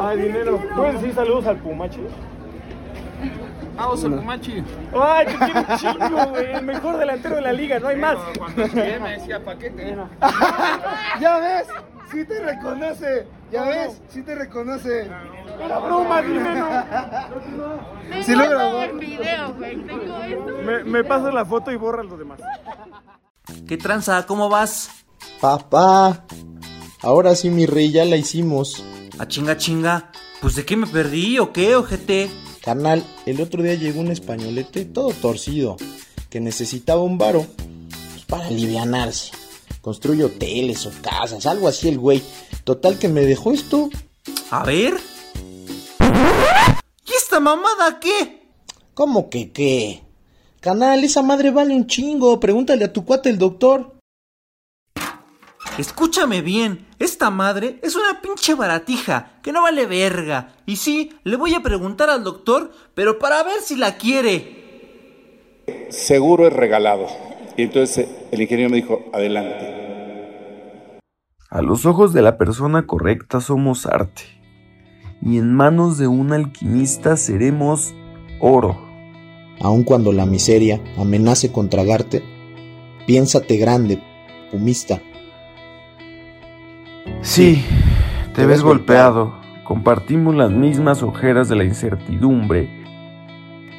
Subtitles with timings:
[0.00, 0.60] Ay, dinero.
[0.74, 2.00] ¿Puedes decir saludos al Pumachi?
[3.76, 4.64] Vamos a Pumachi.
[5.00, 6.52] Ay, que tiene un chingo, güey.
[6.52, 8.16] El mejor delantero de la liga, no hay más.
[8.36, 9.96] Cuando llegué me decía paquete.
[11.20, 11.66] Ya ves,
[12.10, 13.26] sí te reconoce.
[13.52, 15.08] Ya ves, sí te reconoce.
[15.60, 16.68] Era broma, dinero.
[17.44, 18.82] Tengo Sí lo grabó.
[18.82, 19.76] en video, güey.
[19.76, 20.62] Tengo esto.
[20.64, 22.40] Me, me pasas la foto y borras lo demás.
[23.66, 24.26] ¿Qué tranza?
[24.26, 25.04] ¿Cómo vas?
[25.40, 26.24] Papá,
[27.02, 28.84] ahora sí mi rey, ya la hicimos.
[29.18, 30.10] A chinga chinga.
[30.40, 32.30] Pues de qué me perdí o qué, ojete.
[32.62, 35.76] Carnal, el otro día llegó un españolete todo torcido,
[36.30, 37.46] que necesitaba un varo
[38.12, 39.32] pues, para alivianarse.
[39.80, 42.22] Construye hoteles o casas, algo así el güey.
[42.62, 43.90] Total que me dejó esto.
[44.50, 44.94] A ver.
[47.06, 48.42] ¿Y esta mamada qué?
[48.94, 50.04] ¿Cómo que qué?
[50.60, 52.38] Canal, esa madre vale un chingo.
[52.38, 53.97] Pregúntale a tu cuate el doctor.
[55.78, 60.56] Escúchame bien, esta madre es una pinche baratija que no vale verga.
[60.66, 65.86] Y sí, le voy a preguntar al doctor, pero para ver si la quiere.
[65.90, 67.06] seguro es regalado.
[67.56, 70.98] Y entonces el ingeniero me dijo, adelante.
[71.48, 74.22] A los ojos de la persona correcta somos arte,
[75.22, 77.94] y en manos de un alquimista seremos
[78.40, 78.76] oro.
[79.60, 82.24] Aun cuando la miseria amenace con tragarte,
[83.06, 84.02] piénsate grande,
[84.50, 85.00] pumista.
[87.22, 87.64] Sí,
[88.34, 89.34] te ves golpeado.
[89.64, 92.76] Compartimos las mismas ojeras de la incertidumbre.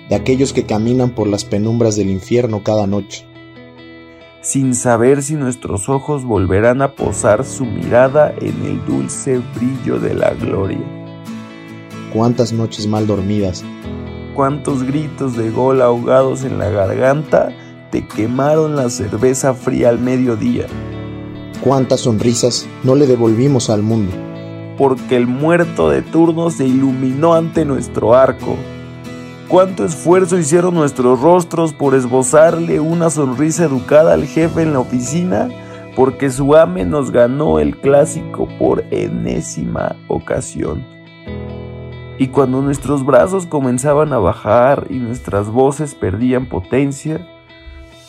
[0.09, 3.26] de aquellos que caminan por las penumbras del infierno cada noche.
[4.42, 10.14] sin saber si nuestros ojos volverán a posar su mirada en el dulce brillo de
[10.14, 10.80] la gloria.
[12.14, 13.64] Cuántas noches mal dormidas,
[14.40, 17.50] Cuántos gritos de gol ahogados en la garganta
[17.92, 20.66] te quemaron la cerveza fría al mediodía,
[21.64, 24.12] cuántas sonrisas no le devolvimos al mundo.
[24.78, 28.56] porque el muerto de turno se iluminó ante nuestro arco.
[29.50, 35.50] Cuánto esfuerzo hicieron nuestros rostros por esbozarle una sonrisa educada al jefe en la oficina,
[35.98, 40.86] porque su ame nos ganó el clásico por enésima ocasión.
[42.18, 47.28] Y cuando nuestros brazos comenzaban a bajar y nuestras voces perdían potencia,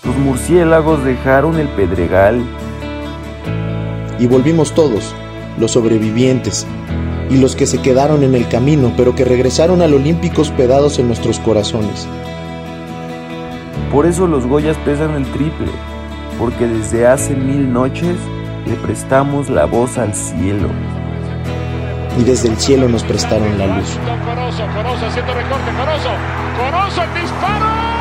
[0.05, 2.45] los murciélagos dejaron el pedregal
[4.21, 5.15] Y volvimos todos,
[5.59, 6.67] los sobrevivientes,
[7.31, 11.07] y los que se quedaron en el camino, pero que regresaron al olímpico hospedados en
[11.07, 12.07] nuestros corazones.
[13.91, 15.69] Por eso los Goyas pesan el triple,
[16.39, 18.17] porque desde hace mil noches
[18.67, 20.69] le prestamos la voz al cielo.
[22.19, 23.97] Y desde el cielo nos prestaron la luz.
[24.25, 26.11] Corozo, Corozo haciendo recorte, Corozo,
[26.59, 28.00] Corozo el disparo.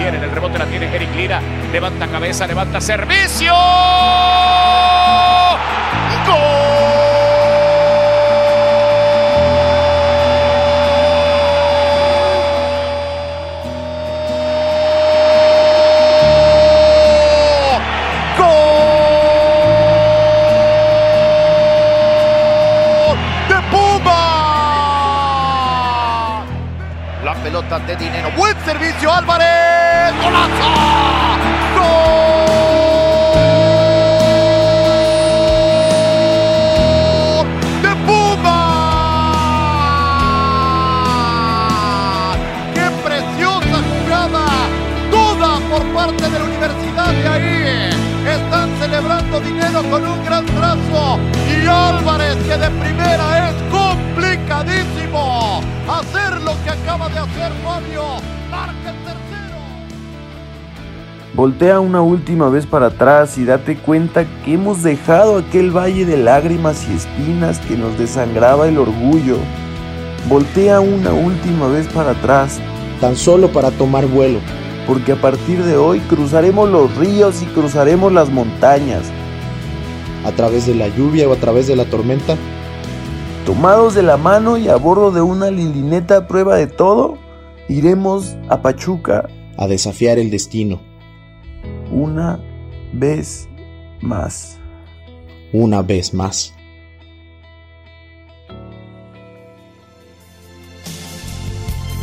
[0.00, 1.40] La ganó muy bien, en el rebote la tiene Eric Lira,
[1.72, 3.52] levanta cabeza, levanta servicio.
[6.26, 6.70] ¡Gol!
[27.42, 28.30] Pelota de dinero.
[28.36, 29.69] Buen servicio, Álvarez.
[30.22, 30.70] ¡Golazo!
[31.76, 31.86] ¡Gol!
[37.82, 38.58] ¡De Puma!
[42.74, 44.46] ¡Qué preciosa jugada!
[45.10, 47.90] Toda por parte de la Universidad de ahí.
[48.26, 51.18] Están celebrando dinero con un gran trazo.
[51.48, 58.19] Y Álvarez, que de primera es complicadísimo hacer lo que acaba de hacer Fabio.
[61.40, 66.18] Voltea una última vez para atrás y date cuenta que hemos dejado aquel valle de
[66.18, 69.38] lágrimas y espinas que nos desangraba el orgullo.
[70.28, 72.60] Voltea una última vez para atrás,
[73.00, 74.38] Tan solo para tomar vuelo,
[74.86, 79.10] porque a partir de hoy cruzaremos los ríos y cruzaremos las montañas.
[80.26, 82.36] a través de la lluvia o a través de la tormenta,
[83.46, 87.16] Tomados de la mano y a bordo de una lilineta a prueba de todo,
[87.66, 89.26] iremos a Pachuca
[89.56, 90.89] a desafiar el destino,
[91.90, 92.38] una
[92.92, 93.48] vez
[94.00, 94.58] más.
[95.52, 96.54] una vez más.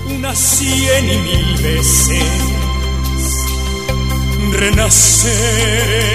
[0.10, 2.24] unas cien y mil veces
[4.54, 6.07] renacer.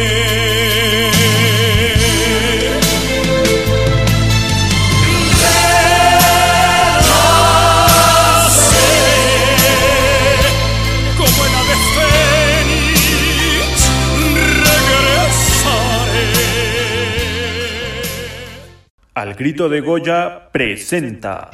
[19.15, 21.51] Al grito de Goya presenta.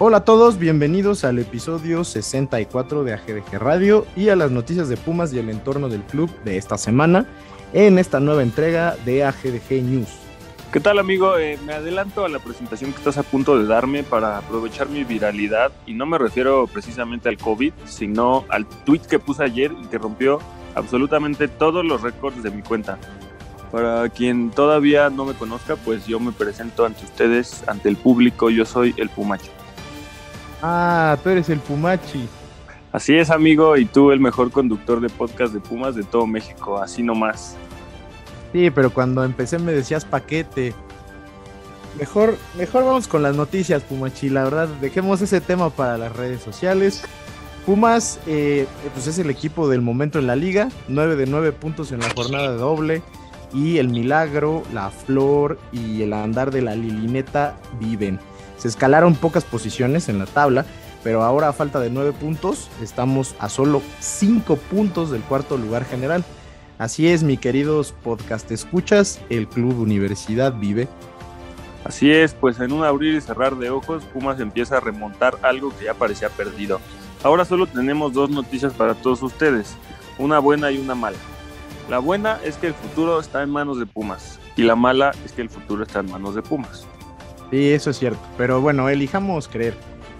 [0.00, 4.96] Hola a todos, bienvenidos al episodio 64 de AGDG Radio y a las noticias de
[4.96, 7.26] Pumas y el entorno del club de esta semana
[7.72, 10.08] en esta nueva entrega de AGDG News.
[10.72, 11.36] ¿Qué tal amigo?
[11.36, 15.02] Eh, me adelanto a la presentación que estás a punto de darme para aprovechar mi
[15.02, 19.86] viralidad y no me refiero precisamente al COVID, sino al tweet que puse ayer y
[19.86, 20.38] que rompió
[20.76, 22.98] absolutamente todos los récords de mi cuenta.
[23.72, 28.48] Para quien todavía no me conozca, pues yo me presento ante ustedes, ante el público,
[28.48, 29.57] yo soy el Pumacho.
[30.62, 32.28] Ah, tú eres el Pumachi.
[32.92, 36.78] Así es amigo, y tú el mejor conductor de podcast de Pumas de todo México,
[36.80, 37.56] así nomás.
[38.52, 40.74] Sí, pero cuando empecé me decías paquete.
[41.98, 44.30] Mejor, mejor vamos con las noticias, Pumachi.
[44.30, 47.02] La verdad, dejemos ese tema para las redes sociales.
[47.66, 50.70] Pumas, eh, pues es el equipo del momento en la liga.
[50.88, 53.02] 9 de 9 puntos en la jornada de doble.
[53.52, 58.18] Y el milagro, la flor y el andar de la lilineta viven.
[58.58, 60.66] Se escalaron pocas posiciones en la tabla,
[61.04, 65.84] pero ahora a falta de 9 puntos, estamos a solo 5 puntos del cuarto lugar
[65.84, 66.24] general.
[66.76, 70.88] Así es, mi queridos podcast escuchas, el Club Universidad vive.
[71.84, 75.72] Así es, pues en un abrir y cerrar de ojos, Pumas empieza a remontar algo
[75.78, 76.80] que ya parecía perdido.
[77.22, 79.74] Ahora solo tenemos dos noticias para todos ustedes,
[80.18, 81.16] una buena y una mala.
[81.88, 85.32] La buena es que el futuro está en manos de Pumas y la mala es
[85.32, 86.86] que el futuro está en manos de Pumas.
[87.50, 89.74] Sí, eso es cierto, pero bueno, elijamos creer.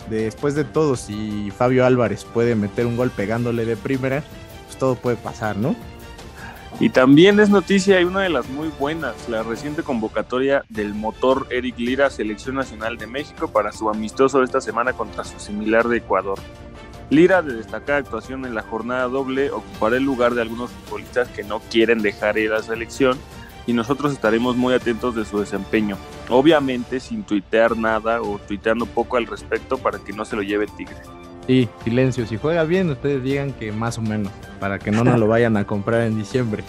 [0.08, 4.22] Después de todo, si Fabio Álvarez puede meter un gol pegándole de primera,
[4.64, 5.76] pues todo puede pasar, ¿no?
[6.80, 11.46] Y también es noticia y una de las muy buenas, la reciente convocatoria del motor
[11.50, 15.98] Eric Lira Selección Nacional de México para su amistoso esta semana contra su similar de
[15.98, 16.38] Ecuador.
[17.10, 21.42] Lira, de destacada actuación en la jornada doble, ocupará el lugar de algunos futbolistas que
[21.42, 23.18] no quieren dejar ir a la selección
[23.68, 25.98] y nosotros estaremos muy atentos de su desempeño.
[26.30, 30.66] Obviamente sin tuitear nada o tuiteando poco al respecto para que no se lo lleve
[30.78, 30.96] Tigre.
[31.46, 32.26] Sí, silencio.
[32.26, 35.58] Si juega bien, ustedes digan que más o menos, para que no nos lo vayan
[35.58, 36.64] a comprar en diciembre.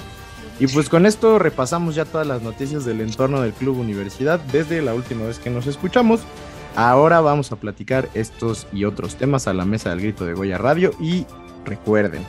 [0.59, 4.81] Y pues con esto repasamos ya todas las noticias del entorno del Club Universidad desde
[4.81, 6.19] la última vez que nos escuchamos.
[6.75, 10.57] Ahora vamos a platicar estos y otros temas a la mesa del grito de Goya
[10.57, 11.25] Radio y
[11.63, 12.25] recuerden,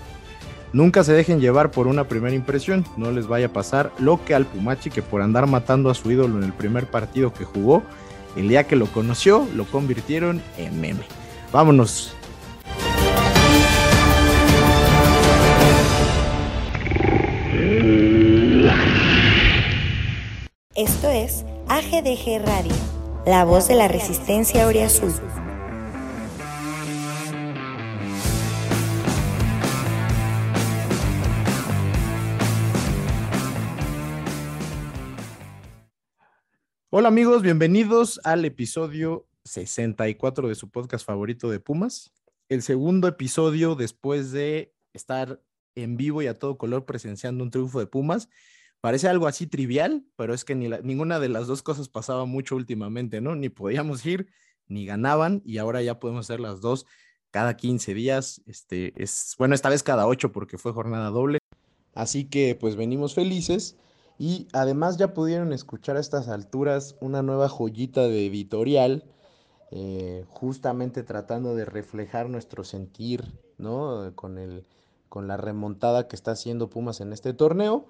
[0.73, 4.35] nunca se dejen llevar por una primera impresión, no les vaya a pasar lo que
[4.35, 7.83] al Pumachi que por andar matando a su ídolo en el primer partido que jugó,
[8.37, 11.03] el día que lo conoció, lo convirtieron en meme.
[11.53, 12.15] Vámonos.
[20.77, 22.73] Esto es AGDG Radio,
[23.27, 25.13] la voz de la resistencia Azul.
[36.93, 42.13] Hola amigos, bienvenidos al episodio 64 de su podcast favorito de Pumas.
[42.49, 45.41] El segundo episodio después de estar
[45.77, 48.29] en vivo y a todo color presenciando un triunfo de Pumas.
[48.81, 53.21] Parece algo así trivial, pero es que ninguna de las dos cosas pasaba mucho últimamente,
[53.21, 53.37] ¿no?
[53.37, 54.27] Ni podíamos ir,
[54.67, 56.87] ni ganaban, y ahora ya podemos hacer las dos
[57.31, 58.43] cada 15 días.
[58.47, 61.39] Este es, bueno, esta vez cada 8 porque fue jornada doble.
[61.95, 63.77] Así que pues venimos felices.
[64.21, 69.03] Y además ya pudieron escuchar a estas alturas una nueva joyita de editorial,
[69.71, 73.25] eh, justamente tratando de reflejar nuestro sentir,
[73.57, 74.13] ¿no?
[74.17, 74.67] Con, el,
[75.09, 77.87] con la remontada que está haciendo Pumas en este torneo.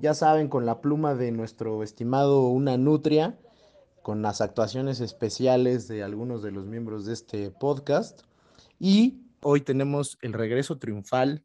[0.00, 3.36] Ya saben, con la pluma de nuestro estimado Una Nutria,
[4.02, 8.20] con las actuaciones especiales de algunos de los miembros de este podcast.
[8.78, 11.44] Y hoy tenemos el regreso triunfal.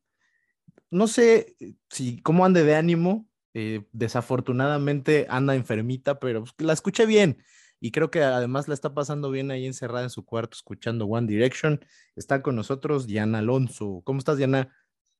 [0.91, 1.55] No sé
[1.89, 7.43] si cómo ande de ánimo, eh, desafortunadamente anda enfermita, pero la escuché bien
[7.83, 11.27] y creo que además la está pasando bien ahí encerrada en su cuarto escuchando One
[11.27, 11.85] Direction.
[12.15, 14.01] Está con nosotros Diana Alonso.
[14.05, 14.73] ¿Cómo estás, Diana?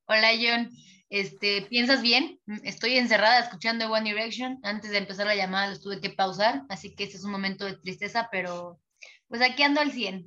[0.05, 0.69] Hola, John.
[1.09, 2.39] Este, ¿piensas bien?
[2.63, 4.59] Estoy encerrada escuchando One Direction.
[4.63, 7.65] Antes de empezar la llamada los tuve que pausar, así que este es un momento
[7.65, 8.79] de tristeza, pero
[9.27, 10.25] pues aquí ando al 100.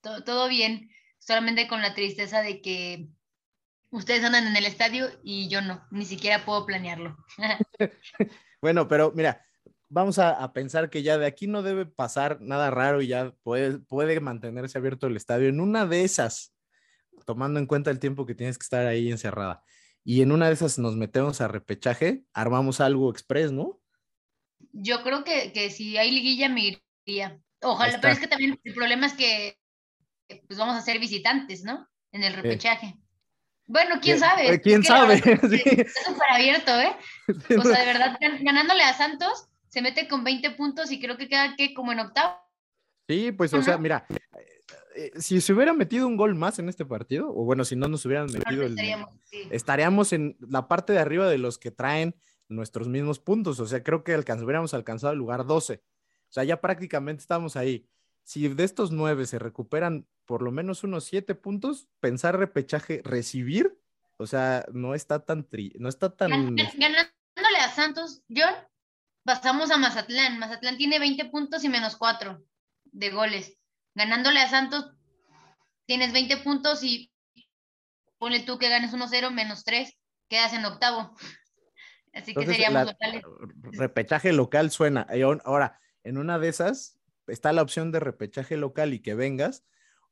[0.00, 3.08] Todo, todo bien, solamente con la tristeza de que
[3.94, 7.16] ustedes andan en el estadio y yo no, ni siquiera puedo planearlo.
[8.60, 9.44] Bueno, pero mira,
[9.90, 13.34] vamos a, a pensar que ya de aquí no debe pasar nada raro y ya
[13.42, 15.50] puede, puede mantenerse abierto el estadio.
[15.50, 16.54] En una de esas,
[17.26, 19.62] tomando en cuenta el tiempo que tienes que estar ahí encerrada,
[20.02, 23.82] y en una de esas nos metemos a repechaje, armamos algo express, ¿no?
[24.72, 27.38] Yo creo que, que si hay liguilla me iría.
[27.60, 29.58] Ojalá, pero es que también el problema es que
[30.46, 31.86] pues vamos a ser visitantes, ¿no?
[32.12, 32.96] En el repechaje.
[33.66, 34.54] Bueno, quién Eh, sabe.
[34.54, 35.62] eh, quién Es que la sabe, verdad sí.
[35.64, 36.96] Está súper abierto, ¿eh?
[37.58, 41.16] O sea, de verdad, gan- ganándole a Santos, se mete con 20 puntos y creo
[41.16, 42.34] que queda que como en octavo.
[43.08, 44.06] Sí, pues, o sea, mira,
[44.96, 47.88] eh, si se hubiera metido un gol más en este partido, o bueno, si no
[47.88, 49.42] nos hubieran metido el, estaríamos, sí.
[49.50, 52.14] estaríamos en la parte de arriba de los que traen
[52.48, 53.60] nuestros mismos puntos.
[53.60, 55.82] O sea, creo que alcanz- hubiéramos alcanzado el lugar 12.
[56.28, 57.86] O sea, ya prácticamente estamos ahí.
[58.22, 63.78] Si de estos nueve se recuperan por lo menos unos siete puntos, pensar repechaje, recibir,
[64.16, 66.30] o sea, no está tan tri- no está tan.
[66.30, 68.54] Gan- gan- Ganándole a Santos, John,
[69.24, 70.38] pasamos a Mazatlán.
[70.38, 72.42] Mazatlán tiene 20 puntos y menos 4
[72.84, 73.58] de goles.
[73.94, 74.92] Ganándole a Santos,
[75.86, 77.12] tienes 20 puntos y
[78.18, 79.92] ponle tú que ganes 1-0 menos 3,
[80.28, 81.14] quedas en octavo.
[82.14, 83.22] Así que seríamos la- locales.
[83.72, 85.06] repechaje local suena.
[85.44, 89.64] Ahora, en una de esas está la opción de repechaje local y que vengas,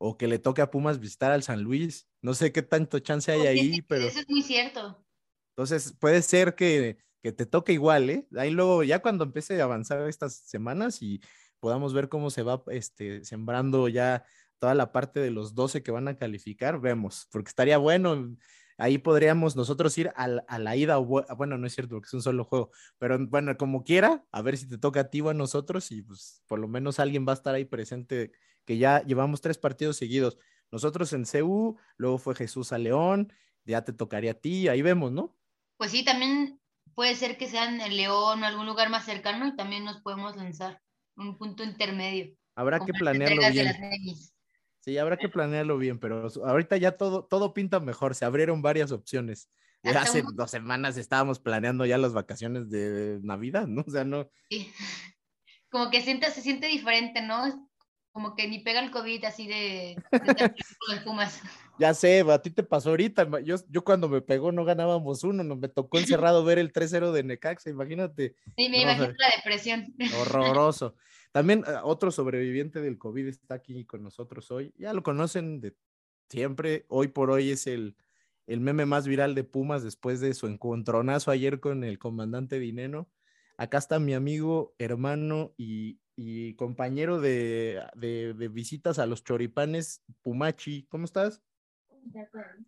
[0.05, 2.09] o que le toque a Pumas visitar al San Luis.
[2.23, 5.05] No sé qué tanto chance hay ahí, pero Eso es muy cierto.
[5.51, 8.27] entonces puede ser que, que te toque igual, ¿eh?
[8.37, 11.21] Ahí luego, ya cuando empiece a avanzar estas semanas y
[11.61, 14.25] podamos ver cómo se va este, sembrando ya
[14.59, 18.37] toda la parte de los 12 que van a calificar, vemos, porque estaría bueno.
[18.79, 22.23] Ahí podríamos nosotros ir al- a, la ida, bueno, no es cierto, porque es un
[22.23, 25.35] solo juego, pero bueno, como quiera, a ver si te toca a ti o a
[25.35, 28.33] nosotros y pues por lo menos alguien va a estar ahí presente,
[28.65, 30.39] que ya llevamos tres partidos seguidos.
[30.71, 33.33] Nosotros en CU, luego fue Jesús a León,
[33.65, 35.37] ya te tocaría a ti, ahí vemos, ¿no?
[35.77, 36.61] Pues sí, también
[36.95, 40.37] puede ser que sean el León o algún lugar más cercano y también nos podemos
[40.37, 40.81] lanzar
[41.17, 42.35] un punto intermedio.
[42.55, 43.75] Habrá que planearlo bien.
[44.81, 48.91] Sí, habrá que planearlo bien, pero ahorita ya todo, todo pinta mejor, se abrieron varias
[48.91, 49.49] opciones.
[49.85, 53.85] Ya Hasta hace un- dos semanas estábamos planeando ya las vacaciones de Navidad, ¿no?
[53.87, 54.73] O sea, no, Sí.
[55.71, 57.71] Como que siente, se siente diferente, ¿no?
[58.13, 60.55] Como que ni pega el COVID así de, de
[60.89, 61.41] los Pumas.
[61.79, 65.43] ya sé, a ti te pasó ahorita, yo, yo cuando me pegó no ganábamos uno,
[65.43, 69.07] no me tocó encerrado ver el 3-0 de Necaxa, imagínate, Sí, me No, o imagino
[69.07, 69.95] sea, la depresión.
[70.21, 70.95] horroroso.
[71.33, 75.75] También eh, otro sobreviviente del COVID está aquí con nosotros hoy, ya lo conocen de
[76.29, 77.97] siempre, hoy por hoy es el,
[78.47, 83.11] el meme más viral de Pumas después de su encontronazo ayer con el comandante Dineno.
[83.57, 90.03] Acá está mi amigo, hermano y, y compañero de, de- de visitas a los choripanes,
[90.23, 90.87] Pumachi.
[90.89, 91.43] ¿Cómo estás?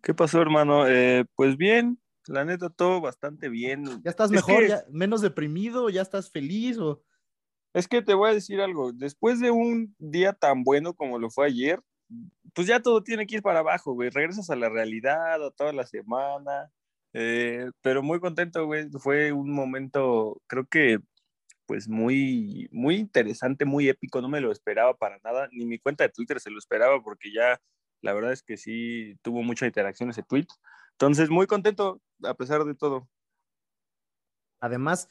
[0.01, 0.87] ¿Qué pasó, hermano?
[0.87, 3.85] Eh, pues bien, la neta, todo bastante bien.
[4.03, 7.03] ¿Ya estás Es mejor, que- ya menos deprimido, ya estás feliz o
[7.73, 11.29] Es que te voy a decir algo, después de un día tan bueno como lo
[11.29, 11.81] fue ayer,
[12.53, 14.09] pues ya todo tiene que ir para abajo, güey.
[14.11, 16.71] Regresas a la realidad, a toda la semana,
[17.13, 18.89] eh, pero muy contento, güey.
[18.99, 20.99] Fue un momento, creo que,
[21.65, 24.21] pues muy, muy interesante, muy épico.
[24.21, 27.31] No me lo esperaba para nada, ni mi cuenta de Twitter se lo esperaba porque
[27.31, 27.61] ya,
[28.01, 30.47] la verdad es que sí tuvo mucha interacción ese tweet.
[30.91, 33.09] Entonces, muy contento a pesar de todo.
[34.59, 35.09] Además,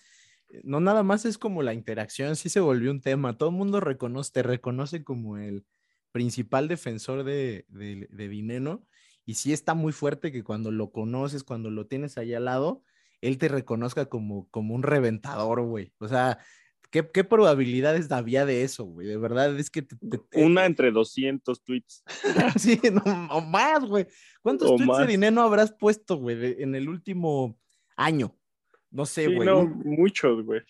[0.48, 3.36] eh, no nada más es como la interacción, sí se volvió un tema.
[3.36, 5.66] Todo el mundo reconoce, te reconoce como el
[6.12, 8.86] principal defensor de, de, de Dineno.
[9.26, 12.82] Y sí está muy fuerte que cuando lo conoces, cuando lo tienes ahí al lado,
[13.28, 15.92] él te reconozca como, como un reventador, güey.
[15.98, 16.38] O sea,
[16.90, 19.06] ¿qué, qué probabilidades había de eso, güey?
[19.06, 19.82] De verdad, es que...
[19.82, 22.02] te- te- te- Una entre 200 tweets.
[22.58, 24.06] sí, no, o más, güey.
[24.42, 25.08] ¿Cuántos O tweets de más.
[25.08, 27.58] Dineno habrás puesto, güey, en el último
[27.96, 28.36] año?
[28.90, 29.46] No sé, Sí, güey.
[29.48, 30.60] no, muchos, güey.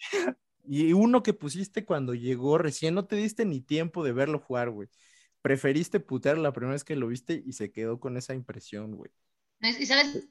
[0.66, 4.70] y uno que pusiste cuando llegó recién, no te diste ni tiempo de verlo jugar,
[4.70, 4.88] güey.
[5.42, 9.10] Preferiste putear la primera vez que lo viste y se quedó con esa impresión, güey.
[9.60, 10.26] ¿Y sabes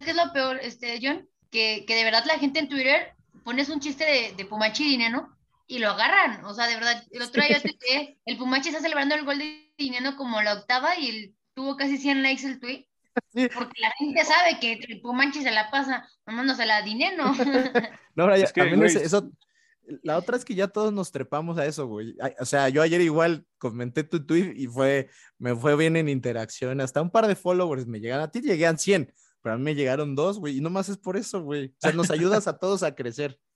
[0.00, 1.28] qué es lo peor, este, John?
[1.54, 3.12] Que, que de verdad la gente en Twitter
[3.44, 5.32] pones un chiste de, de Pumachi y Dineno
[5.68, 6.44] y lo agarran.
[6.44, 9.38] O sea, de verdad, el otro día yo tuiteé, el Pumachi está celebrando el gol
[9.38, 12.86] de Dineno como la octava y el- tuvo casi 100 likes el tweet.
[13.54, 17.32] Porque la gente sabe que el Pumachi se la pasa mamándosela a Dineno.
[18.16, 19.30] No, ahora ya- Es que, también es- eso,
[20.02, 22.16] la otra es que ya todos nos trepamos a eso, güey.
[22.40, 25.08] O sea, yo ayer igual comenté tu tweet y fue,
[25.38, 26.80] me fue bien en interacción.
[26.80, 28.20] Hasta un par de followers me llegan.
[28.20, 29.12] A ti llegan 100,
[29.44, 31.66] pero a mí me llegaron dos, güey, y nomás es por eso, güey.
[31.66, 33.38] O sea, nos ayudas a todos a crecer.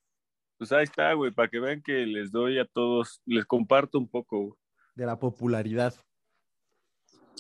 [0.59, 4.09] Pues ahí está, güey, para que vean que les doy a todos, les comparto un
[4.09, 4.41] poco.
[4.41, 4.59] güey.
[4.97, 5.95] De la popularidad.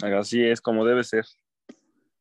[0.00, 1.26] Así es, como debe ser.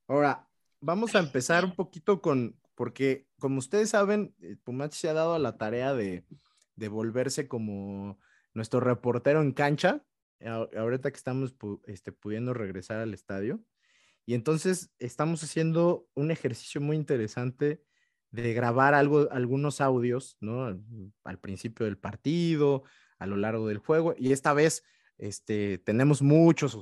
[0.07, 0.49] Ahora,
[0.81, 5.35] vamos a empezar un poquito con, porque como ustedes saben, eh, Pumachi se ha dado
[5.35, 6.25] a la tarea de,
[6.75, 8.19] de volverse como
[8.55, 10.03] nuestro reportero en cancha,
[10.75, 11.55] ahorita que estamos
[11.85, 13.61] este, pudiendo regresar al estadio.
[14.27, 17.81] Y entonces estamos haciendo un ejercicio muy interesante
[18.29, 20.65] de grabar algo, algunos audios, ¿no?
[21.23, 22.83] Al, principio del partido,
[23.19, 24.15] a lo largo del juego.
[24.17, 24.83] Y esta vez
[25.17, 26.77] este, tenemos muchos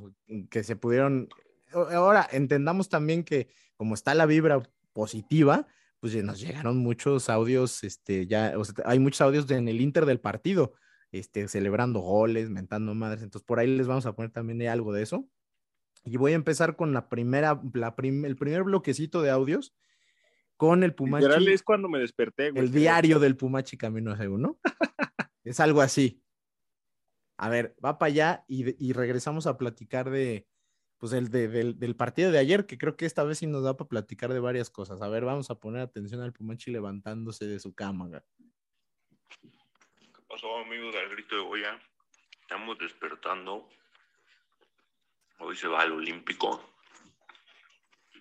[0.49, 1.29] que se pudieron...
[1.71, 5.67] Ahora, entendamos también que como está la vibra positiva,
[5.99, 10.73] pues nos llegaron muchos audios, este, ya, hay muchos audios en el Inter del partido,
[11.11, 15.03] este, celebrando goles, mentando madres, entonces por ahí les vamos a poner también algo de
[15.03, 15.29] eso.
[16.05, 19.75] Y voy a empezar con la primera, la prim- el primer bloquecito de audios
[20.55, 22.63] con el Pumachi, Literal es cuando me desperté, güey.
[22.63, 24.59] el diario del Pumachi Camino a uno.
[25.43, 26.21] es algo así.
[27.37, 30.47] A ver, va para allá y, y regresamos a platicar de,
[30.99, 33.63] pues, el de- del, del partido de ayer, que creo que esta vez sí nos
[33.63, 35.01] da para platicar de varias cosas.
[35.01, 38.07] A ver, vamos a poner atención al Pumachi levantándose de su cama.
[38.07, 38.21] güey.
[39.41, 41.79] ¿Qué pasó, amigos del grito de Goya?
[42.41, 43.67] Estamos despertando.
[45.39, 46.73] Hoy se va al Olímpico.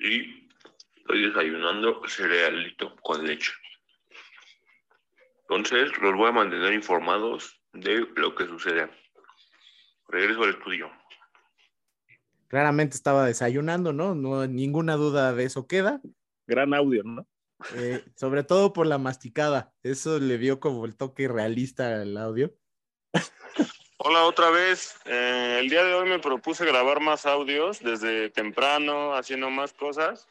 [0.00, 0.48] Y
[0.96, 3.52] estoy desayunando cerealito con leche.
[5.42, 8.90] Entonces, los voy a mantener informados de lo que sucede.
[10.08, 10.90] Regreso al estudio.
[12.48, 14.14] Claramente estaba desayunando, ¿no?
[14.14, 16.00] No, ninguna duda de eso queda.
[16.46, 17.26] Gran audio, ¿no?
[17.76, 19.72] Eh, sobre todo por la masticada.
[19.82, 22.54] Eso le dio como el toque realista al audio.
[23.96, 24.96] Hola otra vez.
[25.04, 30.26] Eh, el día de hoy me propuse grabar más audios desde temprano, haciendo más cosas.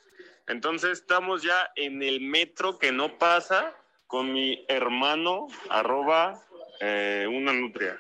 [0.48, 3.74] Entonces estamos ya en el metro que no pasa
[4.06, 6.44] con mi hermano, arroba
[6.82, 7.98] eh, una nutria.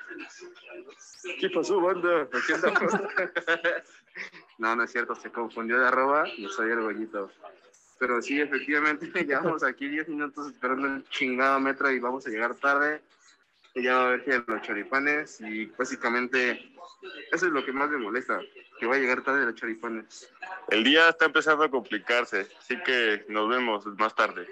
[1.39, 2.27] ¿Qué pasó, banda?
[2.53, 2.93] Andamos.
[4.57, 7.31] no, no es cierto, se confundió de arroba, yo soy el gollito.
[7.99, 12.53] Pero sí, efectivamente, llevamos aquí 10 minutos esperando el chingado metro y vamos a llegar
[12.55, 13.01] tarde.
[13.75, 16.73] Y ya va a ver que los choripanes y básicamente
[17.31, 18.39] eso es lo que más me molesta,
[18.79, 20.31] que va a llegar tarde los choripanes.
[20.69, 24.47] El día está empezando a complicarse, así que nos vemos más tarde.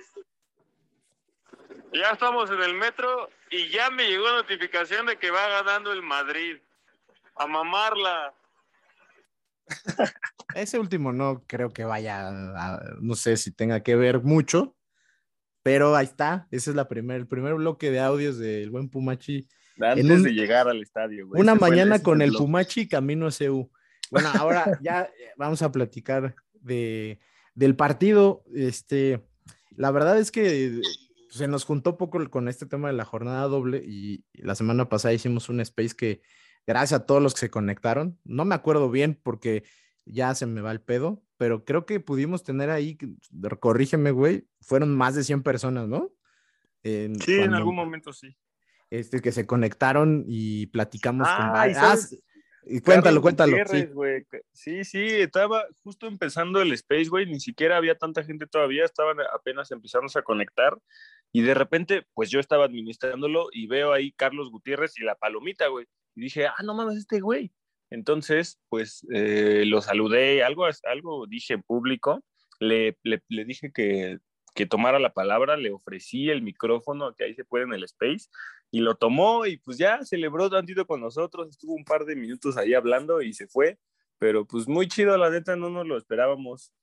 [1.93, 6.01] Ya estamos en el metro y ya me llegó notificación de que va ganando el
[6.01, 6.57] Madrid.
[7.35, 8.33] A mamarla.
[10.55, 14.75] Ese último no creo que vaya, a- no sé si tenga que ver mucho,
[15.63, 16.47] pero ahí está.
[16.51, 19.47] Ese es la primer, el primer bloque de audios del buen Pumachi.
[19.79, 21.41] Antes un- de llegar al estadio, güey.
[21.41, 22.31] Una mañana con el.
[22.33, 23.69] Pumachi camino a CU.
[24.11, 27.19] Bueno, ahora ya eh, vamos a platicar de,
[27.55, 28.43] del partido.
[28.53, 29.21] Este,
[29.75, 30.81] la verdad es que eh,
[31.29, 35.13] se nos juntó poco con este tema de la jornada doble y la semana pasada
[35.13, 36.21] hicimos un space que
[36.67, 38.19] gracias a todos los que se conectaron.
[38.25, 39.63] No me acuerdo bien porque
[40.11, 42.97] ya se me va el pedo, pero creo que pudimos tener ahí,
[43.59, 46.11] corrígeme, güey, fueron más de 100 personas, ¿no?
[46.83, 48.35] En- Sí, en algún momento sí.
[48.89, 51.67] este, que se conectaron y platicamos con Ah.
[51.69, 52.23] ¿y sabes?
[52.65, 53.57] y cuéntalo, cuéntalo.
[53.67, 53.87] Sí.
[54.53, 57.25] Sí, sí, estaba justo empezando el Space, güey.
[57.25, 60.77] Ni siquiera había tanta gente todavía, estaban apenas empezando a conectar.
[61.31, 65.67] Y de repente, pues yo estaba administrándolo y veo ahí Carlos Gutiérrez y la palomita,
[65.69, 65.87] güey.
[66.15, 67.51] Y dije, ah, no mames, este güey.
[67.91, 72.23] Entonces, pues eh, lo saludé, algo, algo dije público.
[72.59, 74.19] Le, le, le dije que,
[74.55, 78.29] que tomara la palabra, le ofrecí el micrófono, que ahí se puede en el Space,
[78.69, 82.57] y lo tomó y pues ya celebró tantito con nosotros, estuvo un par de minutos
[82.57, 83.77] ahí hablando y se fue,
[84.17, 86.73] pero pues muy chido, la neta, no nos lo esperábamos.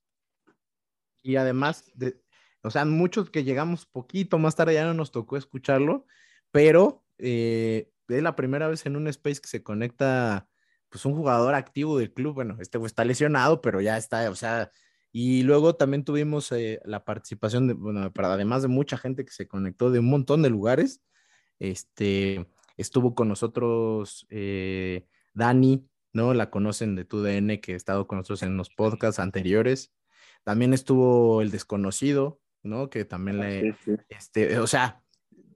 [1.23, 2.21] Y además, de,
[2.63, 6.07] o sea, muchos que llegamos poquito más tarde ya no nos tocó escucharlo,
[6.51, 10.49] pero eh, es la primera vez en un space que se conecta
[10.89, 12.35] pues un jugador activo del club.
[12.35, 14.71] Bueno, este está lesionado, pero ya está, o sea,
[15.13, 19.33] y luego también tuvimos eh, la participación de, bueno, para, además de mucha gente que
[19.33, 21.03] se conectó de un montón de lugares,
[21.59, 22.47] este,
[22.77, 26.35] estuvo con nosotros eh, Dani, ¿no?
[26.35, 29.93] La conocen de TUDN, que ha estado con nosotros en los podcasts anteriores.
[30.45, 32.91] También estuvo el desconocido, ¿no?
[32.91, 33.97] Que también le, Sí, sí.
[34.09, 35.03] este, o sea,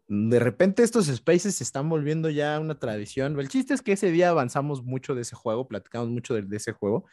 [0.08, 3.38] de repente estos spaces se están volviendo ya una tradición.
[3.38, 6.56] El chiste es que ese día avanzamos mucho de ese juego, platicamos mucho de, de
[6.56, 7.06] ese juego.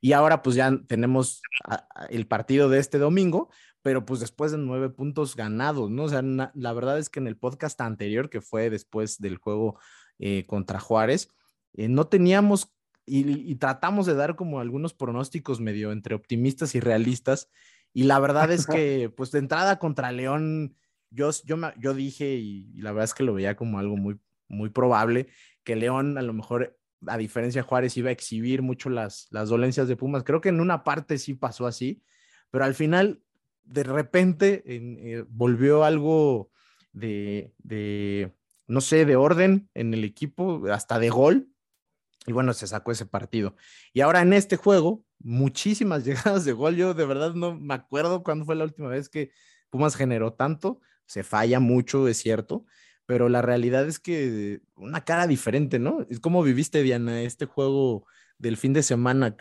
[0.00, 3.50] Y ahora pues ya tenemos a- a- el partido de este domingo,
[3.82, 6.04] pero pues después de nueve puntos ganados, ¿no?
[6.04, 9.36] O sea, na- la verdad es que en el podcast anterior, que fue después del
[9.36, 9.78] juego
[10.18, 11.28] eh, contra Juárez,
[11.74, 12.74] eh, no teníamos
[13.06, 17.48] y, y tratamos de dar como algunos pronósticos medio entre optimistas y realistas.
[17.92, 20.76] Y la verdad es que, pues de entrada contra León,
[21.10, 24.18] yo, yo, yo dije, y, y la verdad es que lo veía como algo muy,
[24.48, 25.28] muy probable,
[25.64, 29.48] que León a lo mejor, a diferencia de Juárez, iba a exhibir mucho las, las
[29.48, 30.24] dolencias de Pumas.
[30.24, 32.02] Creo que en una parte sí pasó así,
[32.50, 33.22] pero al final,
[33.64, 36.50] de repente, en- eh, volvió algo
[36.92, 38.32] de, de,
[38.66, 41.48] no sé, de orden en el equipo, hasta de gol.
[42.26, 43.56] Y bueno, se sacó ese partido.
[43.92, 46.76] Y ahora en este juego, muchísimas llegadas de gol.
[46.76, 49.30] Yo de verdad no me acuerdo cuándo fue la última vez que
[49.70, 50.80] Pumas generó tanto.
[51.10, 52.66] Se falla mucho, es cierto,
[53.04, 56.06] pero la realidad es que una cara diferente, ¿no?
[56.20, 58.06] ¿Cómo viviste, Diana, este juego
[58.38, 59.36] del fin de semana?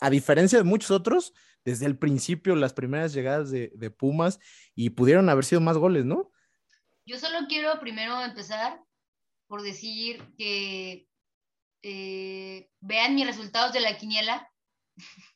[0.00, 4.40] A diferencia de muchos otros, desde el principio, las primeras llegadas de, de Pumas
[4.74, 6.32] y pudieron haber sido más goles, ¿no?
[7.04, 8.80] Yo solo quiero primero empezar
[9.46, 11.06] por decir que
[11.82, 14.50] eh, vean mis resultados de la quiniela.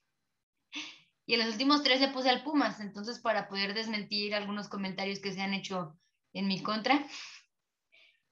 [1.28, 5.18] y en los últimos tres le puse al Pumas, entonces para poder desmentir algunos comentarios
[5.18, 5.94] que se han hecho
[6.32, 7.06] en mi contra,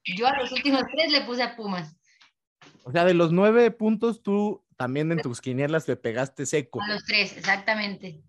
[0.03, 1.95] yo a los últimos tres le puse a Pumas.
[2.83, 6.81] O sea, de los nueve puntos, tú también en tus quinielas le pegaste seco.
[6.81, 8.23] A los tres, exactamente.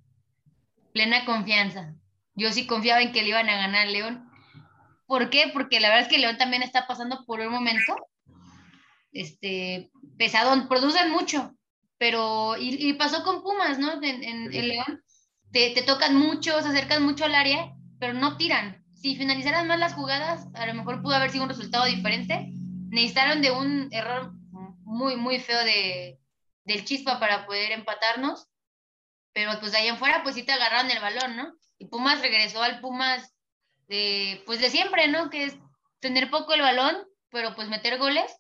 [0.93, 1.95] Plena confianza.
[2.35, 4.29] Yo sí confiaba en que le iban a ganar a León.
[5.07, 5.49] ¿Por qué?
[5.51, 7.97] Porque la verdad es que León también está pasando por un momento
[9.13, 10.69] este, pesadón.
[10.69, 11.57] Producen mucho,
[11.99, 12.57] pero.
[12.57, 13.93] Y, y pasó con Pumas, ¿no?
[14.03, 15.03] En, en- en León.
[15.53, 18.85] Te, te tocan mucho, se acercan mucho al área, pero no tiran.
[18.95, 22.51] Si finalizaran más las jugadas, a lo mejor pudo haber sido un resultado diferente.
[22.91, 24.33] Necesitaron de un error
[24.85, 26.19] muy, muy feo de,
[26.65, 28.49] del Chispa para poder empatarnos
[29.33, 31.55] pero pues de ahí en fuera pues sí te agarraron el balón, ¿no?
[31.79, 33.35] Y Pumas regresó al Pumas
[33.89, 35.31] de, pues de siempre, ¿no?
[35.31, 35.57] Que es
[36.01, 36.97] tener poco el balón,
[37.31, 38.37] pero pues meter goles.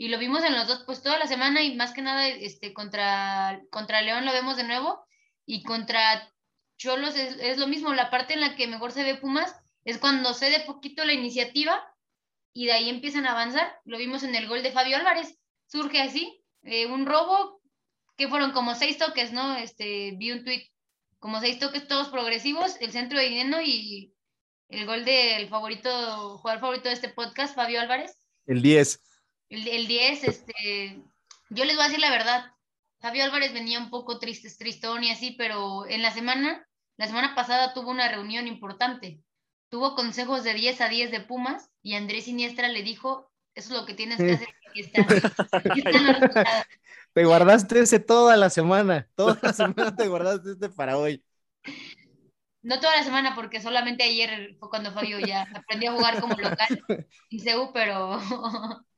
[0.00, 2.72] Y lo vimos en los dos, pues toda la semana y más que nada este,
[2.72, 5.04] contra, contra León lo vemos de nuevo.
[5.44, 6.32] Y contra
[6.78, 10.32] Cholos es, lo mismo, la parte en la que mejor se ve Pumas es cuando
[10.32, 11.78] cede poquito la iniciativa
[12.54, 13.78] y de ahí empiezan a avanzar.
[13.84, 15.38] Lo vimos en el gol de Fabio Álvarez.
[15.66, 17.60] Surge así, eh, un robo,
[18.16, 19.54] que fueron como seis toques, ¿no?
[19.58, 20.64] Este, vi un tuit,
[21.18, 24.14] como seis toques todos progresivos, el centro de dinero y
[24.70, 28.16] el gol del favorito, jugador favorito de este podcast, Fabio Álvarez.
[28.46, 29.09] El 10.
[29.50, 31.02] El, el 10, este,
[31.50, 32.52] yo les voy a decir la verdad,
[33.00, 37.34] Fabio Álvarez venía un poco triste, tristón y así, pero en la semana, la semana
[37.34, 39.22] pasada tuvo una reunión importante.
[39.70, 43.80] Tuvo consejos de 10 a 10 de Pumas y Andrés Siniestra le dijo, eso es
[43.80, 44.48] lo que tienes que hacer.
[44.68, 45.02] Aquí está.
[45.52, 46.66] Aquí resultados.
[47.12, 49.08] Te guardaste ese toda la semana.
[49.16, 51.24] Toda la semana te guardaste este para hoy.
[52.62, 56.36] No toda la semana, porque solamente ayer fue cuando Fabio ya aprendió a jugar como
[56.36, 56.84] local
[57.30, 58.20] en CEU, pero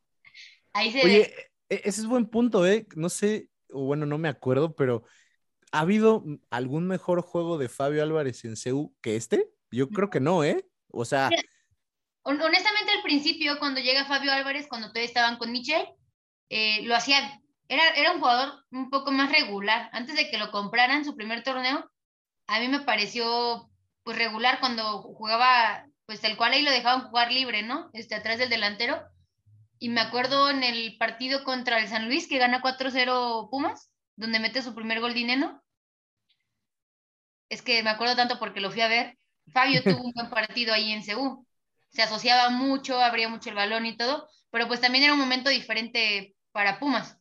[0.72, 1.34] ahí se Oye, ve.
[1.68, 2.86] e- ese es buen punto, ¿eh?
[2.96, 5.04] No sé, o bueno, no me acuerdo, pero
[5.72, 9.48] ¿ha habido algún mejor juego de Fabio Álvarez en CU que este?
[9.70, 10.66] Yo creo que no, ¿eh?
[10.88, 11.30] O sea,
[12.24, 15.84] Honestamente, al principio, cuando llega Fabio Álvarez, cuando todavía estaban con Michel,
[16.50, 19.90] eh, lo hacía, era, era un jugador un poco más regular.
[19.92, 21.90] Antes de que lo compraran su primer torneo,
[22.46, 23.68] a mí me pareció
[24.04, 27.90] pues regular cuando jugaba, pues tal cual ahí lo dejaban jugar libre, ¿no?
[27.92, 29.02] Este, atrás del delantero.
[29.82, 34.38] Y me acuerdo en el partido contra el San Luis, que gana 4-0 Pumas, donde
[34.38, 35.60] mete su primer gol Dineno.
[37.48, 39.18] Es que me acuerdo tanto porque lo fui a ver.
[39.52, 41.44] Fabio tuvo un buen partido ahí en Ceú.
[41.88, 45.50] Se asociaba mucho, abría mucho el balón y todo, pero pues también era un momento
[45.50, 47.18] diferente para Pumas.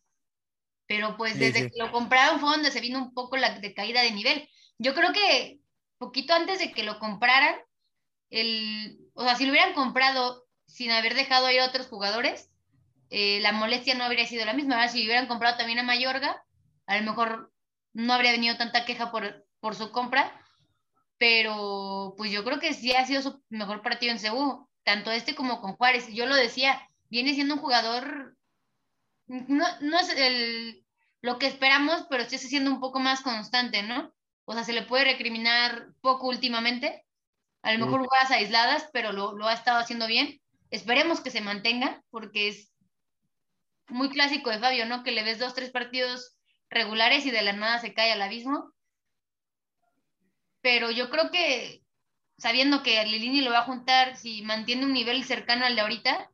[0.85, 1.69] Pero pues Sí, desde sí.
[1.71, 4.47] que lo compraron fue donde se vino un poco la decaída de nivel.
[4.77, 5.61] Yo creo que
[5.97, 7.55] poquito antes de que lo compraran,
[8.29, 12.50] el, o sea, si lo hubieran comprado sin haber dejado ir a otros jugadores,
[13.11, 14.75] eh, la molestia no habría sido la misma.
[14.75, 16.43] Ahora, si hubieran comprado también a Mayorga,
[16.87, 17.51] a lo mejor
[17.93, 20.41] no habría venido tanta queja por, por su compra,
[21.17, 25.35] pero pues yo creo que sí ha sido su mejor partido en Ceú, tanto este
[25.35, 26.07] como con Juárez.
[26.13, 28.37] Yo lo decía, viene siendo un jugador,
[29.27, 30.85] no, no es el,
[31.21, 34.13] lo que esperamos, pero sí está siendo un poco más constante, ¿no?
[34.45, 37.05] O sea, se le puede recriminar poco últimamente,
[37.61, 40.41] a lo mejor jugadas aisladas, pero lo, lo ha estado haciendo bien.
[40.71, 42.70] Esperemos que se mantenga, porque es
[43.91, 45.03] muy clásico de Fabio, ¿no?
[45.03, 46.35] Que le ves dos, tres partidos
[46.69, 48.73] regulares y de la nada se cae al abismo.
[50.61, 51.83] Pero yo creo que
[52.37, 56.31] sabiendo que Lilini lo va a juntar, si mantiene un nivel cercano al de ahorita,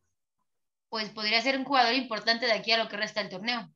[0.89, 3.69] pues podría ser un jugador importante de aquí a lo que resta del torneo.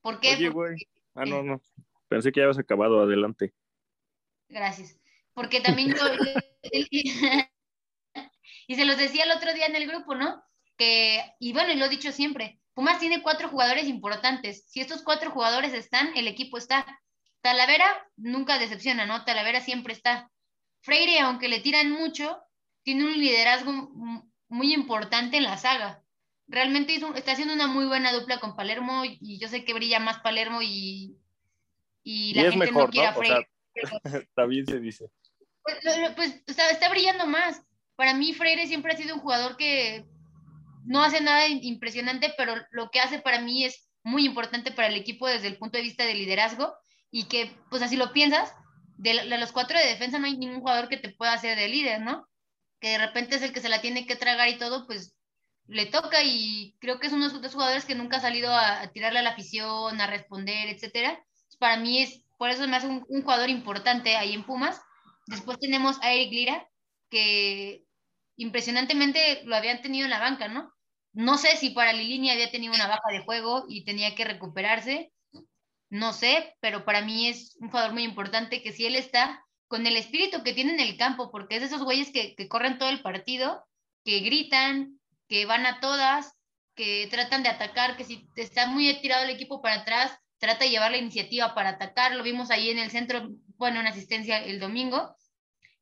[0.00, 0.34] ¿Por qué?
[0.34, 0.88] Oye, Porque-.
[1.14, 1.60] Ah, no, no.
[2.08, 3.00] Pensé que ya habías acabado.
[3.00, 3.52] Adelante.
[4.48, 4.98] Gracias.
[5.34, 6.02] Porque también yo,
[8.66, 10.42] y se los decía el otro día en el grupo, ¿no?
[10.76, 14.62] Que, y bueno, y lo he dicho siempre, Pumas tiene cuatro jugadores importantes.
[14.68, 16.86] Si estos cuatro jugadores están, el equipo está.
[17.40, 19.24] Talavera nunca decepciona, ¿no?
[19.24, 20.30] Talavera siempre está.
[20.82, 22.40] Freire, aunque le tiran mucho,
[22.84, 23.72] tiene un liderazgo
[24.46, 26.04] muy importante en la saga.
[26.46, 30.20] Realmente está haciendo una muy buena dupla con Palermo y yo sé que brilla más
[30.20, 31.18] Palermo y,
[32.04, 33.18] y la y es gente mejor, no quiere a ¿no?
[33.18, 33.42] O sea,
[33.74, 34.28] Freire.
[34.36, 35.10] también se dice.
[35.64, 35.78] Pues,
[36.14, 37.60] pues, o sea, está brillando más.
[37.96, 40.06] Para mí, Freire siempre ha sido un jugador que
[40.88, 44.96] no hace nada impresionante, pero lo que hace para mí es muy importante para el
[44.96, 46.74] equipo desde el punto de vista de liderazgo
[47.10, 48.54] y que, pues así lo piensas,
[48.96, 52.00] de, los cuatro de defensa no hay ningún jugador que te pueda hacer de líder,
[52.00, 52.26] ¿no?
[52.80, 55.14] Que de repente es el que se la tiene que tragar y todo, pues
[55.66, 58.80] le toca y creo que es uno de esos jugadores que nunca ha salido a,
[58.80, 61.22] a tirarle a la afición, a responder, etcétera.
[61.58, 64.80] Para mí es, por eso me hace un, un jugador importante ahí en Pumas.
[65.26, 66.68] Después tenemos a Eric Lira,
[67.10, 67.84] que
[68.36, 70.72] impresionantemente lo habían tenido en la banca, ¿no?
[71.12, 75.12] No sé si para Lilini había tenido una baja de juego y tenía que recuperarse,
[75.90, 79.86] no sé, pero para mí es un jugador muy importante que si él está con
[79.86, 82.90] el espíritu que tiene en el campo, porque es de esos güeyes que, corren todo
[82.90, 83.64] el partido,
[84.04, 86.34] que gritan, que van a todas,
[86.74, 90.70] que tratan de atacar, que si está muy tirado el equipo para atrás, trata de
[90.70, 94.60] llevar la iniciativa para atacar, lo vimos ahí en el centro, bueno, una asistencia el
[94.60, 95.16] domingo,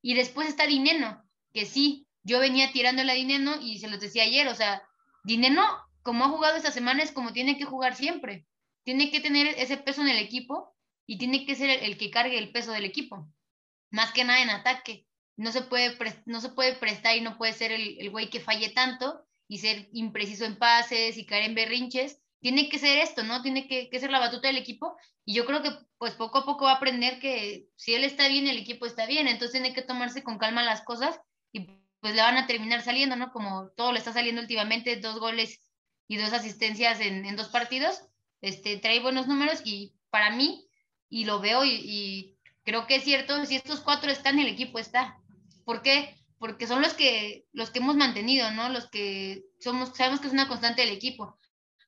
[0.02, 4.24] y después está Dineno, que sí, yo venía tirando a Dineno y se los decía
[4.24, 4.82] ayer, o sea,
[5.26, 5.66] Dineno,
[6.02, 8.46] como ha jugado esta semana, es como tiene que jugar siempre,
[8.84, 10.72] tiene que tener ese peso en el equipo
[11.04, 13.28] y tiene que ser el, el que cargue el peso del equipo,
[13.90, 15.08] más que nada en ataque.
[15.36, 18.38] No se puede, no se puede prestar y no puede ser el, el güey que
[18.38, 22.22] falle tanto y ser impreciso en pases y caer en berrinches.
[22.40, 23.42] Tiene que ser esto, ¿no?
[23.42, 26.44] Tiene que, que ser la batuta del equipo y yo creo que pues poco a
[26.44, 29.74] poco va a aprender que si él está bien, el equipo está bien, entonces tiene
[29.74, 31.20] que tomarse con calma las cosas
[31.52, 31.66] y
[32.06, 33.32] pues le van a terminar saliendo, ¿no?
[33.32, 35.60] Como todo le está saliendo últimamente, dos goles
[36.06, 38.00] y dos asistencias en, en dos partidos,
[38.40, 40.68] este, trae buenos números y para mí,
[41.08, 44.78] y lo veo y, y creo que es cierto, si estos cuatro están, el equipo
[44.78, 45.18] está.
[45.64, 46.14] ¿Por qué?
[46.38, 48.68] Porque son los que, los que hemos mantenido, ¿no?
[48.68, 51.36] Los que somos, sabemos que es una constante del equipo.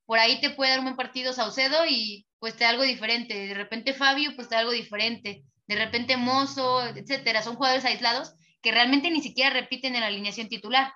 [0.04, 3.46] Por ahí te puede dar un buen partido Saucedo y pues te da algo diferente.
[3.46, 5.44] De repente Fabio, pues te da algo diferente.
[5.68, 7.40] De repente Mozo, etcétera.
[7.40, 10.92] Son jugadores aislados que realmente ni siquiera repiten en la alineación titular.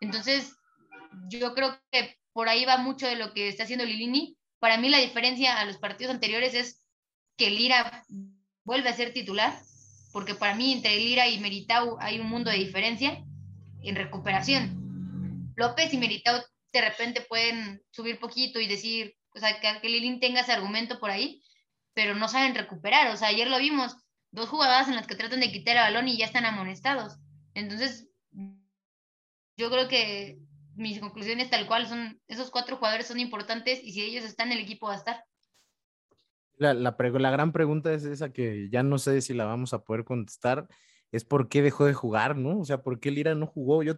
[0.00, 0.54] Entonces,
[1.28, 4.36] yo creo que por ahí va mucho de lo que está haciendo Lilini.
[4.58, 6.86] Para mí la diferencia a los partidos anteriores es
[7.36, 8.04] que Lira
[8.64, 9.58] vuelve a ser titular,
[10.12, 13.22] porque para mí entre Lira y Meritau hay un mundo de diferencia
[13.82, 15.52] en recuperación.
[15.56, 16.40] López y Meritau
[16.72, 21.10] de repente pueden subir poquito y decir, o sea, que, que tenga ese argumento por
[21.10, 21.42] ahí,
[21.94, 23.08] pero no saben recuperar.
[23.12, 23.96] O sea, ayer lo vimos,
[24.32, 27.18] dos jugadas en las que tratan de quitar el balón y ya están amonestados.
[27.54, 28.08] Entonces,
[29.56, 30.40] yo creo que
[30.74, 34.58] mis conclusiones tal cual son, esos cuatro jugadores son importantes y si ellos están, el
[34.58, 35.24] equipo va a estar.
[36.56, 36.92] La, la,
[37.30, 40.68] gran pregunta es esa que ya no sé si la vamos a poder contestar,
[41.10, 42.60] es por qué dejó de jugar, ¿no?
[42.60, 43.82] O sea, ¿por qué Lira no jugó?
[43.82, 43.94] Yo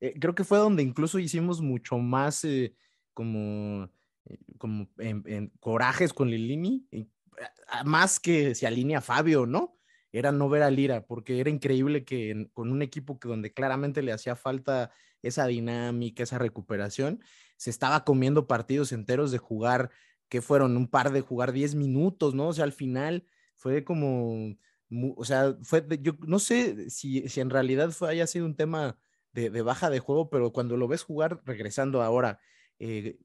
[0.00, 2.74] eh, creo que fue donde incluso hicimos mucho más eh,
[3.14, 3.88] como,
[4.24, 6.86] eh, como en, corajes con Lilini,
[7.84, 9.78] más que se alinea Fabio, ¿no?
[10.12, 14.02] Era no ver a Lira, porque era increíble que con un equipo que donde claramente
[14.02, 14.90] le hacía falta
[15.22, 17.22] esa dinámica, esa recuperación,
[17.56, 19.90] se estaba comiendo partidos enteros de jugar
[20.28, 22.48] que fueron un par de jugar 10 minutos, ¿no?
[22.48, 23.24] O sea, al final
[23.56, 24.54] fue como,
[25.16, 28.56] o sea, fue, de- yo no sé si, si en realidad fue, haya sido un
[28.56, 28.98] tema
[29.32, 32.40] de, de baja de juego, pero cuando lo ves jugar regresando ahora,
[32.78, 33.18] eh,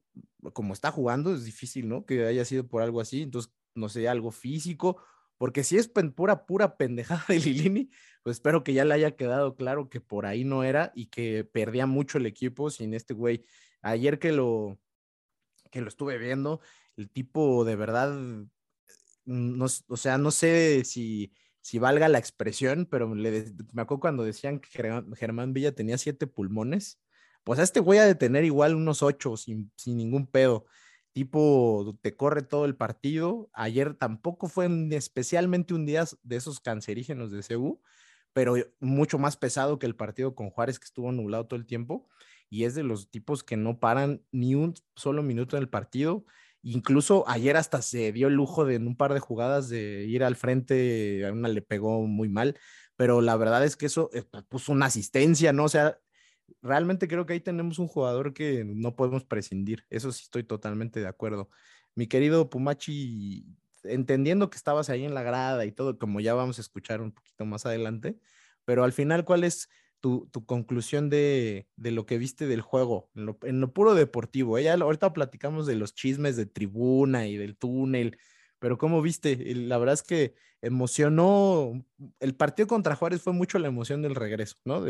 [0.52, 2.04] como está jugando, es difícil, ¿no?
[2.06, 5.02] Que haya sido por algo así, entonces, no sé, algo físico,
[5.38, 7.90] porque si es pura, pura pendejada de Lilini,
[8.22, 11.44] pues espero que ya le haya quedado claro que por ahí no era y que
[11.44, 13.44] perdía mucho el equipo sin este güey.
[13.82, 14.78] Ayer que lo,
[15.70, 16.60] que lo estuve viendo,
[16.96, 18.18] el tipo de verdad,
[19.24, 24.24] no, o sea, no sé si, si valga la expresión, pero le me acuerdo cuando
[24.24, 27.00] decían que Germán, Germán Villa tenía siete pulmones,
[27.44, 30.66] pues a este güey ha de tener igual unos ocho sin, sin ningún pedo.
[31.16, 33.48] Tipo, te corre todo el partido.
[33.54, 37.80] Ayer tampoco fue especialmente un día de esos cancerígenos de CU,
[38.34, 42.06] pero mucho más pesado que el partido con Juárez que estuvo nublado todo el tiempo
[42.50, 46.26] y es de los tipos que no paran ni un solo minuto en el partido.
[46.60, 50.22] Incluso ayer hasta se dio el lujo de en un par de jugadas de ir
[50.22, 52.58] al frente, a una le pegó muy mal,
[52.94, 55.64] pero la verdad es que eso eh, puso una asistencia, ¿no?
[55.64, 55.98] O sea,
[56.62, 59.84] realmente creo que ahí tenemos un jugador que no podemos prescindir.
[59.90, 61.48] Eso sí estoy totalmente de acuerdo.
[61.94, 63.46] Mi querido Pumachi,
[63.84, 67.12] entendiendo que estabas ahí en la grada y todo, como ya vamos a escuchar un
[67.12, 68.18] poquito más adelante,
[68.64, 69.68] pero al final, ¿cuál es
[70.00, 74.58] tu, tu conclusión de, de lo que viste del juego, en lo, puro deportivo?
[74.58, 74.64] ¿eh?
[74.64, 78.18] Ya ahorita platicamos de los chismes de tribuna y del túnel,
[78.58, 79.36] pero ¿cómo viste?
[79.54, 81.84] La verdad es que emocionó,
[82.20, 84.82] el partido contra Juárez fue mucho la emoción del regreso, ¿no?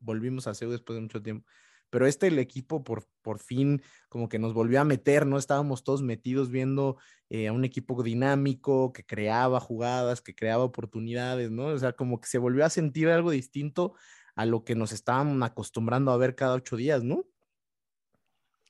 [0.00, 1.46] Volvimos a CEU después de mucho tiempo.
[1.90, 5.38] Pero este, el equipo por, por fin como que nos volvió a meter, ¿no?
[5.38, 6.96] Estábamos todos metidos viendo
[7.30, 11.66] eh, a un equipo dinámico que creaba jugadas, que creaba oportunidades, ¿no?
[11.66, 13.94] O sea, como que se volvió a sentir algo distinto
[14.34, 17.24] a lo que nos estaban acostumbrando a ver cada ocho días, ¿no?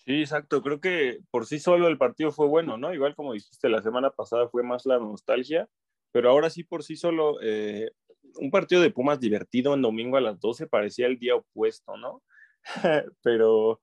[0.07, 0.63] Sí, exacto.
[0.63, 2.95] Creo que por sí solo el partido fue bueno, ¿no?
[2.95, 5.69] Igual como dijiste, la semana pasada fue más la nostalgia,
[6.13, 7.91] pero ahora sí por sí solo eh,
[8.37, 12.23] un partido de Pumas divertido en domingo a las 12 parecía el día opuesto, ¿no?
[13.23, 13.81] pero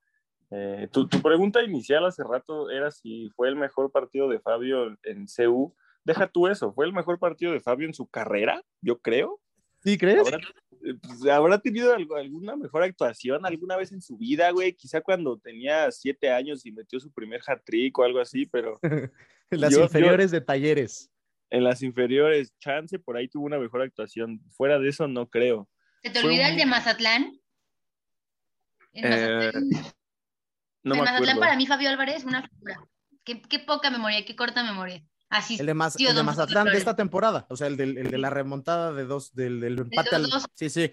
[0.50, 4.96] eh, tu, tu, pregunta inicial hace rato era si fue el mejor partido de Fabio
[5.02, 5.74] en CU.
[6.04, 9.40] Deja tú eso, fue el mejor partido de Fabio en su carrera, yo creo.
[9.84, 10.20] ¿Sí crees?
[10.20, 10.38] ¿Habrá,
[11.02, 14.74] pues, ¿habrá tenido algo, alguna mejor actuación alguna vez en su vida, güey?
[14.74, 18.78] Quizá cuando tenía siete años y metió su primer hat-trick o algo así, pero...
[19.50, 21.10] en las yo, inferiores yo, de talleres.
[21.50, 24.40] En las inferiores, chance por ahí tuvo una mejor actuación.
[24.50, 25.68] Fuera de eso, no creo.
[26.02, 26.50] ¿Se te olvida un...
[26.52, 27.40] el de Mazatlán?
[28.92, 29.52] En Mazatlán, Eh,
[30.82, 31.40] no en me Mazatlán acuerdo.
[31.40, 32.76] para mí Fabio Álvarez, una figura.
[33.24, 35.02] Qué, qué poca memoria, qué corta memoria.
[35.30, 38.10] Así El de, tío, el de Mazatlán de esta temporada, o sea, el, del- el
[38.10, 40.26] de la remontada de dos, del, del empate al.
[40.26, 40.44] 2-2.
[40.54, 40.92] Sí, sí.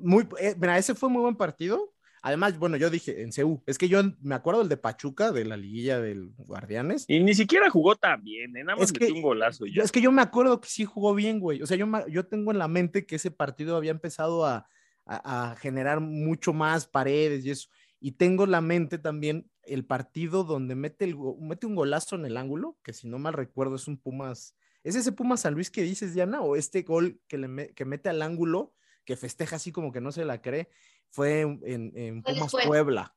[0.00, 1.94] Muy, eh, mira, ese fue muy buen partido.
[2.20, 5.44] Además, bueno, yo dije en CU, es que yo me acuerdo el de Pachuca, de
[5.44, 7.04] la liguilla del Guardianes.
[7.06, 8.64] Y ni siquiera jugó tan bien, ¿eh?
[8.64, 9.64] nada más Es metió que- un golazo.
[9.66, 9.84] ya.
[9.84, 11.62] es que yo me acuerdo que sí jugó bien, güey.
[11.62, 14.66] O sea, yo, yo tengo en la mente que ese partido había empezado a,
[15.06, 17.68] a- a generar mucho más paredes y eso.
[18.00, 22.24] Y tengo en la mente también el partido donde mete, el, mete un golazo en
[22.26, 24.54] el ángulo, que si no mal recuerdo es un Pumas.
[24.84, 26.40] ¿Es ese Pumas San Luis que dices, Diana?
[26.40, 28.72] ¿O este gol que, le me- que mete al ángulo,
[29.04, 30.68] que festeja así como que no se la cree?
[31.10, 32.52] Fue en, en- en Fue Pumas.
[32.66, 33.14] Puebla.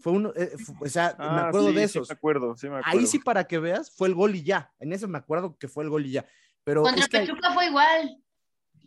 [0.00, 2.08] Fue uno, eh, o sea, me Ah, acuerdo sí, de sí esos.
[2.08, 2.98] me acuerdo, sí me acuerdo.
[2.98, 4.72] Ahí sí, para que veas, fue el gol y ya.
[4.78, 6.26] En eso me acuerdo que fue el gol y ya.
[6.64, 8.16] Pero Contra es que Pachuca fue igual.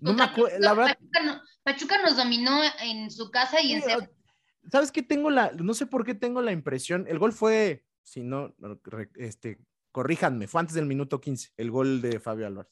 [0.01, 3.81] no me acuerdo, la verdad, Pachuca, no- Pachuca nos dominó en su casa y en
[3.83, 3.89] Sí.
[4.71, 8.23] ¿Sabes qué tengo la, no sé por qué tengo la impresión, el gol fue, si
[8.23, 8.55] no,
[9.15, 9.59] este,
[9.91, 12.71] corríjanme, fue antes del minuto 15, el gol de Fabio Álvarez.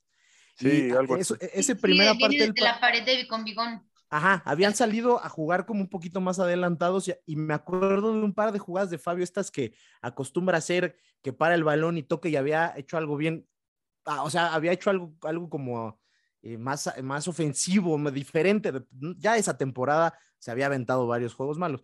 [0.55, 1.49] Sí, Y algo eso- así.
[1.53, 3.87] ese Sí, primera parte del pa- la pared de con Bigón.
[4.09, 8.21] Ajá, habían salido a jugar como un poquito más adelantados y, y me acuerdo de
[8.23, 12.03] un par de jugadas de Fabio, estas que acostumbra hacer, que para el balón y
[12.03, 13.47] toque y había hecho algo bien,
[14.05, 15.99] ah, o sea, había hecho algo, algo como
[16.53, 18.71] eh, más, más ofensivo, más diferente.
[18.71, 18.85] de-
[19.17, 21.83] Ya esa temporada se había aventado varios juegos malos.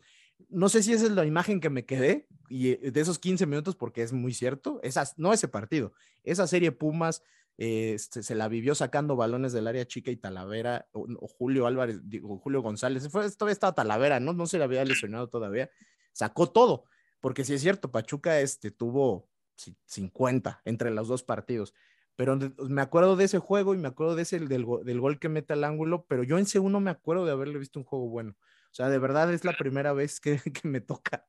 [0.49, 3.45] No sé si esa es la imagen que me quedé y eh, de esos 15
[3.45, 7.23] minutos, porque es muy cierto, esas, no ese partido, esa serie Pumas
[7.57, 11.99] eh, se la vivió sacando balones del área chica y Talavera, o, o Julio Álvarez,
[12.03, 14.33] digo, Julio González, fue, todavía estaba Talavera, ¿no?
[14.33, 15.69] No se le había lesionado todavía,
[16.13, 16.85] sacó todo,
[17.21, 21.73] porque sí es cierto, Pachuca este, tuvo ci- 50 entre los dos partidos,
[22.15, 22.37] pero
[22.69, 25.29] me acuerdo de ese juego y me acuerdo de ese, del, go- del gol que
[25.29, 28.09] mete al ángulo, pero yo en C1 no me acuerdo de haberle visto un juego
[28.09, 28.35] bueno.
[28.71, 31.27] O sea, de verdad es la primera vez que, que me toca.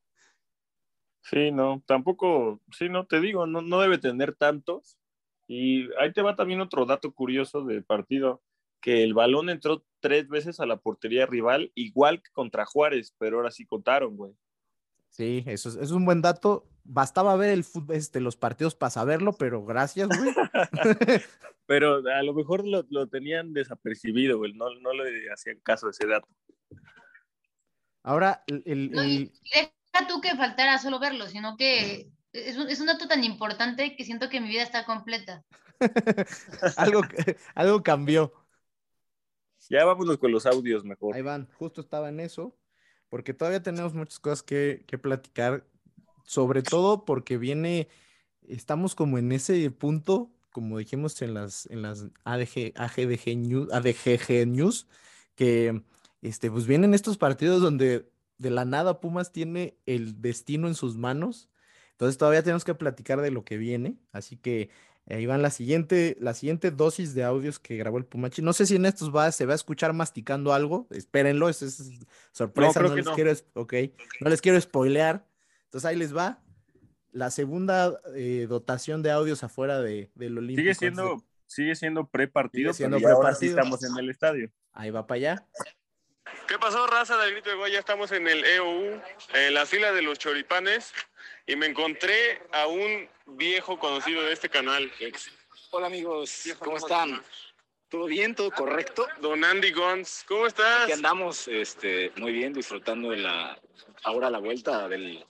[1.22, 4.98] Sí, no, tampoco, sí, no, te digo, no, no debe tener tantos.
[5.46, 8.42] Y ahí te va también otro dato curioso del partido,
[8.80, 13.38] que el balón entró tres veces a la portería rival, igual que contra Juárez, pero
[13.38, 14.34] ahora sí contaron, güey.
[15.14, 16.66] Sí, eso es, es un buen dato.
[16.82, 20.34] Bastaba ver el fútbol, este, los partidos para saberlo, pero gracias, güey.
[21.66, 25.90] Pero a lo mejor lo, lo tenían desapercibido, güey, no, no le hacían caso a
[25.90, 26.28] ese dato.
[28.02, 32.58] Ahora, el, el- No, y el- deja tú que faltara solo verlo, sino que es
[32.58, 35.44] un, es un dato tan importante que siento que mi vida está completa.
[36.76, 37.02] algo,
[37.54, 38.32] algo cambió.
[39.70, 41.14] Ya vámonos con los audios mejor.
[41.14, 42.58] Ahí van, justo estaba en eso,
[43.14, 45.64] porque todavía tenemos muchas cosas que, que platicar,
[46.24, 47.86] sobre todo porque viene,
[48.48, 54.48] estamos como en ese punto, como dijimos en las, en las ADG, AGDG News, ADGG
[54.48, 54.88] News,
[55.36, 55.84] que
[56.22, 60.96] este, pues vienen estos partidos donde de la nada Pumas tiene el destino en sus
[60.96, 61.48] manos.
[61.92, 63.96] Entonces todavía tenemos que platicar de lo que viene.
[64.10, 64.70] Así que
[65.12, 68.40] ahí van la siguiente, la siguiente dosis de audios que grabó el Pumachi.
[68.40, 70.86] No sé si en estos va, se va a escuchar masticando algo.
[70.90, 71.90] Espérenlo, eso es
[72.32, 72.80] sorpresa.
[72.80, 73.14] No, que les no.
[73.14, 73.74] quiero, es- ok,
[74.20, 75.26] no les quiero spoilear.
[75.64, 76.40] Entonces ahí les va.
[77.12, 80.62] La segunda eh, dotación de audios afuera de, del Olímpico.
[80.62, 84.50] Sigue siendo, sigue siendo pre-partido, Sigue siendo pero ya ahora sí estamos en el estadio.
[84.72, 85.46] Ahí va para allá.
[86.48, 87.70] ¿Qué pasó, raza del grito de gol?
[87.70, 89.00] Ya estamos en el EOU,
[89.34, 90.92] en la fila de los choripanes,
[91.46, 94.90] y me encontré a un viejo conocido de este canal.
[95.70, 97.22] Hola amigos, ¿cómo están?
[97.88, 98.34] ¿Todo bien?
[98.34, 99.06] ¿Todo correcto?
[99.20, 100.84] Don Andy Gons, ¿cómo estás?
[100.84, 103.58] Aquí andamos este, muy bien, disfrutando de la
[104.02, 105.24] ahora la vuelta del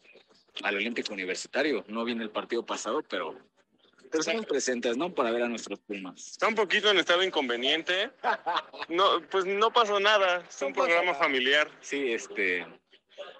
[0.62, 1.84] al Olímpico Universitario.
[1.88, 3.36] No viene el partido pasado, pero
[4.10, 5.12] Pero estamos presentes, ¿no?
[5.12, 6.30] Para ver a nuestros Pumas.
[6.30, 8.12] Está un poquito en estado inconveniente.
[8.88, 10.44] No, pues no pasó nada.
[10.48, 11.68] Es un programa familiar.
[11.80, 12.64] Sí, este.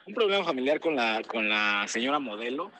[0.07, 2.71] Un problema familiar con la, con la señora modelo.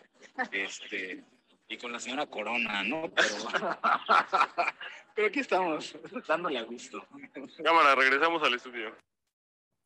[0.53, 1.25] Este.
[1.69, 3.11] Y con la señora Corona, ¿no?
[3.15, 3.35] Pero,
[5.15, 5.97] pero aquí estamos,
[6.29, 7.07] dándole a gusto.
[7.63, 8.95] Cámara, regresamos al estudio.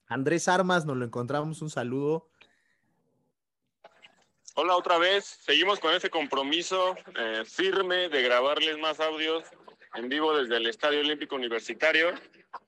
[0.08, 2.28] Andrés Armas, nos lo encontramos, un saludo.
[4.54, 9.44] Hola otra vez, seguimos con ese compromiso eh, firme de grabarles más audios
[9.94, 12.12] en vivo desde el Estadio Olímpico Universitario.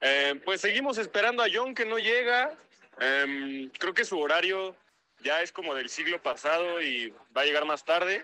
[0.01, 2.57] Eh, pues seguimos esperando a John que no llega.
[3.01, 4.77] Em, creo que su horario
[5.23, 8.23] ya es como del siglo pasado y va a llegar más tarde.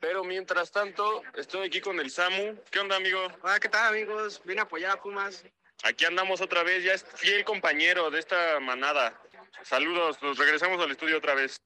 [0.00, 2.56] Pero mientras tanto, estoy aquí con el Samu.
[2.70, 3.20] ¿Qué onda, amigo?
[3.42, 4.42] Hola, ¿qué tal, amigos?
[4.44, 5.44] Vine a apoyar a Pumas.
[5.82, 9.20] Aquí andamos otra vez, ya es fiel compañero de esta manada.
[9.62, 11.56] Saludos, nos regresamos al estudio otra vez.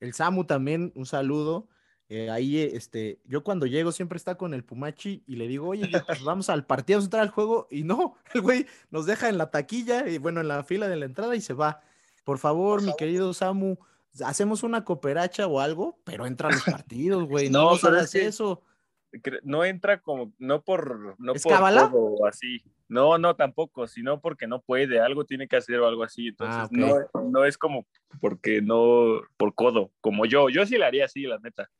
[0.00, 1.68] El Samu también, un saludo.
[2.12, 5.88] Eh, ahí, este, yo cuando llego siempre está con el Pumachi y le digo, oye,
[5.90, 7.68] ya, pues vamos al partido, vamos a entrar al juego.
[7.70, 10.96] Y no, el güey nos deja en la taquilla y bueno, en la fila de
[10.96, 11.80] la entrada y se va.
[12.24, 13.76] Por favor, mi querido Samu,
[14.24, 17.48] hacemos una cooperacha o algo, pero entra a los partidos, güey.
[17.48, 18.62] No, No, nos pero hagas es que- eso.
[19.44, 21.90] no entra como, no por, no ¿Es por cábala?
[21.90, 22.60] codo o así.
[22.88, 26.26] No, no, tampoco, sino porque no puede, algo tiene que hacer o algo así.
[26.28, 26.96] Entonces, Ah, no,
[27.30, 27.86] no es como
[28.20, 30.48] porque no, por codo, como yo.
[30.48, 31.70] Yo sí le haría así, la neta.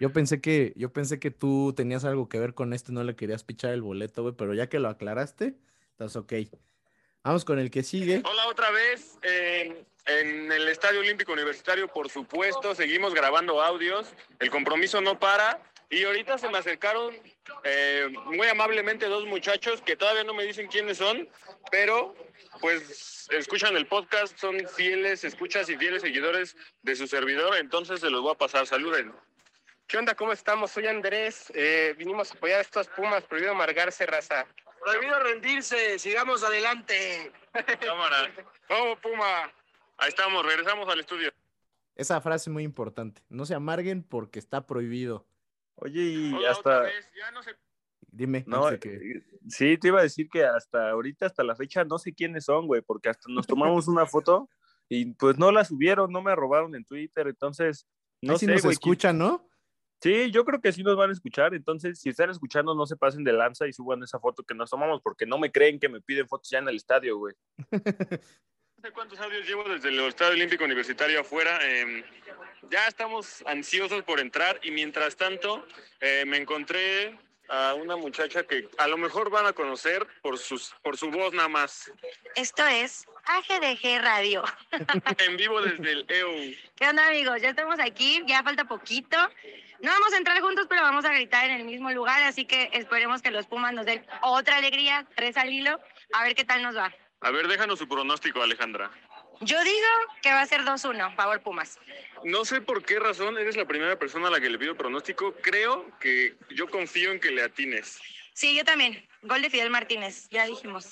[0.00, 3.16] Yo pensé que, yo pensé que tú tenías algo que ver con esto no le
[3.16, 5.54] querías pichar el boleto, güey, pero ya que lo aclaraste,
[5.90, 6.32] estás ok.
[7.22, 8.22] Vamos con el que sigue.
[8.24, 14.48] Hola otra vez en, en el Estadio Olímpico Universitario, por supuesto, seguimos grabando audios, el
[14.48, 17.14] compromiso no para y ahorita se me acercaron
[17.64, 21.28] eh, muy amablemente dos muchachos que todavía no me dicen quiénes son,
[21.70, 22.14] pero
[22.62, 28.08] pues escuchan el podcast, son fieles escuchas y fieles seguidores de su servidor, entonces se
[28.08, 29.12] los voy a pasar, saluden.
[29.90, 30.14] ¿Qué onda?
[30.14, 30.70] ¿Cómo estamos?
[30.70, 31.50] Soy Andrés.
[31.54, 33.24] Eh, vinimos a apoyar a estos Pumas.
[33.24, 34.46] Prohibido amargarse, raza.
[34.84, 35.98] Prohibido rendirse.
[35.98, 37.32] Sigamos adelante.
[37.80, 38.32] Cámara.
[38.68, 39.50] Vamos, Puma.
[39.98, 41.32] Ahí estamos, regresamos al estudio.
[41.96, 43.22] Esa frase es muy importante.
[43.28, 45.26] No se amarguen porque está prohibido.
[45.74, 47.56] Oye, y Hola, otra hasta, vez, ya no sé
[48.12, 51.54] Dime, no, de que- eh, sí, te iba a decir que hasta ahorita, hasta la
[51.54, 54.50] fecha, no sé quiénes son, güey, porque hasta nos tomamos una foto
[54.88, 57.86] y pues no la subieron, no me robaron en Twitter, entonces,
[58.20, 59.48] no Ahí sí sé, nos güey, quién- escuchan, ¿no?
[60.02, 61.54] Sí, yo creo que sí nos van a escuchar.
[61.54, 64.70] Entonces, si están escuchando, no se pasen de lanza y suban esa foto que nos
[64.70, 67.34] tomamos, porque no me creen que me piden fotos ya en el estadio, güey.
[68.82, 71.58] No sé cuántos audios llevo desde el Estadio Olímpico Universitario afuera.
[71.60, 72.02] eh,
[72.70, 75.66] ya estamos ansiosos por entrar y mientras tanto
[76.00, 77.18] eh, me encontré
[77.50, 81.34] a una muchacha que a lo mejor van a conocer por, sus, por su voz
[81.34, 81.92] nada más.
[82.36, 84.44] Esto es AGDG Radio.
[85.18, 86.54] En vivo desde el EU.
[86.76, 87.42] ¿Qué onda, amigos?
[87.42, 89.18] Ya estamos aquí, ya falta poquito.
[89.82, 92.68] No vamos a entrar juntos, pero vamos a gritar en el mismo lugar, así que
[92.72, 95.80] esperemos que los Pumas nos den otra alegría, tres al hilo,
[96.12, 96.94] a ver qué tal nos va.
[97.20, 98.90] A ver, déjanos su pronóstico, Alejandra.
[99.40, 99.88] Yo digo
[100.22, 101.78] que va a ser 2-1, favor Pumas.
[102.24, 105.34] No sé por qué razón eres la primera persona a la que le pido pronóstico.
[105.40, 108.00] Creo que yo confío en que le atines.
[108.34, 109.06] Sí, yo también.
[109.22, 110.90] Gol de Fidel Martínez, ya dijimos.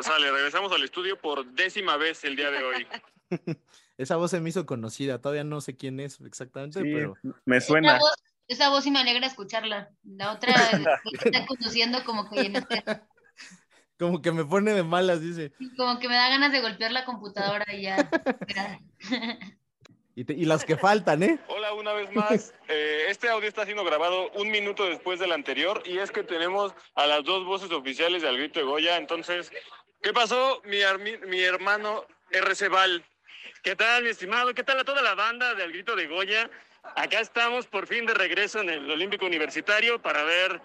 [0.00, 2.86] Sale, regresamos al estudio por décima vez el día de hoy.
[3.98, 5.20] Esa voz se me hizo conocida.
[5.20, 8.14] Todavía no sé quién es exactamente, Sí, pero me Esa voz,
[8.46, 9.90] esa voz sí me alegra escucharla.
[10.04, 10.54] La otra
[11.20, 12.52] que está conduciendo como que,
[13.98, 15.52] como que me pone de malas, dice.
[15.76, 18.08] como que me da ganas de golpear la computadora y ya.
[20.14, 21.38] Y, te- y las que faltan, ¿eh?
[21.46, 22.52] Hola una vez más.
[22.68, 26.74] Eh, este audio está siendo grabado un minuto después del anterior y es que tenemos
[26.96, 28.96] a las dos voces oficiales del grito de Goya.
[28.96, 29.52] Entonces,
[30.02, 30.78] ¿qué pasó, mi,
[31.28, 33.04] mi hermano RC Val?
[33.62, 34.54] ¿Qué tal, mi estimado?
[34.54, 36.50] ¿Qué tal a toda la banda del Grito de Goya?
[36.96, 40.60] Acá estamos por fin de regreso en el Olímpico Universitario para ver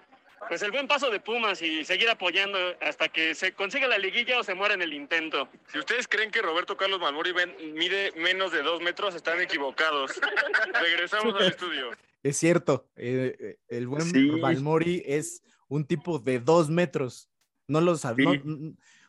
[0.48, 4.38] pues el buen paso de Pumas y seguir apoyando hasta que se consiga la liguilla
[4.38, 5.48] o se muera en el intento.
[5.72, 7.32] Si ustedes creen que Roberto Carlos Malmori
[7.72, 10.12] mide menos de dos metros, están equivocados.
[10.80, 11.90] Regresamos al estudio.
[12.22, 12.86] Es cierto.
[12.96, 14.28] eh, eh, el buen Sí.
[14.40, 17.28] Balmori es un tipo de dos metros.
[17.66, 18.30] No lo sabía.
[18.32, 18.42] Sí.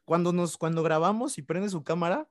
[0.05, 2.27] cuando, nos, cuando grabamos y prende su cámara,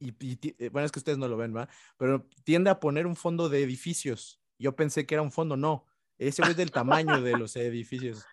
[0.00, 0.14] y,
[0.58, 1.68] eh, bueno, es que ustedes no lo ven, ¿va?
[1.96, 4.40] Pero tiende a poner un fondo de edificios.
[4.58, 5.86] Yo pensé que era un fondo, no.
[6.18, 8.24] Ese es del tamaño de los edificios.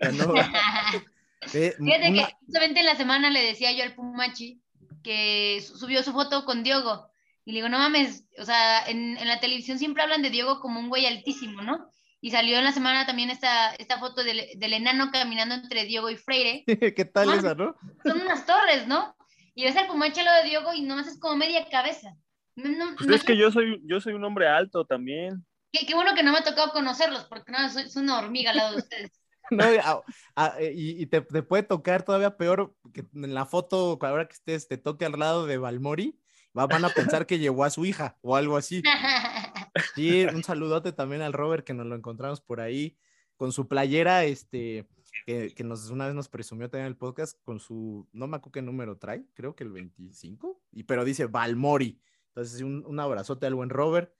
[0.00, 0.34] O sea, no,
[1.42, 4.60] Fíjate una- que justamente en la semana le decía yo al Pumachi
[5.02, 7.08] que su- subió su foto con Diogo.
[7.46, 10.60] Y le digo, no mames, o sea, en, en la televisión siempre hablan de Diogo
[10.60, 11.90] como un güey altísimo, ¿no?
[12.20, 16.10] Y salió en la semana también esta, esta foto del, del enano caminando entre Diogo
[16.10, 16.64] y Freire.
[16.94, 17.74] ¿Qué tal esa, no?
[18.04, 19.16] Son unas torres, ¿no?
[19.54, 22.16] Y ves al Pumachi al lado de Diogo y nomás es como media cabeza.
[22.56, 25.44] No, Pues no es que yo soy, yo soy un hombre alto también.
[25.72, 28.50] Qué, qué bueno que no me ha tocado conocerlos, porque no, soy, soy una hormiga
[28.50, 29.10] al lado de ustedes.
[29.52, 30.02] No, a-
[30.36, 34.34] a- y y te, te puede tocar todavía peor que en la foto, ahora que
[34.34, 36.20] estés, te toque al lado de Balmori,
[36.56, 38.82] va- van a pensar que llevó a su hija o algo así.
[39.94, 42.96] Sí, un saludote también al Robert que nos lo encontramos por ahí
[43.36, 44.86] con su playera, este,
[45.26, 48.52] que, que nos una vez nos presumió también el podcast con su, no me acuerdo
[48.52, 52.00] qué número trae, creo que el 25, y, pero dice Balmori.
[52.28, 54.14] Entonces, un, un abrazote al buen Robert.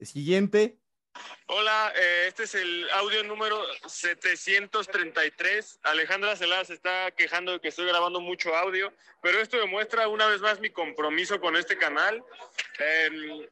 [0.00, 0.82] Siguiente,
[1.46, 5.80] Hola, eh, este es el audio número 733.
[5.82, 10.26] Alejandra Celada se está quejando de que estoy grabando mucho audio, pero esto demuestra una
[10.28, 12.24] vez más mi compromiso con este canal.
[12.78, 13.48] Eh,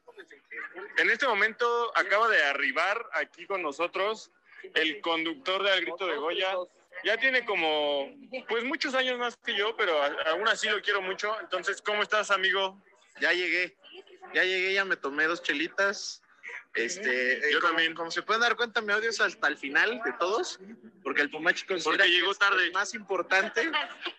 [0.97, 4.31] en este momento acaba de arribar aquí con nosotros
[4.73, 6.55] el conductor de Al Grito de Goya.
[7.03, 8.09] Ya tiene como,
[8.47, 11.35] pues muchos años más que yo, pero aún así lo quiero mucho.
[11.41, 12.81] Entonces, ¿cómo estás, amigo?
[13.19, 13.75] Ya llegué,
[14.33, 16.21] ya llegué, ya me tomé dos chelitas.
[16.73, 17.93] Este, eh, Yo como- también.
[17.93, 20.57] Como se pueden dar cuenta, audio es hasta el final de todos,
[21.03, 22.71] porque el Pumachi considera Porque llegó que es tarde.
[22.71, 23.69] más importante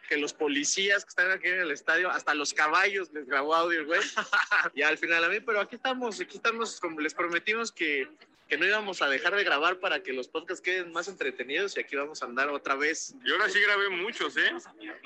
[0.08, 3.86] que los policías que están aquí en el estadio, hasta los caballos les grabó audio,
[3.86, 4.00] güey.
[4.74, 8.06] y al final a mí, pero aquí estamos, aquí estamos, como les prometimos que,
[8.48, 11.80] que no íbamos a dejar de grabar para que los podcasts queden más entretenidos y
[11.80, 13.14] aquí vamos a andar otra vez.
[13.24, 14.50] Y ahora sí grabé muchos, ¿eh?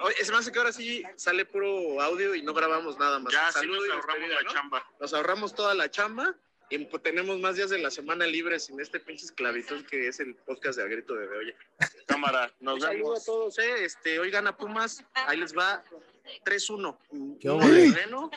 [0.01, 3.33] Oye, Es más que ahora sí sale puro audio y no grabamos nada más.
[3.33, 4.53] Ya, sí nos ahorramos despedida, la ¿no?
[4.53, 4.91] chamba.
[5.01, 6.35] Nos ahorramos toda la chamba
[6.69, 10.19] y pues, tenemos más días de la semana libres sin este pinche esclavitud que es
[10.19, 11.57] el podcast de Al Grito de Oye.
[12.07, 13.23] Cámara, nos vemos.
[13.23, 13.85] a todos, eh.
[13.85, 15.85] Este, hoy gana Pumas, ahí les va
[16.45, 17.39] 3-1.
[17.41, 18.31] ¿Qué Uno de Reno,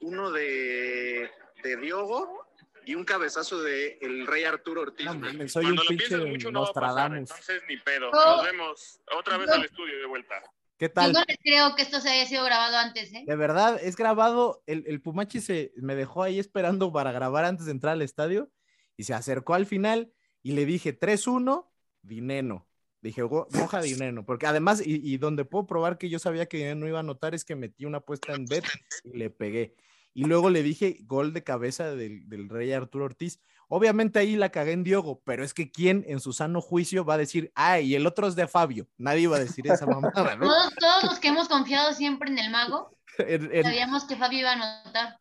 [0.00, 1.30] uno de,
[1.64, 2.46] de Diogo
[2.84, 5.06] y un cabezazo de el rey Arturo Ortiz.
[5.06, 7.30] No soy Cuando un lo pinche piensas mucho no va a pasar, Nostradamus.
[7.30, 8.10] entonces ni pedo.
[8.12, 8.36] Oh.
[8.36, 10.34] Nos vemos otra vez al estudio de vuelta.
[10.78, 11.12] ¿Qué Yo tal?
[11.12, 13.24] no les creo que esto se haya sido grabado antes, ¿eh?
[13.26, 14.62] De verdad, es grabado.
[14.66, 18.50] El, el Pumachi se me dejó ahí esperando para grabar antes de entrar al estadio
[18.96, 20.12] y se acercó al final
[20.42, 21.70] y le dije 3-1,
[22.02, 22.66] Dineno.
[23.00, 26.56] Dije, "Go- moja Dineno, porque además, y, y donde puedo probar que yo sabía que
[26.58, 28.64] Dineno iba a anotar es que metí una apuesta en bet
[29.04, 29.74] y le pegué.
[30.14, 33.40] Y luego le dije gol de cabeza del, del rey Arturo Ortiz.
[33.68, 37.14] Obviamente ahí la cagué en Diogo, pero es que quién en su sano juicio va
[37.14, 38.86] a decir, ay, y el otro es de Fabio.
[38.98, 40.44] Nadie iba a decir esa mamada, ¿no?
[40.46, 44.40] Todos, todos los que hemos confiado siempre en el mago, En- en- sabíamos que Fabio
[44.40, 45.18] iba a anotar.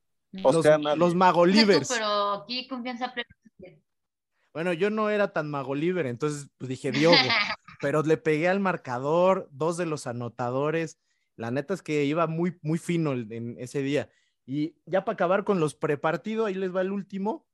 [0.97, 1.87] los, Magolivers.
[1.89, 3.29] Pero aquí confianza plena.
[4.53, 7.15] Bueno, yo no era tan Magoliver, entonces pues dije Diogo,
[7.79, 10.99] pero le pegué al marcador, dos de los anotadores.
[11.37, 14.09] La neta es que iba muy, muy fino en ese día.
[14.45, 17.47] Y ya para acabar con los prepartidos, ahí les va el último.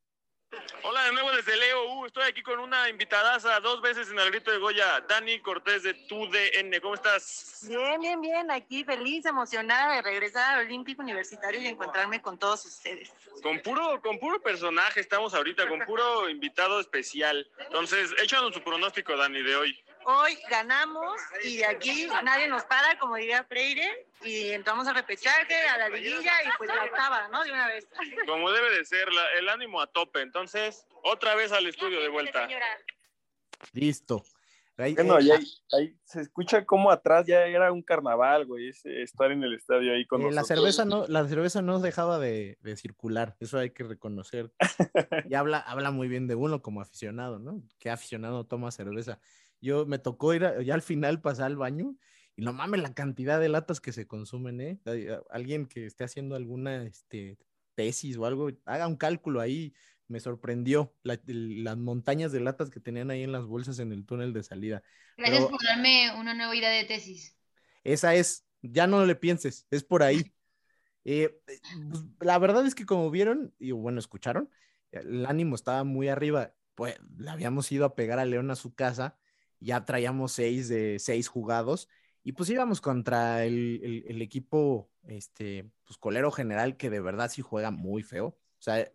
[0.83, 1.95] Hola de nuevo desde Leo.
[1.95, 5.01] Uh, estoy aquí con una invitadaza dos veces en el grito de Goya.
[5.01, 6.79] Dani Cortés de TUDN.
[6.81, 7.65] ¿Cómo estás?
[7.67, 8.49] Bien, bien, bien.
[8.51, 13.11] Aquí feliz, emocionada de regresar al Olímpico Universitario y encontrarme con todos ustedes.
[13.43, 17.49] Con puro, con puro personaje estamos ahorita, con puro invitado especial.
[17.59, 19.83] Entonces, échanos su pronóstico, Dani, de hoy.
[20.05, 25.55] Hoy ganamos y de aquí nadie nos para, como diría Freire, y entramos a repechaje,
[25.67, 27.43] a la liguilla y pues la octava, ¿no?
[27.43, 27.87] De una vez.
[28.25, 30.21] Como debe de ser, la- el ánimo a tope.
[30.21, 32.47] Entonces, otra vez al estudio de vuelta.
[33.73, 34.23] Listo.
[34.79, 39.31] Ahí- Bueno, eh, ahí, ahí se escucha como atrás ya era un carnaval, güey, estar
[39.31, 40.59] en el estadio ahí con eh, la nosotros.
[40.59, 44.51] cerveza no, la cerveza no dejaba de, de circular, eso hay que reconocer.
[45.31, 47.63] Y habla, habla muy bien de uno como aficionado, ¿no?
[47.79, 49.19] ¿Qué aficionado toma cerveza?
[49.61, 51.95] Yo me tocó ir a- ya al final pasar al baño
[52.37, 54.79] y no mames la cantidad de latas que se consumen, ¿eh?
[55.29, 57.37] Alguien que esté haciendo alguna este,
[57.75, 59.73] tesis o algo, haga un cálculo ahí.
[60.07, 64.05] Me sorprendió la- las montañas de latas que tenían ahí en las bolsas en el
[64.05, 64.81] túnel de salida.
[65.17, 67.35] Gracias Pero- por darme una nueva idea de tesis.
[67.83, 70.17] esa es, ya no le pienses, es por ahí.
[71.09, 71.59] Eh, eh,
[71.89, 74.49] pues, la verdad es que como vieron, y bueno, escucharon,
[74.91, 76.53] el ánimo estaba muy arriba.
[76.75, 79.17] Pues le habíamos ido a pegar a León a su casa,
[79.61, 81.87] ya traíamos seis de seis jugados,
[82.27, 87.41] y pues íbamos contra el, el- equipo, este, pues colero general, que de verdad sí
[87.41, 88.27] juega muy feo.
[88.27, 88.91] O sea,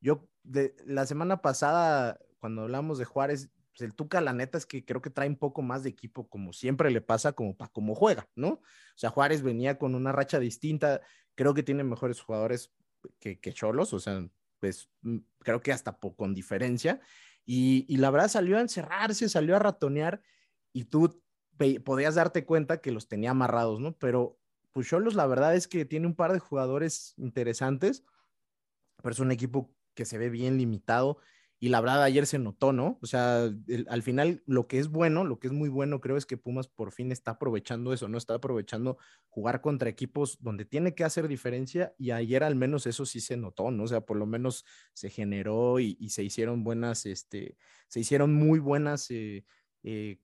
[0.00, 4.66] yo de, la semana pasada, cuando hablamos de Juárez, pues el Tuca, la neta es
[4.66, 7.72] que creo que trae un poco más de equipo, como siempre le pasa, como para
[7.72, 8.50] cómo juega, ¿no?
[8.50, 8.62] O
[8.94, 11.00] sea, Juárez venía con una racha distinta,
[11.34, 12.72] creo que tiene mejores jugadores
[13.18, 14.24] que, que Cholos, o sea,
[14.60, 17.00] pues mm, creo que hasta con diferencia.
[17.44, 20.22] Y, y la verdad salió a encerrarse, salió a ratonear,
[20.72, 21.20] y tú
[21.84, 23.96] podías darte cuenta que los tenía amarrados, ¿no?
[23.98, 24.38] Pero
[24.72, 28.04] pues Cholos, la verdad es que tiene un par de jugadores interesantes,
[29.02, 31.18] pero es un equipo que se ve bien limitado
[31.58, 32.98] y la verdad ayer se notó, ¿no?
[33.00, 33.50] O sea,
[33.88, 36.68] al final lo que es bueno, lo que es muy bueno creo es que Pumas
[36.68, 38.18] por fin está aprovechando eso, ¿no?
[38.18, 38.98] Está aprovechando
[39.30, 43.38] jugar contra equipos donde tiene que hacer diferencia y ayer al menos eso sí se
[43.38, 43.84] notó, ¿no?
[43.84, 47.56] O sea, por lo menos se generó y, y se hicieron buenas, este,
[47.88, 49.46] se hicieron muy buenas eh,
[49.82, 50.18] eh,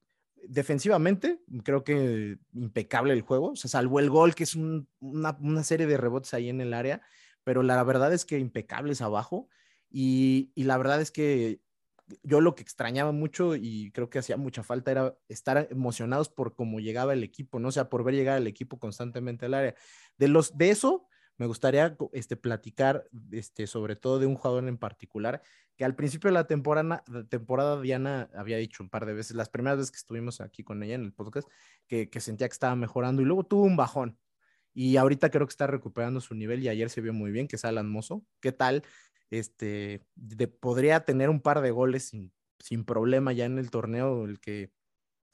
[0.49, 5.64] defensivamente, creo que impecable el juego, o sea, salvo el gol, que es un- una,
[5.64, 7.03] serie de rebotes ahí en el área,
[7.45, 9.49] pero la verdad es que impecables abajo.
[9.90, 11.61] Y, la verdad es que
[12.22, 16.55] yo lo que extrañaba mucho y creo que hacía mucha falta era estar emocionados por
[16.55, 17.68] cómo llegaba el equipo, ¿no?
[17.68, 19.74] O sea, por ver llegar el equipo constantemente al área.
[20.18, 24.78] De, los, de eso me gustaría este, platicar este, sobre todo de un jugador en
[24.78, 25.43] particular
[25.76, 29.48] que al principio de la temporada, temporada Diana había dicho un par de veces, las
[29.48, 31.48] primeras veces que estuvimos aquí con ella en el podcast,
[31.86, 34.18] que, que sentía que estaba mejorando y luego tuvo un bajón.
[34.74, 37.56] Y ahorita creo que está recuperando su nivel y ayer se vio muy bien, que
[37.56, 38.24] es Alan Mozo.
[38.40, 38.82] ¿Qué tal?
[39.30, 44.24] Este, de, podría tener un par de goles sin, sin problema ya en el torneo,
[44.24, 44.72] el que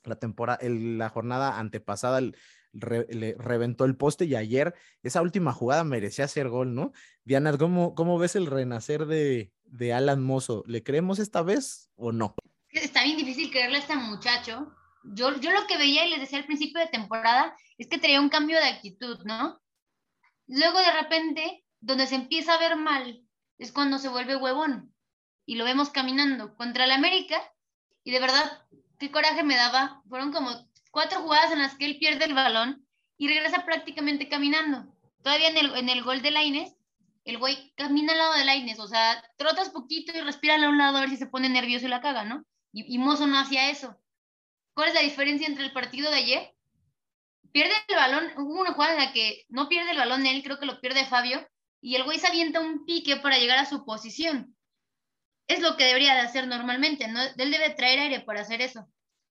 [0.04, 2.36] la temporada, la jornada antepasada el-
[2.80, 6.92] le reventó el poste y ayer esa última jugada merecía hacer gol, ¿no?
[7.24, 10.64] Diana, ¿cómo, cómo ves el renacer de, de Alan Mozo?
[10.66, 12.34] ¿Le creemos esta vez o no?
[12.70, 14.74] Está bien difícil creerle a este muchacho.
[15.04, 18.20] Yo, yo lo que veía y les decía al principio de temporada es que traía
[18.20, 19.60] un cambio de actitud, ¿no?
[20.46, 23.22] Luego de repente, donde se empieza a ver mal,
[23.58, 24.94] es cuando se vuelve huevón.
[25.44, 27.40] Y lo vemos caminando contra el América.
[28.04, 28.66] Y de verdad,
[28.98, 30.02] qué coraje me daba.
[30.08, 32.86] Fueron como cuatro jugadas en las que él pierde el balón
[33.16, 34.92] y regresa prácticamente caminando.
[35.22, 36.74] Todavía en el, en el gol de Laines,
[37.24, 38.78] el güey camina al lado de Laines.
[38.78, 41.86] O sea, trotas poquito y respira a un lado a ver si se pone nervioso
[41.86, 42.44] y la caga, ¿no?
[42.72, 43.98] Y, Mozo no hacía eso.
[44.74, 46.54] ¿Cuál es la diferencia entre el partido de ayer?
[47.52, 50.58] Pierde el balón, hubo una jugada en la que no pierde el balón él, creo
[50.58, 51.46] que lo pierde Fabio,
[51.80, 54.56] y el güey se avienta un pique para llegar a su posición.
[55.48, 57.20] Es lo que debería de hacer normalmente, ¿no?
[57.22, 58.86] Él debe traer aire para hacer eso.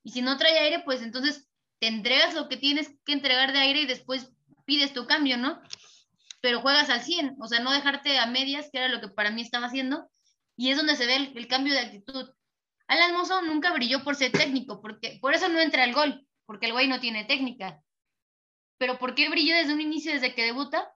[0.08, 1.50] Y si no trae aire, pues entonces
[1.80, 4.32] te entregas lo que tienes que entregar de aire y después
[4.64, 5.62] pides tu cambio, ¿no?
[6.40, 9.32] Pero juegas al 100, o sea, no dejarte a medias, que era lo que para
[9.32, 10.10] mí estaba haciendo,
[10.56, 12.32] y es donde se ve el, cambio de actitud.
[12.88, 16.68] Alan Mozo nunca brilló por ser técnico, porque por eso no entra el gol, porque
[16.68, 17.84] el güey no tiene técnica.
[18.78, 20.90] Pero ¿por qué brilló desde un inicio, desde que debuta?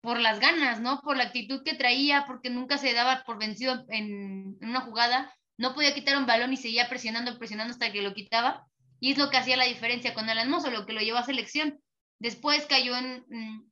[0.00, 1.02] Por las ganas, ¿no?
[1.02, 5.30] Por la actitud que traía, porque nunca se daba por vencido en, en una jugada,
[5.58, 8.66] no podía quitar un balón y seguía presionando, presionando hasta que lo quitaba.
[9.00, 11.24] Y es lo que hacía la diferencia con Alan Mozo, lo que lo llevó a
[11.24, 11.80] selección.
[12.18, 13.70] Después cayó en, mm,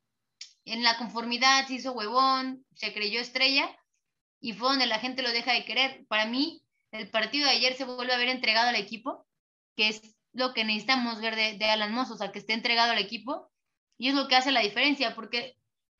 [0.66, 3.68] en la conformidad, se hizo huevón, se creyó estrella
[4.40, 6.04] y fue donde la gente lo deja de querer.
[6.08, 9.26] Para mí, el partido de ayer se vuelve a ver entregado al equipo,
[9.76, 12.92] que es lo que necesitamos ver de, de Alan Mozo, o sea, que esté entregado
[12.92, 13.50] al equipo,
[13.98, 15.56] y es lo que hace la diferencia, porque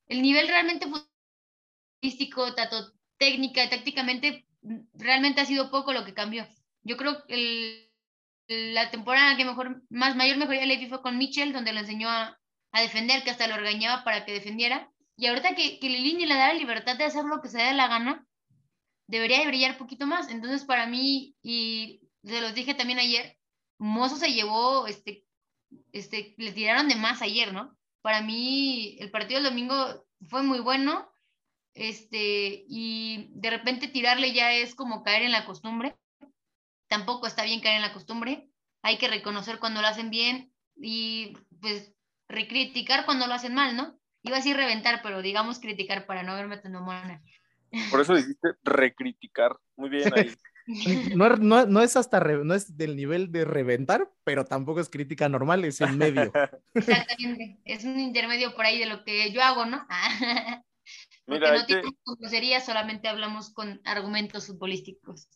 [0.09, 4.47] el nivel realmente futbolístico, tanto técnica y tácticamente,
[4.95, 6.47] realmente ha sido poco lo que cambió.
[6.83, 7.91] Yo creo que
[8.49, 12.09] la temporada que mejor, más mayor mejoría le vi fue con Mitchell, donde lo enseñó
[12.09, 12.39] a,
[12.73, 16.49] defender, que hasta lo regañaba para que defendiera, y ahorita que, que Lilini le da
[16.49, 18.27] la libertad de hacer lo que se dé la gana,
[19.07, 20.29] debería de brillar poquito más.
[20.29, 23.39] Entonces, para mí, y se los dije también ayer,
[23.79, 25.25] Mozo se llevó, este,
[25.93, 27.77] este, le tiraron de más ayer, ¿no?
[28.03, 31.09] Para mí, el partido del domingo fue muy bueno,
[31.75, 35.97] este, y de repente tirarle ya es como caer en la costumbre.
[36.89, 38.49] Tampoco está bien caer en la costumbre.
[38.83, 41.93] Hay que reconocer cuando lo hacen bien y, pues,
[42.29, 43.99] recriticar cuando lo hacen mal, ¿no?
[44.23, 47.23] Iba a decir reventar, pero digamos criticar para no verme tan mona.
[47.91, 49.57] Por eso dijiste recriticar.
[49.77, 50.31] Muy bien ahí.
[51.15, 54.81] No, es- no- no es hasta re- no es del nivel de reventar, pero tampoco
[54.81, 56.33] es crítica normal, es en medio.
[56.75, 57.59] Exactamente.
[57.67, 59.87] Es un intermedio por ahí de lo que yo hago, ¿no?
[61.27, 61.83] Mira, no te-
[62.19, 65.29] grosería, solamente hablamos con argumentos futbolísticos.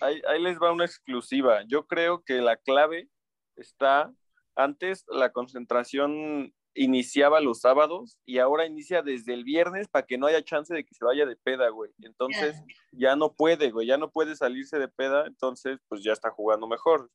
[0.00, 1.62] Ahí, ahí les va una exclusiva.
[1.68, 3.08] Yo creo que la clave
[3.56, 4.12] está,
[4.56, 10.26] antes la concentración iniciaba los sábados y ahora inicia desde el viernes para que no
[10.26, 11.90] haya chance de que se vaya de peda, güey.
[12.00, 12.56] Entonces
[12.92, 16.66] ya no puede, güey, ya no puede salirse de peda, entonces pues ya está jugando
[16.66, 17.10] mejor.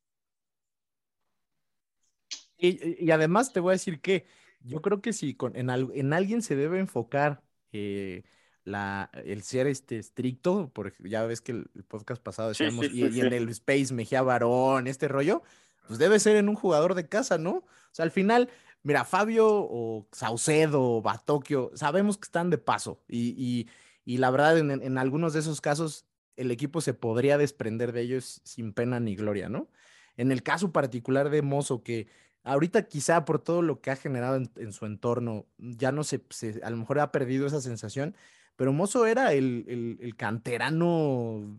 [2.56, 4.26] Y, y además te voy a decir que
[4.60, 7.42] yo creo que si con, en, al- en alguien se debe enfocar
[7.72, 8.22] eh,
[8.64, 12.92] la, el ser este estricto, porque ya ves que el, el podcast pasado decíamos, sí,
[12.92, 15.42] y, sí, y en el Space Mejía Varón, este rollo,
[15.86, 17.50] pues debe ser en un jugador de casa, ¿no?
[17.52, 18.50] O sea, al final,
[18.82, 23.68] mira, Fabio o Saucedo o Batokio, sabemos que están de paso y, y,
[24.04, 26.04] y la verdad en, en algunos de esos casos
[26.36, 29.68] el equipo se podría desprender de ellos sin pena ni gloria, ¿no?
[30.16, 32.06] En el caso particular de Mozo, que
[32.44, 36.22] ahorita quizá por todo lo que ha generado en, su entorno, ya no se,
[36.62, 38.14] a lo mejor ha perdido esa sensación,
[38.56, 41.58] pero Mozo era el, el- el canterano,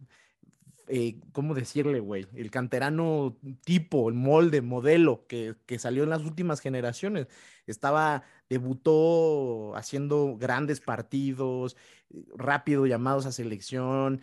[0.88, 2.28] eh, ¿cómo decirle, güey?
[2.34, 7.28] El canterano tipo, el molde, modelo que, que salió en las últimas generaciones.
[7.68, 11.78] Estaba, debutó haciendo grandes partidos,
[12.12, 14.22] eh, rápido llamados a selección.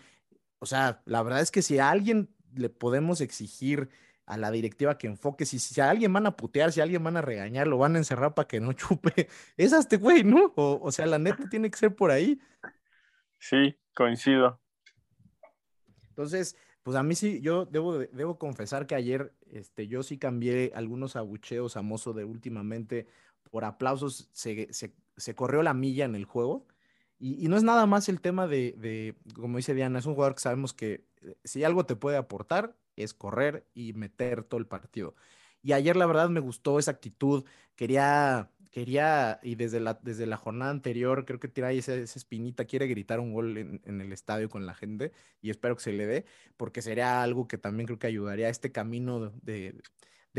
[0.58, 3.88] O sea, la verdad es que si a alguien le podemos exigir
[4.26, 7.02] a la directiva que enfoque, si, si a alguien van a putear, si a alguien
[7.02, 10.24] van a regañar, lo van a encerrar para que no chupe, es a este güey,
[10.24, 10.52] ¿no?
[10.56, 12.40] O, o sea, la neta tiene que ser por ahí.
[13.38, 14.60] Sí, coincido.
[16.08, 20.18] Entonces, pues a mí sí, yo debo, de- debo confesar que ayer este, yo sí
[20.18, 23.06] cambié algunos abucheos a Mozo de últimamente
[23.50, 26.66] por aplausos, se, se- se corrió la milla en el juego.
[27.18, 30.14] Y, y no es nada más el tema de, de, como dice Diana, es un
[30.14, 34.58] jugador que sabemos que eh, si algo te puede aportar es correr y meter todo
[34.58, 35.14] el partido.
[35.62, 37.44] Y ayer la verdad me gustó esa actitud,
[37.74, 42.18] quería, quería, y desde la, desde la jornada anterior creo que tiene ahí esa, esa
[42.18, 45.82] espinita, quiere gritar un gol en, en el estadio con la gente y espero que
[45.82, 46.24] se le dé,
[46.56, 49.82] porque sería algo que también creo que ayudaría a este camino de, de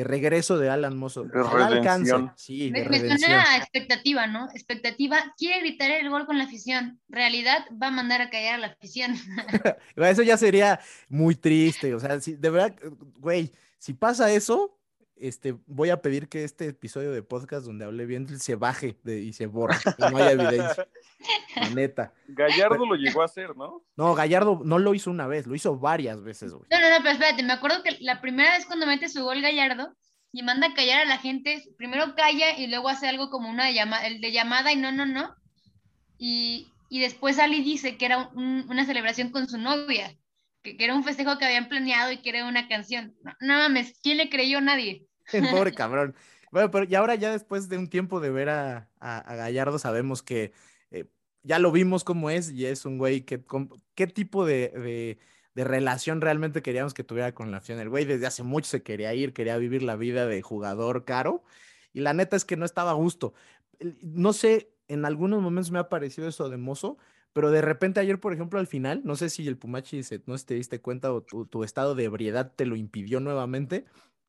[0.03, 1.23] regreso de Alan Mozo.
[1.23, 3.19] De alcance, sí, Me, de me redención.
[3.19, 4.45] suena a expectativa, ¿no?
[4.51, 5.17] Expectativa.
[5.37, 6.99] Quiere gritar el gol con la afición.
[7.09, 9.15] Realidad va a mandar a callar a la afición.
[9.95, 10.79] Eso ya sería
[11.09, 12.75] muy triste, o sea, si, de verdad,
[13.17, 14.76] güey, si pasa eso,
[15.19, 19.21] este, voy a pedir que este episodio de podcast donde hablé bien se baje de-
[19.21, 20.87] y se borre, que no haya evidencia,
[21.55, 22.13] la neta.
[22.27, 23.83] Gallardo lo llegó a hacer, ¿no?
[23.95, 26.67] No, Gallardo no lo hizo una vez, lo hizo varias veces, güey.
[26.71, 29.41] No, no, no, pero espérate, me acuerdo que la primera vez cuando mete su gol
[29.41, 29.95] Gallardo
[30.31, 33.71] y manda a callar a la gente, primero calla y luego hace algo como una
[33.71, 35.33] llamada, el de llamada y no, no, no.
[36.17, 40.15] Y, y después Ali dice que era un- una celebración con su novia,
[40.61, 43.15] que, que era un festejo que habían planeado y que era una canción.
[43.23, 44.61] No, no mames, ¿quién le creyó?
[44.61, 45.07] Nadie.
[45.31, 46.15] El pobre cabrón.
[46.51, 49.79] Bueno, pero y ahora ya después de un tiempo de ver a, a- a Gallardo,
[49.79, 50.53] sabemos que
[50.91, 51.05] eh,
[51.43, 55.19] ya lo vimos cómo es y es un güey que, con- qué tipo de, de-
[55.53, 57.79] de relación realmente queríamos que tuviera con la afición.
[57.79, 61.43] El güey desde hace mucho se quería ir, quería vivir la vida de jugador caro
[61.93, 63.33] y la neta es que no estaba a gusto.
[64.01, 66.97] No sé, en algunos momentos me ha parecido eso de mozo,
[67.37, 70.35] pero de repente ayer, por ejemplo, al final, no sé si el Pumachi se, no
[70.39, 73.85] te diste cuenta o tu, tu estado de ebriedad te lo impidió nuevamente,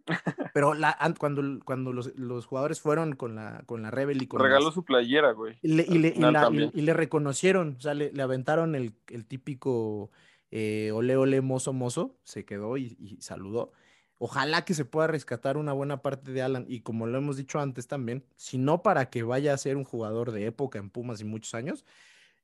[0.53, 4.27] pero la, an- cuando, cuando los, los jugadores fueron con la, con la Rebel y
[4.27, 5.57] con Regaló las- su playera, güey.
[5.63, 8.75] y le, y le- y la- y- y le reconocieron, o sea, le, le aventaron
[8.75, 10.11] el, el típico
[10.51, 13.73] eh, ole ole mozo mozo, se quedó y, y saludó.
[14.19, 17.59] Ojalá que se pueda rescatar una buena parte de Alan y como lo hemos dicho
[17.59, 21.21] antes también, si no para que vaya a ser un jugador de época en Pumas
[21.21, 21.85] y muchos años,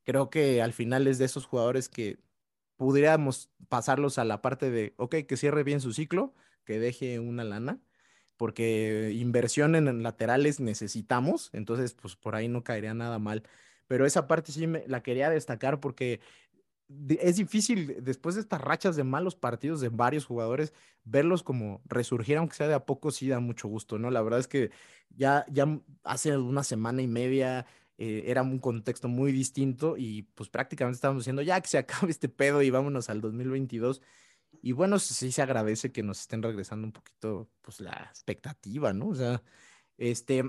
[0.05, 2.19] creo que al final es de esos jugadores que
[2.77, 6.35] pudiéramos pasarlos a la parte de, ok, que cierre bien su ciclo,
[6.65, 7.81] que deje una lana,
[8.37, 13.45] porque inversión en laterales necesitamos, entonces pues por ahí no caería nada mal.
[13.87, 16.21] Pero esa parte sí me, la quería destacar porque
[17.09, 20.73] es difícil después de estas rachas de malos partidos de varios jugadores,
[21.05, 24.11] verlos como resurgir, aunque sea de a poco, sí da mucho gusto, ¿no?
[24.11, 24.71] La verdad es que
[25.11, 27.67] ya, ya hace una semana y media
[27.99, 32.11] eh, era un contexto muy distinto y pues prácticamente estábamos diciendo ya que se acabe
[32.11, 34.03] este pedo y vámonos al 2022.
[34.63, 39.09] Y bueno, sí se agradece que nos estén regresando un poquito, pues, la expectativa, ¿no?
[39.09, 39.43] O sea,
[39.99, 40.45] este,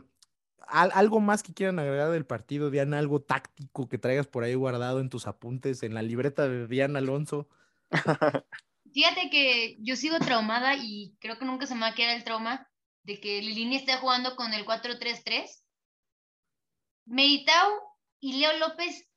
[0.67, 4.53] al- algo más que quieran agregar del partido, Diana, algo táctico que traigas por ahí
[4.55, 7.49] guardado en tus apuntes, en la libreta de Diana Alonso.
[8.93, 12.23] Fíjate que yo sigo traumada y creo que nunca se me va a quedar el
[12.23, 12.69] trauma
[13.03, 15.64] de que Lilini esté jugando con el 4-3-3.
[17.06, 17.72] Meritao
[18.20, 19.08] y Leo López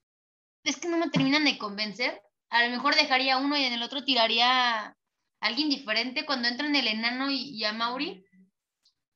[0.65, 2.23] es que no me terminan de convencer.
[2.51, 4.97] A lo mejor dejaría uno y en el otro tiraría a
[5.41, 8.25] alguien diferente cuando entran el enano y, a Mauri.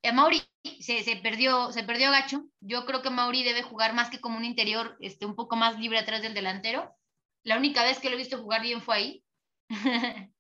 [0.05, 0.43] A Mauri
[0.81, 2.45] se, se perdió, se perdió gacho.
[2.61, 5.79] Yo creo que Mauri debe jugar más que como un interior, este, un poco más
[5.81, 6.95] libre atrás del delantero.
[7.45, 9.25] La única vez que lo he visto jugar bien fue ahí.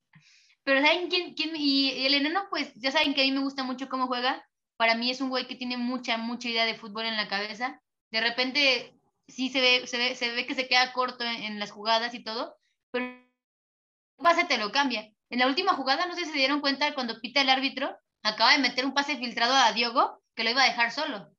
[0.64, 1.35] Pero ¿saben quién?
[1.35, 4.47] quién- y el enano, pues ya saben que a mí me gusta mucho cómo juega.
[4.78, 7.82] Para mí es un güey que tiene mucha, mucha idea de fútbol en la cabeza.
[8.12, 8.94] De repente
[9.28, 12.14] sí se ve, se ve, se ve que se queda corto en, en las jugadas
[12.14, 12.56] y todo,
[12.92, 15.10] pero un pase te lo cambia.
[15.30, 18.52] En la última jugada, no sé si se dieron cuenta cuando pita el árbitro, acaba
[18.52, 21.30] de meter un pase filtrado a Diogo que lo iba a dejar solo.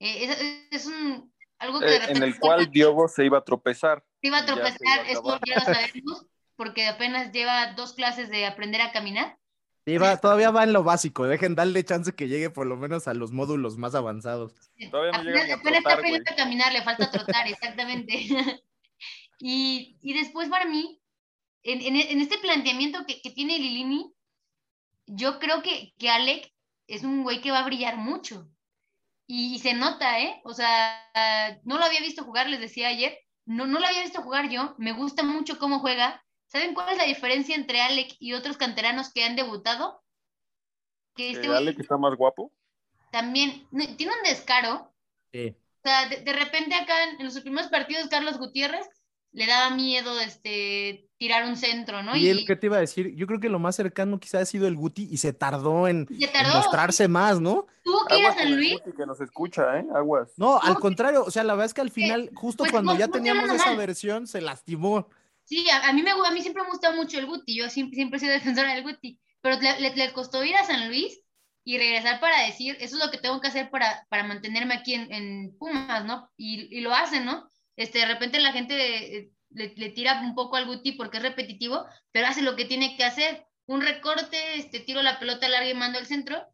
[0.00, 0.38] Eh, es,
[0.70, 4.04] es un, algo que de Eh, repente en el cual Diogo se iba a tropezar.
[4.20, 5.40] se iba a ya tropezar, iba a eso acabar.
[5.44, 6.26] ya lo sabemos,
[6.56, 9.38] porque apenas lleva dos clases de aprender a caminar.
[9.84, 13.08] Sí, va- todavía va en lo básico, dejen darle chance que llegue por lo menos
[13.08, 14.54] a los módulos más avanzados.
[14.90, 18.12] Todavía no Apenas, apenas está aprendiendo a caminar, le falta trotar, exactamente.
[19.38, 21.00] y, y después para mí,
[21.64, 24.12] en, en- en este planteamiento que, que tiene Lilini,
[25.06, 26.52] yo creo que, que Alec
[26.86, 28.48] es un güey que va a brillar mucho.
[29.26, 30.40] Y, y se nota, ¿eh?
[30.44, 31.00] O sea,
[31.64, 34.74] no lo había visto jugar, les decía ayer, no, no lo había visto jugar yo,
[34.78, 36.24] me gusta mucho cómo juega.
[36.52, 40.02] ¿Saben cuál es la diferencia entre Alec y otros canteranos que han debutado?
[41.16, 42.52] Que este Eh, güey Ale, que está más guapo.
[43.10, 44.92] también tiene un descaro.
[45.32, 45.54] Sí.
[45.84, 48.86] O sea, de, de repente acá en, en los primeros partidos, Carlos Gutiérrez
[49.32, 52.14] le daba miedo este, tirar un centro, ¿no?
[52.14, 54.40] Y es lo que te iba a decir, yo creo que lo más cercano quizá
[54.40, 56.54] ha sido el Guti y se tardó en, Se en tardó.
[56.54, 57.66] mostrarse más, ¿no?
[57.82, 58.74] Tuvo que ir a Aguas San Luis.
[58.84, 59.86] Guti, que nos escucha, ¿eh?
[59.94, 60.32] Aguas.
[60.36, 62.98] No, al contrario, o sea, la verdad es que al final, justo pues, cuando no-
[62.98, 65.08] ya teníamos esa versión, se lastimó.
[65.44, 67.96] Sí, a, a mí me, a mí siempre me gusta mucho el Guti, yo siempre,
[67.96, 71.20] siempre he sido defensora del Guti, pero le, le- le costó ir a San Luis
[71.64, 74.94] y regresar para decir, eso es lo que tengo que hacer para, para mantenerme aquí
[74.94, 76.30] en, en Pumas, ¿no?
[76.36, 77.48] Y, y lo hacen, ¿no?
[77.76, 81.22] Este, de repente la gente eh, le, le tira un poco al Guti porque es
[81.22, 85.68] repetitivo, pero hace lo que tiene que hacer, un recorte, este, tiro la pelota larga
[85.70, 86.46] y mando al centro,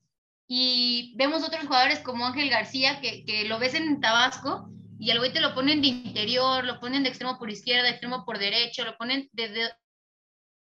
[0.46, 5.18] y vemos otros jugadores como Ángel García, que, que lo ves en Tabasco, y al
[5.18, 8.38] güey te lo ponen de interior, lo ponen de extremo por izquierda, de extremo por
[8.38, 9.70] derecho, lo ponen desde,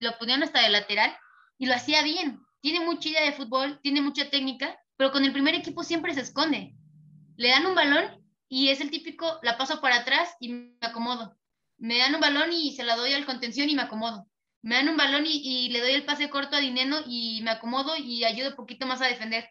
[0.00, 1.14] lo ponían hasta de lateral,
[1.58, 2.40] y lo hacía bien.
[2.60, 6.22] Tiene mucha idea de fútbol, tiene mucha técnica, pero con el primer equipo siempre se
[6.22, 6.74] esconde.
[7.36, 11.36] Le dan un balón y es el típico, la paso para atrás y me acomodo.
[11.76, 14.26] Me dan un balón y se la doy al contención y me acomodo.
[14.62, 17.50] Me dan un balón y, y le doy el pase corto a Dineno y me
[17.50, 19.50] acomodo y ayudo un poquito más a defender.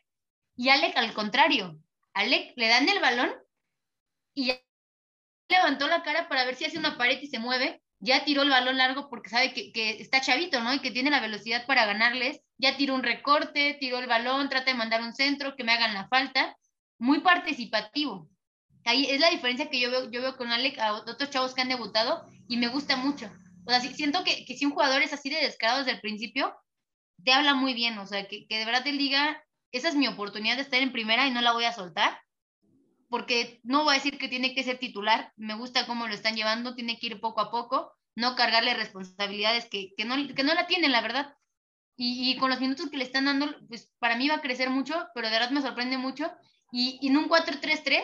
[0.55, 1.79] Y Alec al contrario.
[2.13, 3.31] Alec le dan el balón
[4.33, 4.59] y ya
[5.49, 7.81] levantó la cara para ver si hace una pared y se mueve.
[7.99, 10.73] Ya tiró el balón largo porque sabe que, que está chavito, ¿no?
[10.73, 12.41] Y que tiene la velocidad para ganarles.
[12.57, 15.93] Ya tiró un recorte, tiró el balón, trata de mandar un centro, que me hagan
[15.93, 16.57] la falta.
[16.99, 18.29] Muy participativo.
[18.83, 21.61] Ahí es la diferencia que yo veo, yo veo con Alec a otros chavos que
[21.61, 23.31] han debutado y me gusta mucho.
[23.65, 26.53] O sea, siento que, que si un jugador es así de descarado desde el principio,
[27.23, 27.97] te habla muy bien.
[27.99, 30.91] O sea, que, que de verdad te diga, esa es mi oportunidad de estar en
[30.91, 32.22] primera y no la voy a soltar
[33.13, 36.35] porque no voy a decir que tiene que ser titular, me gusta cómo lo están
[36.35, 40.55] llevando, tiene que ir poco a poco, no cargarle responsabilidades que, que, no, que no
[40.55, 41.35] la tienen, la verdad.
[41.95, 44.71] Y, y con los minutos que le están dando, pues para mí va a crecer
[44.71, 46.31] mucho, pero de verdad me sorprende mucho.
[46.71, 48.03] Y, y en un 4-3-3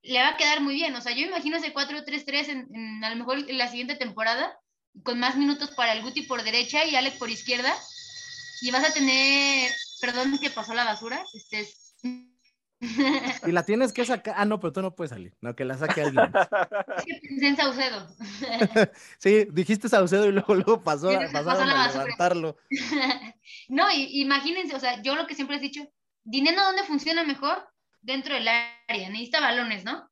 [0.00, 0.94] le va a quedar muy bien.
[0.94, 4.58] O sea, yo imagino ese 4-3-3 en, en a lo mejor en la siguiente temporada,
[5.02, 7.76] con más minutos para el Guti por derecha y Alec por izquierda.
[8.62, 9.70] Y vas a tener,
[10.00, 11.82] perdón que pasó la basura, este es
[13.46, 14.34] Y la tienes que sacar.
[14.36, 15.34] Ah, no, pero tú no puedes salir.
[15.40, 16.32] No, que la saque alguien.
[16.96, 18.08] Es que pensé en Saucedo.
[19.18, 22.56] Sí, dijiste Saucedo y luego, luego pasó, pasaron a levantarlo.
[23.68, 25.82] no, y, imagínense, o sea, yo lo que siempre he dicho,
[26.24, 27.68] Dinero, ¿dónde funciona mejor?
[28.00, 30.10] Dentro del área, necesita balones, ¿no?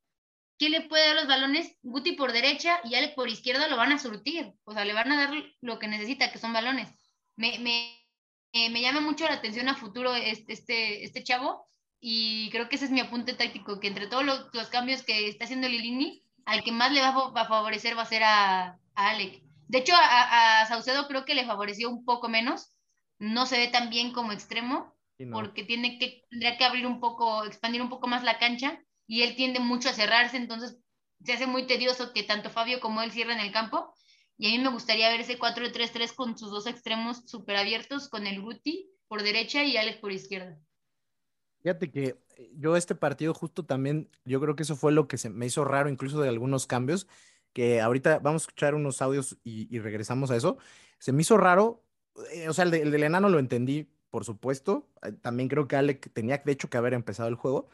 [0.57, 1.75] ¿Quién le puede dar los balones?
[1.81, 5.11] Guti por derecha y Alec por izquierda lo van a surtir, o sea, le van
[5.11, 6.89] a dar lo que necesita, que son balones.
[7.35, 7.97] Me, me,
[8.53, 11.65] eh, me llama mucho la atención a futuro este, este, este chavo
[12.01, 15.27] y creo que ese es mi apunte táctico, que entre todos los, los cambios que
[15.29, 19.09] está haciendo Lilini, al que más le va a, favorecer va a ser a, a
[19.09, 19.43] Alec.
[19.67, 22.75] De hecho, a, a Saucedo creo que le favoreció un poco menos,
[23.19, 25.35] no se ve tan bien como extremo, Sí, no.
[25.35, 29.21] porque tiene que, tendría que abrir un poco, expandir un poco más la cancha, y
[29.21, 30.79] él tiende mucho a cerrarse, entonces
[31.23, 33.93] se hace muy tedioso que tanto Fabio como él cierren el campo,
[34.37, 38.25] y a mí me gustaría ver ese 4-3-3 con sus dos extremos súper abiertos, con
[38.25, 40.57] el Guti por derecha y Alex por izquierda.
[41.63, 45.17] Fíjate que eh, yo este partido justo también, yo creo que eso fue lo que
[45.17, 47.07] se me hizo raro incluso de algunos cambios,
[47.53, 50.57] que ahorita vamos a escuchar unos audios y, regresamos a eso.
[50.99, 51.83] Se me hizo raro,
[52.33, 54.89] eh, o sea, el, de- el del enano lo entendí, por supuesto.
[55.03, 57.69] eh, También creo que Alec tenía de hecho que haber empezado el juego.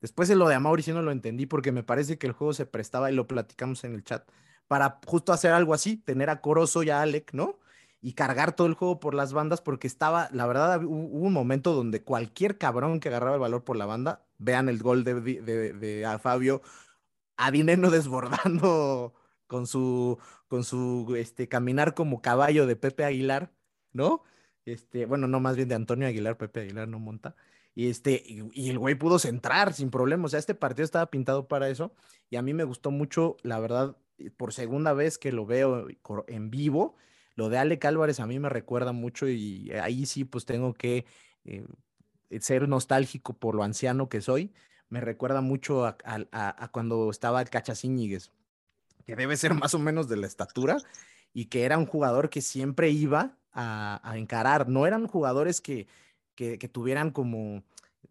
[0.00, 2.52] Después en lo de Amauri sí no lo entendí porque me parece que el juego
[2.54, 4.28] se prestaba y lo platicamos en el chat
[4.68, 7.58] para justo hacer algo así, tener a Corozo y a Alec, ¿no?
[8.02, 11.72] Y cargar todo el juego por las bandas porque estaba, la verdad, hubo un momento
[11.74, 15.72] donde cualquier cabrón que agarraba el valor por la banda, vean el gol de, de,
[15.72, 16.62] de- Fabio,
[17.36, 19.14] a Dineno desbordando
[19.46, 23.52] con su, con su este, caminar como caballo de Pepe Aguilar,
[23.92, 24.22] ¿no?
[24.64, 27.34] Este, bueno, no, más bien de Antonio Aguilar, Pepe Aguilar no monta.
[27.74, 30.26] Y, este, y, y el güey pudo centrar sin problema.
[30.26, 31.92] O sea, este partido estaba pintado para eso.
[32.30, 33.96] Y a mí me gustó mucho, la verdad,
[34.36, 36.96] por segunda vez que lo veo cor- en vivo,
[37.34, 41.06] lo de Alec Álvarez a mí me recuerda mucho y ahí sí pues tengo que
[41.44, 41.66] eh,
[42.40, 44.52] ser nostálgico por lo anciano que soy.
[44.88, 48.30] Me recuerda mucho a, cuando estaba el Cachas Íñiguez,
[49.06, 50.76] que debe ser más o menos de la estatura
[51.32, 54.68] y que era un jugador que siempre iba a, encarar.
[54.68, 55.86] No eran jugadores que,
[56.34, 57.64] que tuvieran como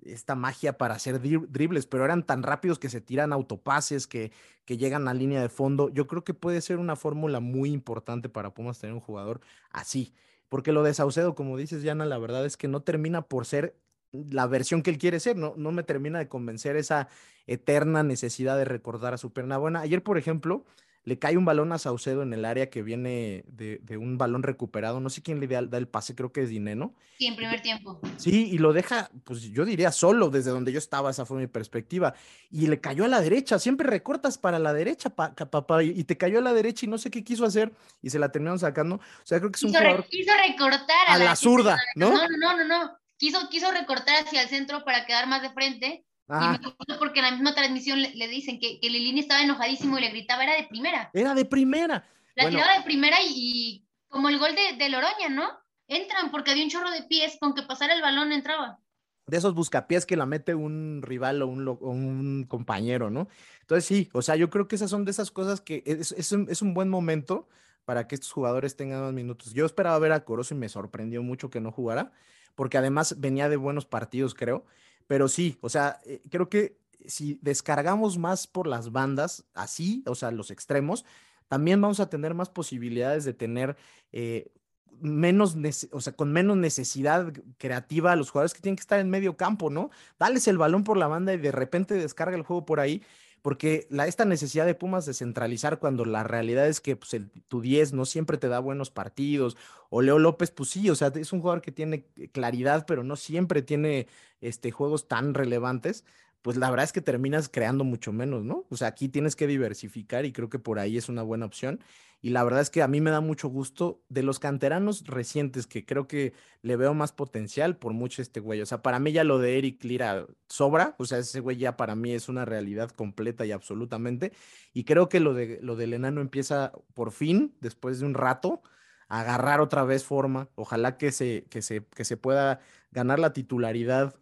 [0.06, 4.32] esta magia para hacer dri- dribles, pero eran tan rápidos que se tiran autopases, que,
[4.66, 5.90] que llegan a línea de fondo.
[5.90, 10.14] Yo creo que puede ser una fórmula muy importante para Pumas tener un jugador así.
[10.50, 13.76] Porque lo de Saucedo, como dices, Yana, la verdad es que no termina por ser
[14.12, 17.08] la versión que él quiere ser, no, no me termina de convencer esa
[17.48, 19.80] eterna necesidad de recordar a su perna buena.
[19.82, 20.66] Ayer, por ejemplo,
[21.04, 24.44] le cae un balón a Saucedo en el área que viene de, de un balón
[24.44, 25.00] recuperado.
[25.00, 26.94] No sé quién le da, da el pase, creo que es Dineno.
[27.18, 28.00] Sí, en primer tiempo.
[28.18, 31.48] Sí, y lo deja, pues yo diría solo desde donde yo estaba, esa fue mi
[31.48, 32.14] perspectiva.
[32.52, 36.04] Y le cayó a la derecha, siempre recortas para la derecha, pa- ca- papá, y
[36.04, 37.72] te cayó a la derecha y no sé qué quiso hacer
[38.02, 38.96] y se la terminaron sacando.
[38.96, 42.10] O sea, creo que es un Quiso, re- jugador quiso recortar a la zurda, ¿no?
[42.12, 42.92] No, no, no, no, no.
[43.18, 46.06] Quiso, quiso recortar hacia el centro para quedar más de frente.
[46.40, 49.42] Y me acuerdo porque en la misma transmisión le, le dicen que, que Lilini estaba
[49.42, 51.10] enojadísimo y le gritaba, era de primera.
[51.14, 52.06] Era de primera.
[52.36, 55.50] La Bueno, tiraba de primera y, y como el gol de, de Loroña, ¿no?
[55.88, 58.80] Entran porque había un chorro de pies, con que pasara el balón entraba.
[59.28, 63.28] de esos buscapiés que la mete un rival o un, o un compañero, ¿no?
[63.62, 66.32] Entonces sí, o sea, yo creo que esas son de esas cosas que es, es
[66.32, 67.48] un, es un buen momento
[67.86, 69.54] para que estos jugadores tengan más minutos.
[69.54, 72.12] Yo esperaba ver a Corozo y me sorprendió mucho que no jugara,
[72.56, 74.66] porque además venía de buenos partidos, creo.
[75.12, 80.16] Pero sí, o sea, eh, creo que si descargamos más por las bandas, así, o
[80.16, 81.04] sea, los extremos,
[81.50, 83.76] también vamos a tener más posibilidades de tener
[84.14, 84.54] eh,
[85.02, 85.58] menos,
[85.92, 89.36] o sea, con menos necesidad creativa a los jugadores que tienen que estar en medio
[89.36, 89.90] campo, ¿no?
[90.18, 93.04] Dales el balón por la banda y de repente descarga el juego por ahí,
[93.42, 97.16] porque esta necesidad de Pumas de centralizar cuando la realidad es que pues,
[97.48, 99.58] tu 10 no siempre te da buenos partidos,
[99.90, 103.16] o Leo López, pues sí, o sea, es un jugador que tiene claridad, pero no
[103.16, 104.08] siempre tiene
[104.40, 106.06] este, juegos tan relevantes.
[106.42, 108.66] Pues la verdad es que terminas creando mucho menos, ¿no?
[108.72, 111.80] O sea, aquí tienes que diversificar y creo que por ahí es una buena opción.
[112.22, 115.66] Y la verdad es que a mí me da mucho gusto de los canteranos recientes,
[115.66, 118.62] que creo que le veo más potencial por mucho este güey.
[118.62, 120.96] O sea, para mí ya lo de Eric Lira sobra.
[121.00, 124.34] O sea, ese güey ya para mí es una realidad completa y absolutamente.
[124.72, 128.62] Y creo que lo, de, lo del enano empieza por fin, después de un rato,
[129.08, 130.50] a agarrar otra vez forma.
[130.56, 132.60] Ojalá que se, que se, que se pueda
[132.92, 134.16] ganar la titularidad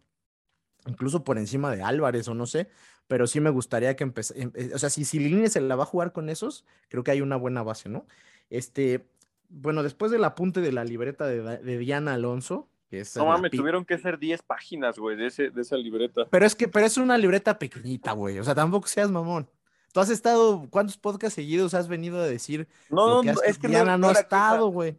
[0.86, 2.68] incluso por encima de Álvarez o no sé,
[3.10, 4.38] pero sí me gustaría que empezara,
[4.72, 7.34] o sea, si Silini se la va a jugar con esos, creo que hay una
[7.34, 8.06] buena base, ¿no?
[8.50, 9.04] Este,
[9.48, 13.84] bueno, después del apunte de la libreta de, Diana Alonso, que es No mames, tuvieron
[13.84, 16.28] que ser 10 páginas, güey, de, ese, de esa libreta.
[16.30, 19.50] pero es que, pero es una libreta pequeñita, güey, o sea, tampoco seas mamón.
[19.92, 23.50] Tú has estado, ¿cuántos podcasts seguidos has venido a decir No, no, que no, hace?
[23.50, 24.96] es que no- Diana no no ha era estado, güey.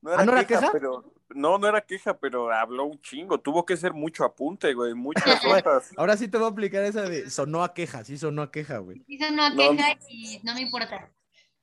[0.00, 0.70] No ¿Ah, no era queja?
[0.72, 3.38] pero no, no era queja, pero habló un chingo.
[3.38, 5.90] Tuvo que ser mucho apunte, güey, muchas hojas.
[5.96, 8.78] Ahora sí te voy a aplicar esa de sonó a queja, sí sonó a queja,
[8.78, 9.02] güey.
[9.06, 11.10] Dicen no No, queja y no me importa.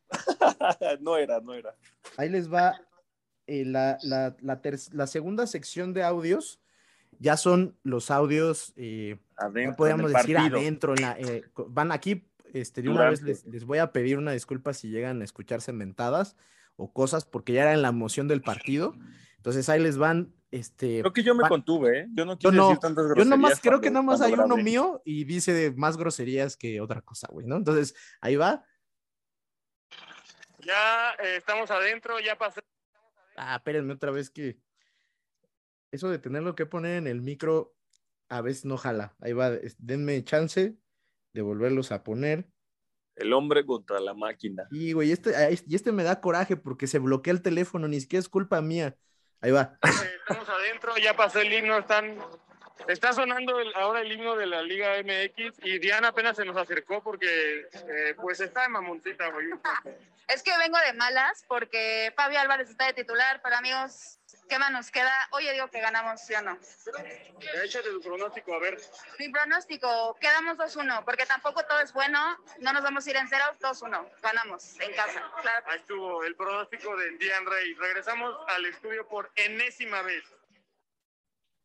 [1.01, 1.76] no era, no era.
[2.18, 2.80] Ahí les va
[3.45, 6.59] eh, la, la, la ter- la segunda sección de audios.
[7.20, 10.59] Ya son los audios, eh, Adentro podríamos decir partido.
[10.59, 10.93] adentro.
[10.95, 14.34] en la, eh, van aquí, este, de una vez les, les voy a pedir una
[14.34, 16.36] disculpa si llegan a escucharse mentadas
[16.76, 18.93] o cosas, porque ya era en la emoción del partido.
[19.47, 20.99] Entonces ahí les van, este.
[20.99, 22.07] Creo que yo me contuve, ¿eh?
[22.11, 23.29] Yo no yo quise no, decir tantas yo groserías.
[23.29, 27.29] nomás, creo que nomás hay uno mío y dice de más groserías que otra cosa,
[27.31, 27.55] güey, ¿no?
[27.55, 28.65] Entonces, ahí va.
[30.65, 32.59] Ya eh, estamos adentro, ya pasé.
[33.37, 34.59] Ah, espérenme otra vez que
[35.93, 37.73] eso de tenerlo que poner en el micro
[38.27, 39.15] a veces no jala.
[39.21, 40.77] Ahí va, denme chance
[41.31, 42.49] de volverlos a poner.
[43.15, 44.67] El hombre contra la máquina.
[44.71, 48.01] Y güey, este, es- y este me da coraje porque se bloquea el teléfono, ni
[48.01, 48.95] siquiera es culpa mía.
[49.41, 49.77] Ahí va.
[49.83, 52.17] Estamos adentro, ya pasó el himno, están,
[52.88, 56.57] está sonando el- ahora el himno de la Liga MX y Diana apenas se nos
[56.57, 59.47] acercó porque eh, pues está de mamoncita, güey.
[60.27, 64.16] Es que vengo de malas porque Fabio Álvarez está de titular, pero amigos,
[64.47, 65.11] ¿qué más nos queda?
[65.31, 66.57] Oye, digo que ganamos, ¿sí o no?
[67.63, 68.77] Échate tu pronóstico, a ver.
[69.19, 72.19] Mi pronóstico, quedamos 2-1, porque tampoco todo es bueno,
[72.59, 75.65] no nos vamos a ir en cero, 2-1, ganamos en casa, claro.
[75.69, 77.73] Ahí estuvo el pronóstico de Dian Rey.
[77.75, 80.23] Regresamos al estudio por enésima vez.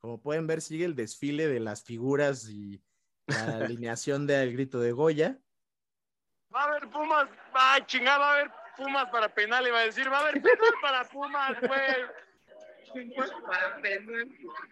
[0.01, 2.83] Como pueden ver, sigue el desfile de las figuras y
[3.27, 5.39] la alineación del grito de Goya.
[6.55, 9.85] Va a haber Pumas, va a chingar, va a haber Pumas para penal, iba a
[9.85, 12.07] decir, va a haber penal para Pumas, güey.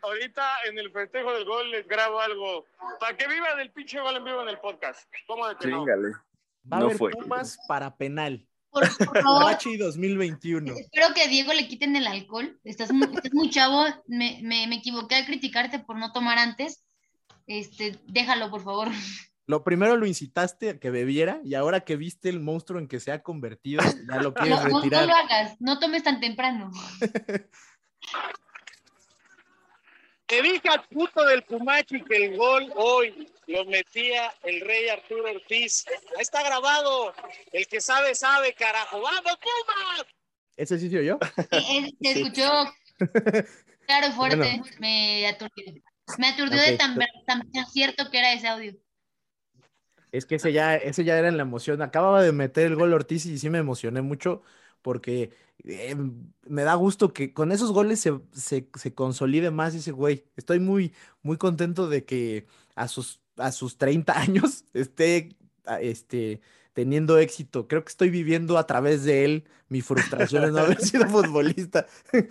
[0.03, 2.67] Ahorita en el festejo del gol les grabo algo.
[2.99, 5.09] Para que viva del pinche gol en vivo en el podcast.
[5.27, 5.85] ¿Cómo de que no?
[5.85, 7.11] Va a No haber fue.
[7.13, 8.47] Pumas para penal.
[8.71, 10.73] Por, favor, Bachi 2021.
[10.77, 12.59] espero que a Diego le quiten el alcohol.
[12.63, 13.85] Estás muy, estás muy chavo.
[14.07, 16.85] Me, me, me equivoqué al criticarte por no tomar antes.
[17.47, 18.89] Este, déjalo, por favor.
[19.47, 23.01] Lo primero lo incitaste a que bebiera y ahora que viste el monstruo en que
[23.01, 25.07] se ha convertido, ya lo quieres No, no- no retirar.
[25.09, 26.71] lo hagas, no tomes tan temprano.
[30.27, 35.25] Te dije al puto del Pumachi que el gol hoy lo metía el rey Arturo
[35.29, 35.85] Ortiz.
[36.17, 37.13] Ahí está grabado.
[37.51, 39.01] El que sabe, sabe, carajo.
[39.01, 40.07] ¡Vamos, Pumas!
[40.57, 41.19] ¿Ese sí soy yo?
[41.51, 42.49] Eh, Se escuchó
[43.87, 44.37] claro fuerte.
[44.37, 44.65] Bueno.
[44.79, 45.83] Me aturdió.
[46.19, 46.97] Me aturdió de tan,
[47.27, 48.75] tan cierto que era ese audio.
[50.13, 51.83] Es que ese ya, ese ya era en la emoción.
[51.83, 54.43] Acababa de meter el gol Ortiz y sí me emocioné mucho
[54.83, 55.31] porque
[55.65, 55.95] eh,
[56.49, 60.25] me da gusto que con esos goles se, se, se consolide más ese güey.
[60.37, 66.41] Estoy muy, muy contento de que a sus, a sus 30 años esté a- este,
[66.73, 67.69] teniendo éxito.
[67.69, 71.87] Creo que estoy viviendo a través de él mi frustración de no haber sido futbolista.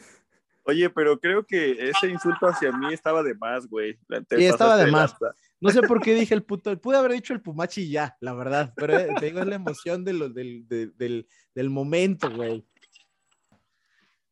[0.70, 3.98] Oye, pero creo que ese insulto hacia mí estaba de más, güey.
[4.30, 5.16] Sí, estaba de más.
[5.60, 6.80] No sé por qué dije el puto.
[6.80, 8.72] Pude haber dicho el Pumachi y ya, la verdad.
[8.76, 12.66] Pero eh, te digo, es la emoción de lo- del, de- del, del momento, güey.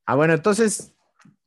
[0.06, 0.94] Ah, bueno, entonces,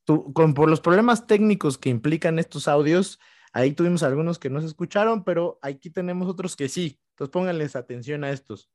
[0.05, 3.19] tú, con, por los problemas técnicos que implican estos audios,
[3.53, 7.01] ahí tuvimos algunos que no se escucharon, pero aquí tenemos otros que sí.
[7.13, 8.69] Entonces pónganles atención a estos.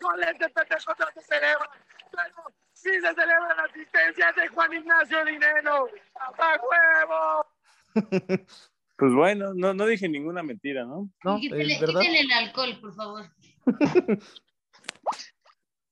[0.00, 1.68] Goles de pendejo no se celebran,
[2.10, 5.88] pero sí se celebran asistencias de Juan Ignacio Dinero.
[6.14, 7.46] ¡A huevo!
[8.98, 11.10] Pues bueno, no, no dije ninguna mentira, ¿no?
[11.22, 12.00] No, Quítale, es verdad.
[12.00, 13.26] quítale el alcohol, por favor.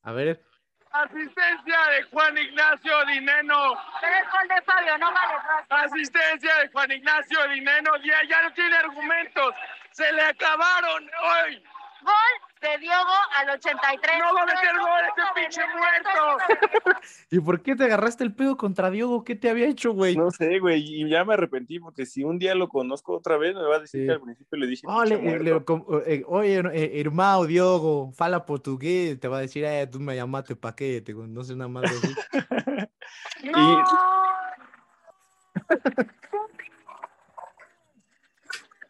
[0.04, 0.42] A ver,
[0.90, 3.74] Asistencia de Juan Ignacio Dineno.
[4.00, 5.34] Tres gol de Fabio, no vale.
[5.68, 7.90] Asistencia de Juan Ignacio Dineno.
[8.04, 9.54] Ya, ya no tiene argumentos.
[9.90, 11.62] Se le acabaron hoy.
[12.00, 14.18] Gol de Diogo al 83.
[14.18, 17.18] No va a meter gol ese pinche muerto.
[17.30, 19.22] ¿y por qué te agarraste el pedo contra Diogo?
[19.24, 20.16] ¿Qué te había hecho, güey?
[20.16, 23.54] No sé, güey, y ya me arrepentí porque si un día lo conozco otra vez,
[23.54, 24.06] me va a decir Sí.
[24.06, 24.82] que al principio le dije.
[24.86, 25.64] Oh, le- "Pinche le- muerto".
[25.66, 30.16] com- eh, oye, eh, hermano Diogo, fala portugués, te va a decir, eh, tú me
[30.16, 32.14] llamaste pa' qué, te no sé nada más de así.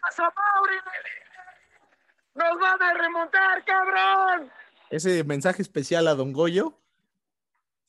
[0.01, 0.77] ¡Pasa, Mauri!
[2.35, 4.51] ¡Nos van a remontar, cabrón!
[4.91, 6.79] Ese mensaje especial a Don Goyo,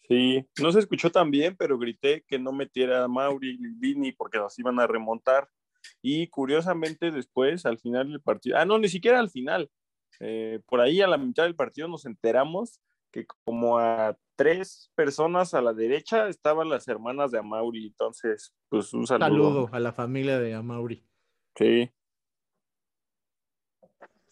[0.08, 4.12] Sí, no se escuchó tan bien, pero grité que no metiera a Mauri y Vini
[4.12, 5.50] porque nos iban a remontar.
[6.02, 9.70] Y curiosamente después, al final del partido, ah, no, ni siquiera al final,
[10.20, 12.80] eh, por ahí a la mitad del partido nos enteramos
[13.12, 17.88] que como a tres personas a la derecha estaban las hermanas de Amauri.
[17.88, 19.26] Entonces, pues un saludo.
[19.28, 21.04] saludo a la familia de Amauri.
[21.56, 21.90] Sí.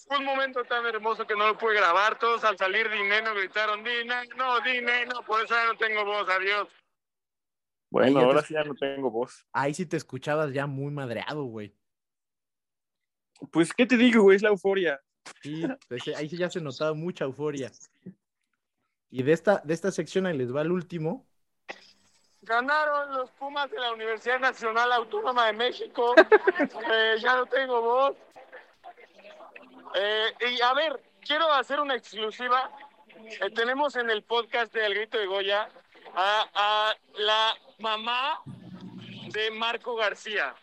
[0.09, 2.19] Un momento tan hermoso que no lo pude grabar.
[2.19, 5.23] Todos al salir Dineno gritaron Dineno, Dineno.
[5.25, 6.27] Por eso ya no tengo voz.
[6.29, 6.67] Adiós.
[7.89, 9.45] Bueno, te ahora sí ya no tengo voz.
[9.53, 11.73] Ahí sí te escuchabas ya muy madreado, güey.
[13.51, 14.35] Pues, ¿qué te digo, güey?
[14.37, 15.01] Es la euforia.
[15.41, 17.71] Sí, ese- ahí sí ya se notaba mucha euforia.
[19.09, 21.25] Y de esta, de esta sección ahí les va el último.
[22.41, 26.13] Ganaron los Pumas de la Universidad Nacional Autónoma de México.
[26.91, 28.15] Eh, ya no tengo voz.
[29.95, 32.71] Eh, y a ver, quiero hacer una exclusiva.
[33.25, 35.69] Eh, tenemos en el podcast de El Grito de Goya
[36.15, 40.55] a, a la mamá de Marco García.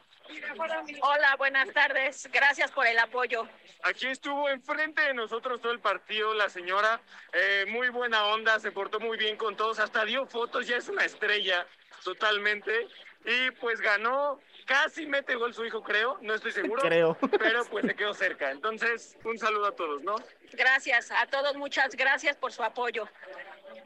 [1.03, 2.29] Hola, buenas tardes.
[2.33, 3.49] Gracias por el apoyo.
[3.83, 7.01] Aquí estuvo enfrente de nosotros todo el partido, la señora,
[7.33, 10.89] eh, muy buena onda, se portó muy bien con todos, hasta dio fotos, ya es
[10.89, 11.67] una estrella
[12.05, 12.89] totalmente.
[13.25, 16.81] Y pues ganó, casi mete gol su hijo, creo, no estoy seguro.
[16.81, 17.19] Creo.
[17.41, 18.53] Pero pues se quedó cerca.
[18.53, 20.15] Entonces, un saludo a todos, ¿no?
[20.53, 23.05] Gracias a todos, muchas gracias por su apoyo.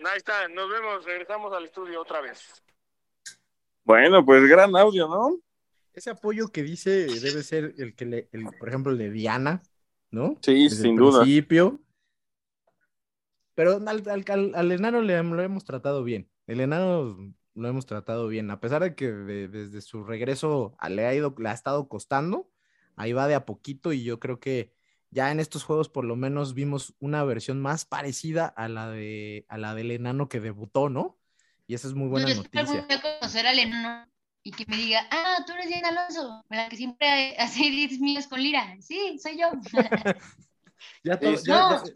[0.04, 2.62] Ahí está, nos vemos, regresamos al estudio otra vez.
[3.84, 5.38] Bueno, pues gran audio, ¿no?
[5.94, 9.62] Ese apoyo que dice debe ser el que le, el, por ejemplo, el de Diana,
[10.10, 10.36] ¿no?
[10.42, 11.22] Sí, Desde sin el duda.
[11.22, 11.80] principio.
[13.54, 16.28] Pero al, al- al- al enano le, lo hemos tratado bien.
[16.46, 17.16] El enano
[17.54, 18.50] lo hemos tratado bien.
[18.50, 21.88] A pesar de que de- desde su regreso a- le ha ido, le ha estado
[21.88, 22.50] costando,
[22.96, 24.72] ahí va de a poquito y yo creo que
[25.10, 29.46] ya en estos juegos por lo menos vimos una versión más parecida a la de
[29.48, 31.18] a la del enano que debutó, ¿no?
[31.66, 32.86] Y esa es muy buena yo noticia.
[33.20, 34.06] conocer al enano
[34.42, 38.26] y que me diga, ah, tú eres Diana Alonso, la que siempre hace edits míos
[38.26, 38.76] con Lira.
[38.80, 39.50] Sí, soy yo.
[41.02, 41.84] Ya todo- ya- No.
[41.84, 41.92] ya-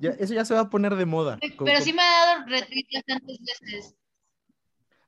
[0.00, 1.38] ya- eso ya se va a poner de moda.
[1.64, 3.94] Pero sí me ha dado retweet bastantes veces.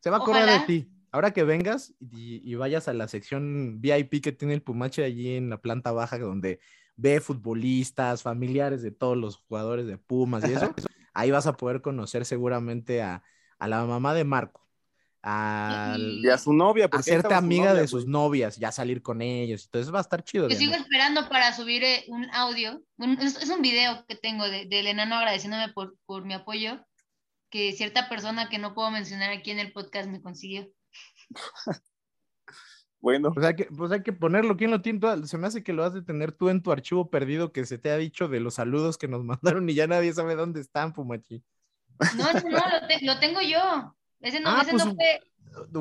[0.05, 0.89] Se va a acordar de ti.
[1.13, 5.35] Ahora que vengas y, y vayas a la sección VIP que tiene el Pumache allí
[5.37, 6.61] en la planta baja, donde
[6.97, 10.75] ve futbolistas, familiares de todos los jugadores de Pumas y eso,
[11.15, 13.23] ahí vas a poder conocer seguramente a,
[13.59, 14.69] a la mamá de Marco.
[15.23, 18.13] al- Y a su novia, hacerte amiga novia, de sus güey.
[18.13, 19.65] novias, ya salir con ellos.
[19.65, 20.51] Entonces va a estar chido.
[20.51, 22.83] Yo sigo esperando para subir eh, un audio.
[22.99, 26.85] un- es, es un video que tengo de- del enano agradeciéndome por, por mi apoyo,
[27.55, 30.67] que cierta persona que no puedo mencionar aquí en el podcast me consiguió.
[33.01, 33.33] Bueno.
[33.35, 34.57] Pues hay, que, pues hay que ponerlo.
[34.57, 34.99] ¿Quién lo tiene?
[35.27, 37.77] Se me hace que lo has de tener tú en tu archivo perdido que se
[37.77, 40.95] te ha dicho de los saludos que nos mandaron y ya nadie sabe dónde están,
[40.95, 41.45] Pumachi.
[42.17, 43.95] No, no, no, lo, te- lo tengo yo.
[44.21, 45.21] Ese no, Ah, ese pues, no fue,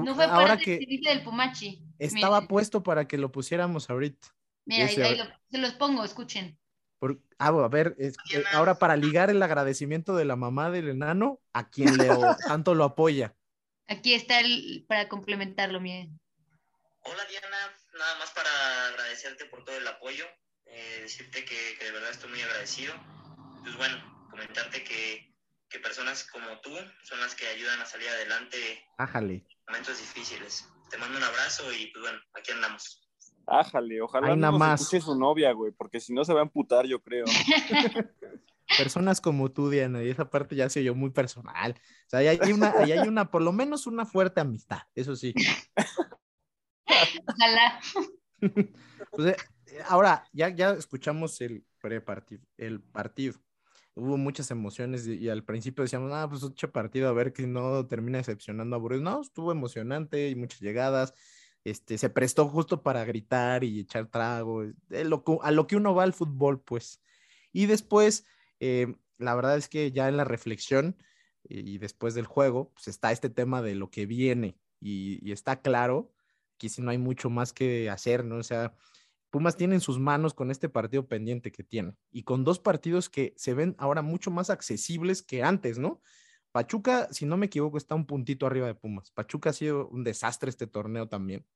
[0.03, 1.83] no fue ahora parte que del servicio del Pumachi.
[1.97, 4.27] Estaba puesto para que lo pusiéramos ahorita.
[4.65, 6.59] Mira, ahí, Ese- ahí lo- se los pongo, escuchen.
[7.03, 10.87] Por- ah, a ver, es- eh, ahora para ligar el agradecimiento de la mamá del
[10.87, 12.07] enano, a quien le
[12.47, 13.35] tanto lo apoya.
[13.89, 16.17] Aquí está el para complementarlo, miren.
[17.01, 17.57] Hola Diana,
[17.99, 20.23] nada más para agradecerte por todo el apoyo,
[20.65, 22.93] eh, decirte que, que de verdad estoy muy agradecido.
[23.63, 23.97] Pues bueno,
[24.29, 25.35] comentarte que,
[25.69, 26.71] que personas como tú
[27.03, 29.33] son las que ayudan a salir adelante Ájale.
[29.33, 30.69] en momentos difíciles.
[30.89, 33.09] Te mando un abrazo y pues bueno, aquí andamos.
[33.45, 34.81] Ájale, ojalá Ahí no nada más.
[34.81, 37.25] escuche su novia, güey, porque si no se va a emputar, yo creo.
[38.77, 41.73] Personas como tú, Diana, y esa parte ya se oyó muy personal.
[41.73, 45.15] O sea, ahí hay una, ahí hay una, por lo menos una fuerte amistad, eso
[45.15, 45.33] sí.
[47.27, 47.79] Ojalá.
[49.11, 49.37] Pues,
[49.67, 53.39] eh, ahora, ya, ya escuchamos el prepartido, el partido.
[53.95, 57.47] Hubo muchas emociones y, y al principio decíamos, ah, pues ocho partido, a ver que
[57.47, 59.03] no termina decepcionando a Burritos.
[59.03, 61.13] No, estuvo emocionante y muchas llegadas.
[61.63, 64.63] Este, se prestó justo para gritar y echar trago,
[65.41, 67.01] a lo que uno va al fútbol, pues.
[67.51, 68.25] Y después,
[68.59, 70.97] eh, la verdad es que ya en la reflexión
[71.47, 75.61] y después del juego, pues está este tema de lo que viene y, y está
[75.61, 76.13] claro
[76.57, 78.37] que si no hay mucho más que hacer, ¿no?
[78.37, 78.75] O sea,
[79.33, 83.09] Pumas tiene en sus manos con este partido pendiente que tiene y con dos partidos
[83.09, 86.01] que se ven ahora mucho más accesibles que antes, ¿no?
[86.53, 89.09] Pachuca, si no me equivoco, está un puntito arriba de Pumas.
[89.09, 91.47] Pachuca ha sido un desastre este torneo también.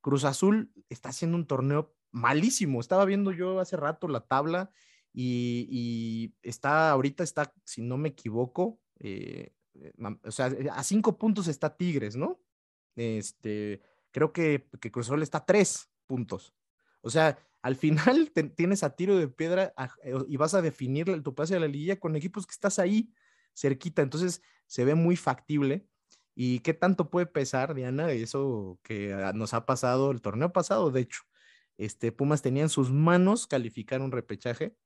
[0.00, 2.78] Cruz Azul está haciendo un torneo malísimo.
[2.80, 4.70] Estaba viendo yo hace rato la tabla
[5.12, 9.92] y, está ahorita está, si no me equivoco, eh, eh,
[10.22, 12.40] o sea, a cinco puntos está Tigres, ¿no?
[12.94, 13.82] Este,
[14.12, 16.54] creo que, Cruz Azul está a tres puntos.
[17.00, 19.74] O sea, al final tienes a tiro de piedra
[20.04, 23.12] eh, y vas a definir tu pase a la liguilla con equipos que estás ahí
[23.56, 24.02] cerquita.
[24.02, 25.88] Entonces se ve muy factible.
[26.34, 30.90] ¿Y qué tanto puede pesar, Diana, eso que ah, nos ha pasado el torneo pasado?
[30.90, 31.22] De hecho,
[31.78, 34.76] este, Pumas tenía en sus manos calificar un repechaje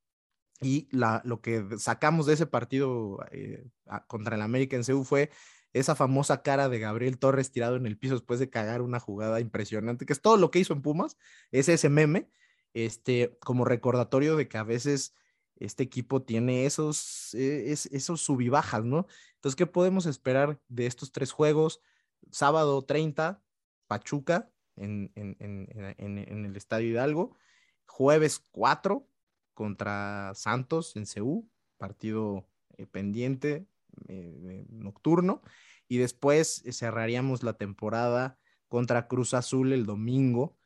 [0.61, 3.65] y la, lo que sacamos de ese partido eh,
[4.07, 5.31] contra el América en CEU fue
[5.73, 9.41] esa famosa cara de Gabriel Torres tirado en el piso después de cagar una jugada
[9.41, 11.17] impresionante, que es todo lo que hizo en Pumas,
[11.53, 12.29] es ese meme,
[12.75, 15.15] este, como recordatorio de que a veces
[15.61, 18.21] este equipo tiene esos, eh, es- esos
[18.85, 19.07] ¿no?
[19.37, 21.81] Entonces, ¿qué podemos esperar de estos tres juegos?
[22.31, 23.43] Sábado 30,
[23.87, 27.37] Pachuca en, en- en- en- el Estadio Hidalgo,
[27.87, 29.07] jueves 4
[29.55, 32.47] contra Santos en Ceú, partido
[32.79, 33.67] eh, pendiente
[34.09, 35.43] eh, nocturno,
[35.89, 38.39] y después eh, cerraríamos la temporada
[38.69, 40.57] contra Cruz Azul el domingo,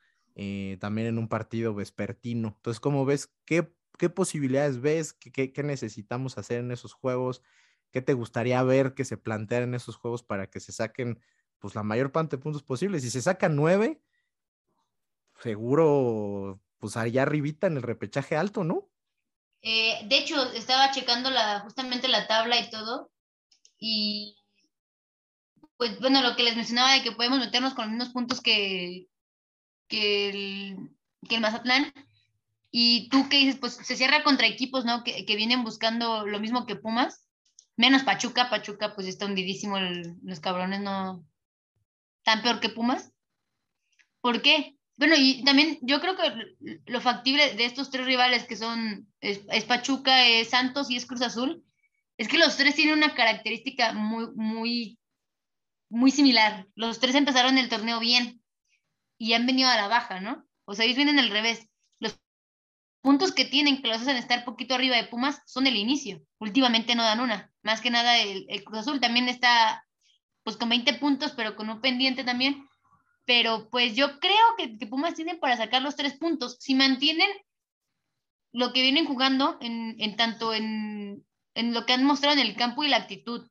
[0.81, 2.49] también en un partido vespertino.
[2.57, 3.33] Entonces, ¿cómo ves?
[3.45, 5.13] ¿Qué, qué posibilidades ves?
[5.13, 7.43] ¿Qué, qué, necesitamos hacer en esos juegos?
[7.91, 11.21] ¿Qué te gustaría ver que se planteara en esos juegos para que se saquen
[11.59, 13.03] pues la mayor parte de puntos posibles?
[13.03, 14.01] Si se sacan nueve,
[15.41, 18.91] seguro pues allá arribita en el repechaje alto, ¿no?
[19.63, 23.11] Eh, de hecho, estaba checando la, justamente la tabla y todo.
[23.79, 24.37] Y
[25.77, 29.09] pues bueno, lo que les mencionaba de que podemos meternos con los puntos que,
[29.89, 30.77] que,
[31.27, 31.93] que el Mazatlán.
[32.77, 35.05] Y tú qué dices, pues se cierra contra equipos, ¿no?
[35.05, 37.25] Que, que vienen buscando lo mismo que Pumas,
[37.77, 38.51] menos Pachuca.
[38.51, 41.25] Pachuca, pues está hundidísimo, los cabrones no.
[42.25, 43.13] Tan peor que Pumas.
[44.21, 44.77] ¿Por qué?
[44.97, 46.57] Bueno, y también yo creo que
[46.87, 51.07] lo factible de estos tres rivales que son es, es Pachuca, es Santos y es
[51.07, 51.65] Cruz Azul,
[52.17, 54.99] es que los tres tienen una característica muy, muy,
[55.91, 56.67] muy similar.
[56.75, 58.43] Los tres empezaron el torneo bien
[59.17, 60.45] y han venido a la baja, ¿no?
[60.65, 61.69] O sea, ellos vienen al revés.
[63.05, 66.23] Puntos que tienen que los hacen estar poquito arriba de Pumas son el inicio.
[66.39, 67.53] Últimamente no dan una.
[67.63, 69.87] Más que nada el, el Cruz Azul también está
[70.43, 72.67] pues con 20 puntos, pero con un pendiente también.
[73.27, 76.57] Pero pues yo creo que, que Pumas tienen para sacar los tres puntos.
[76.61, 77.29] Si mantienen
[78.53, 82.57] lo que vienen jugando en, en tanto en, en lo que han mostrado en el
[82.57, 83.51] campo y la actitud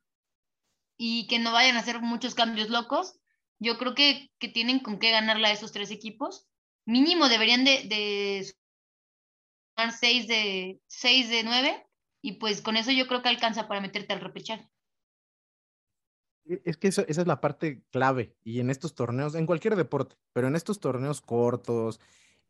[0.96, 3.20] y que no vayan a hacer muchos cambios locos,
[3.60, 6.48] yo creo que, que tienen con qué ganarla a esos tres equipos.
[6.86, 8.52] Mínimo deberían de, de
[9.76, 11.86] sumar seis de, seis de nueve
[12.22, 14.68] y pues con eso yo creo que alcanza para meterte al repechaje.
[16.46, 19.76] E- Es que eso- esa es la parte clave y en estos torneos, en cualquier
[19.76, 22.00] deporte, pero en estos torneos cortos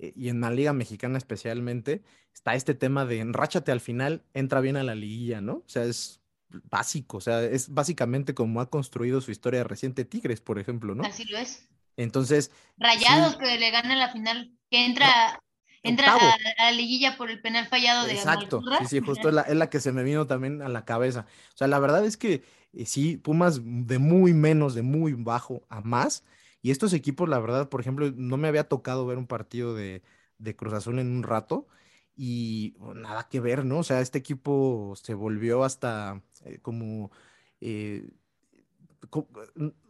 [0.00, 2.02] eh, y en la Liga Mexicana especialmente,
[2.32, 5.58] está este tema de enráchate al final, entra bien a la liguilla, ¿no?
[5.58, 6.20] O sea, es
[6.64, 11.04] básico, o sea, es básicamente como ha construido su historia reciente Tigres, por ejemplo, ¿no?
[11.04, 11.68] Así lo es.
[11.96, 15.38] Entonces, Rayados sí, que le gana la final, que entra,
[15.84, 19.34] entra a, a la liguilla por el penal fallado de Exacto, sí, sí, justo es
[19.34, 21.26] la, es la que se me vino también a la cabeza.
[21.54, 22.42] O sea, la verdad es que
[22.72, 26.24] eh, sí, Pumas de muy menos, de muy bajo a más.
[26.62, 30.02] Y estos equipos, la verdad, por ejemplo, no me había tocado ver un partido de,
[30.38, 31.66] de Cruz Azul en un rato
[32.16, 33.78] y oh, nada que ver, ¿no?
[33.78, 37.10] O sea, este equipo se volvió hasta eh, como...
[37.60, 38.08] eh,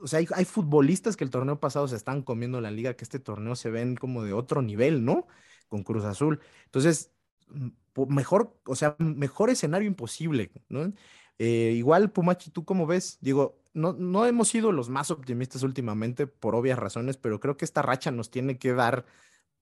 [0.00, 3.04] o sea, hay, hay futbolistas que el torneo pasado se están comiendo la liga, que
[3.04, 5.26] este torneo se ven como de otro nivel, ¿no?
[5.68, 6.40] Con Cruz Azul.
[6.66, 7.12] Entonces,
[7.48, 7.68] mm,
[8.08, 10.92] mejor, o sea, mejor escenario imposible, ¿no?
[11.38, 13.18] Eh, igual, Pumachi, ¿tú cómo ves?
[13.20, 17.64] Digo, no, no hemos sido los más optimistas últimamente por obvias razones, pero creo que
[17.64, 19.04] esta racha nos tiene que dar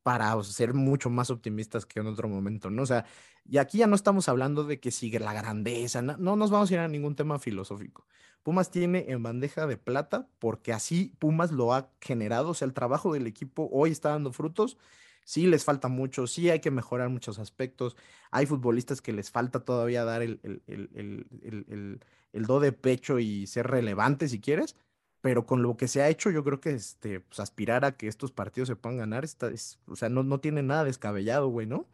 [0.02, 2.82] para ser mucho más optimistas que en otro momento, ¿no?
[2.82, 3.04] O sea,
[3.48, 6.70] y aquí ya no estamos hablando de que sigue la grandeza, no, no nos vamos
[6.70, 8.06] a ir a ningún tema filosófico.
[8.42, 12.74] Pumas tiene en bandeja de plata porque así Pumas lo ha generado, o sea, el
[12.74, 14.76] trabajo del equipo hoy está dando frutos.
[15.24, 17.96] Sí, les falta mucho, sí hay que mejorar muchos aspectos.
[18.30, 20.62] Hay futbolistas que les falta todavía dar el, el,
[20.94, 22.00] el,
[22.32, 24.76] el, do de pecho y ser relevante si quieres,
[25.20, 28.08] pero con lo que se ha hecho, yo creo que este, pues, aspirar a que
[28.08, 31.66] estos partidos se puedan ganar, está, es, o sea, no, no tiene nada descabellado, güey,
[31.66, 31.86] ¿no?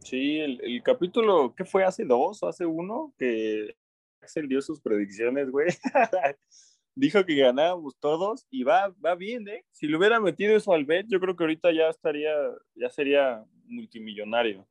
[0.00, 1.84] Sí, el, el capítulo, ¿qué fue?
[1.84, 3.14] ¿Hace dos o hace uno?
[3.16, 3.76] Que
[4.20, 5.68] Axel dio sus predicciones, güey.
[6.96, 9.64] Dijo que ganábamos todos y va, va bien, ¿eh?
[9.72, 12.32] Si le hubiera metido eso al bet, yo creo que ahorita ya estaría,
[12.74, 14.66] ya sería multimillonario.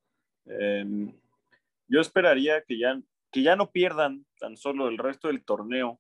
[0.46, 1.14] Eh,
[1.88, 3.02] yo esperaría que ya,
[3.32, 6.00] que ya no pierdan tan solo el resto del torneo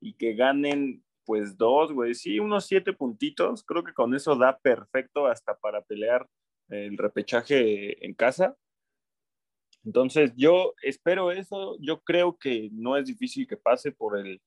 [0.00, 4.58] y que ganen pues dos, güey, sí, unos siete puntitos, creo que con eso da
[4.58, 6.28] perfecto hasta para pelear
[6.68, 8.56] el repechaje en casa.
[9.84, 14.40] Entonces yo espero eso, yo creo que no es difícil que pase por el,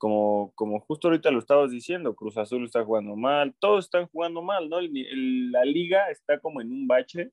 [0.00, 4.42] como, como justo ahorita lo estabas diciendo, Cruz Azul está jugando mal, todos están jugando
[4.42, 4.80] mal, ¿no?
[4.80, 7.32] El- la liga está como en un bache,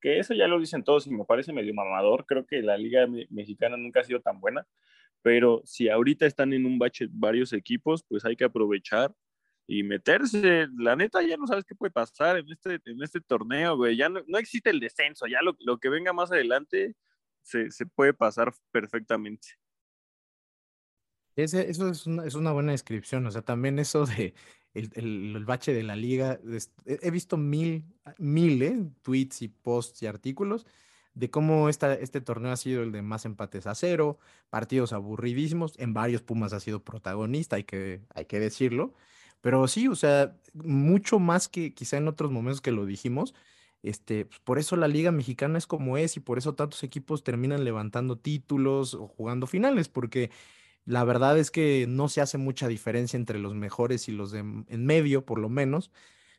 [0.00, 3.06] que eso ya lo dicen todos y me parece medio mamador, creo que la liga
[3.08, 4.66] me- mexicana nunca ha sido tan buena,
[5.22, 9.14] pero si ahorita están en un bache varios equipos, pues hay que aprovechar
[9.66, 10.68] y meterse.
[10.78, 13.96] La neta, ya no sabes qué puede pasar en este, en este torneo, güey.
[13.96, 16.94] Ya no, no existe el descenso, ya lo, lo que venga más adelante
[17.42, 19.48] se, se puede pasar perfectamente.
[21.36, 24.34] Eso es una, buena descripción, o sea, también eso de
[24.72, 26.40] el, el- bache de la liga,
[26.86, 27.84] he, visto mil,
[28.18, 28.78] mil, ¿eh?
[29.02, 30.66] tweets y posts y artículos
[31.14, 34.18] de cómo esta, este torneo ha sido el de más empates a cero,
[34.50, 38.92] partidos aburridísimos, en varios Pumas ha sido protagonista, hay que, hay que decirlo,
[39.40, 43.34] pero sí, o sea, mucho más que quizá en otros momentos que lo dijimos,
[43.82, 47.22] este, pues, por eso la Liga Mexicana es como es y por eso tantos equipos
[47.24, 50.30] terminan levantando títulos o jugando finales, porque
[50.86, 54.40] la verdad es que no se hace mucha diferencia entre los mejores y los de
[54.40, 55.90] en medio, por lo menos.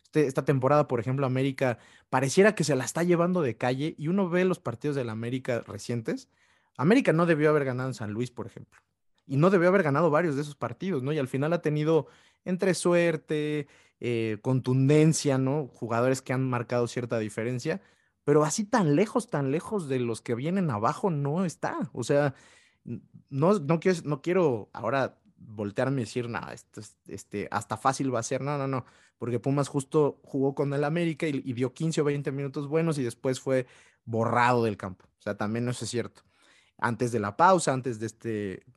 [0.04, 1.80] Este- esta temporada, por ejemplo, América
[2.10, 5.62] pareciera que se la está llevando de calle y uno ve los partidos del América
[5.68, 6.30] recientes.
[6.78, 8.80] América no debió haber ganado en San Luis, por ejemplo.
[9.28, 11.12] Y no debió haber ganado varios de esos partidos, ¿no?
[11.12, 12.08] Y al final ha tenido
[12.46, 13.68] entre suerte,
[14.00, 15.68] eh, contundencia, ¿no?
[15.68, 17.82] Jugadores que han marcado cierta diferencia,
[18.24, 21.90] pero así tan lejos, tan lejos de los que vienen abajo no está.
[21.94, 22.36] O sea,
[23.30, 28.14] no, no quiero, no quiero ahora voltearme y decir, nada, esto es- este, hasta fácil
[28.14, 28.42] va a ser.
[28.42, 28.86] No, no, no,
[29.18, 32.98] porque Pumas justo jugó con el América y, y dio 15 o 20 minutos buenos
[32.98, 33.68] y después fue
[34.06, 35.06] borrado del campo.
[35.20, 36.24] O sea, también eso es cierto.
[36.78, 38.28] Antes de la pausa, antes de este,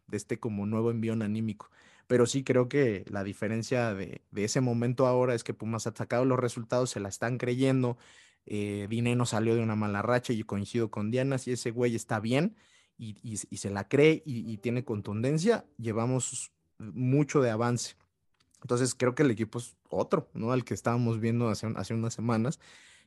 [0.07, 1.71] de este como nuevo envión anímico.
[2.07, 5.95] Pero sí creo que la diferencia de, de ese momento ahora es que Pumas ha
[5.95, 7.99] sacado los resultados, se la están creyendo.
[8.47, 12.19] Eh, Dineno salió de una mala racha y coincido con Diana, si ese güey está
[12.21, 12.57] bien
[13.01, 17.97] y, se la cree y, tiene contundencia, llevamos mucho de avance.
[18.61, 20.53] Entonces creo que el equipo es otro, ¿no?
[20.53, 22.61] Al que estábamos viendo hace unas semanas.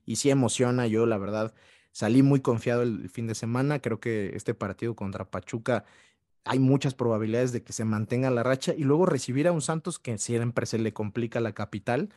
[0.05, 1.53] Y sí emociona, yo la verdad
[1.91, 3.79] salí muy confiado el fin de semana.
[3.79, 5.85] Creo que este partido contra Pachuca
[6.43, 9.99] hay muchas probabilidades de que se mantenga la racha y luego recibir a un Santos
[9.99, 12.09] que siempre se le complica la capital,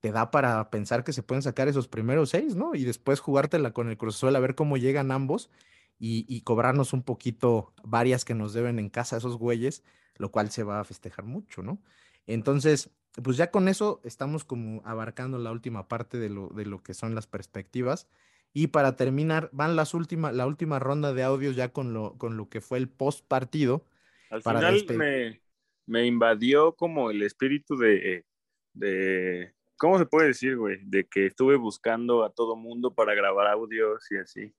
[0.00, 2.74] te da para pensar que se pueden sacar esos primeros seis, ¿no?
[2.74, 5.50] Y después jugártela con el Cruz Azul a ver cómo llegan ambos
[5.98, 9.82] y, y cobrarnos un poquito varias que nos deben en casa esos güeyes,
[10.16, 11.78] lo cual se va a festejar mucho, ¿no?
[12.26, 12.90] Entonces,
[13.22, 16.94] pues ya con eso estamos como abarcando la última parte de lo, de lo que
[16.94, 18.08] son las perspectivas.
[18.54, 22.36] Y para terminar, van las últimas, la última ronda de audios ya con lo, con
[22.36, 23.84] lo que fue el post partido.
[24.30, 25.42] Al para final despe- me,
[25.86, 28.24] me invadió como el espíritu de,
[28.72, 30.78] de, ¿cómo se puede decir, güey?
[30.84, 34.52] De que estuve buscando a todo mundo para grabar audios y así.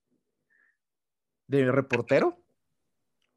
[1.50, 2.40] ¿De reportero?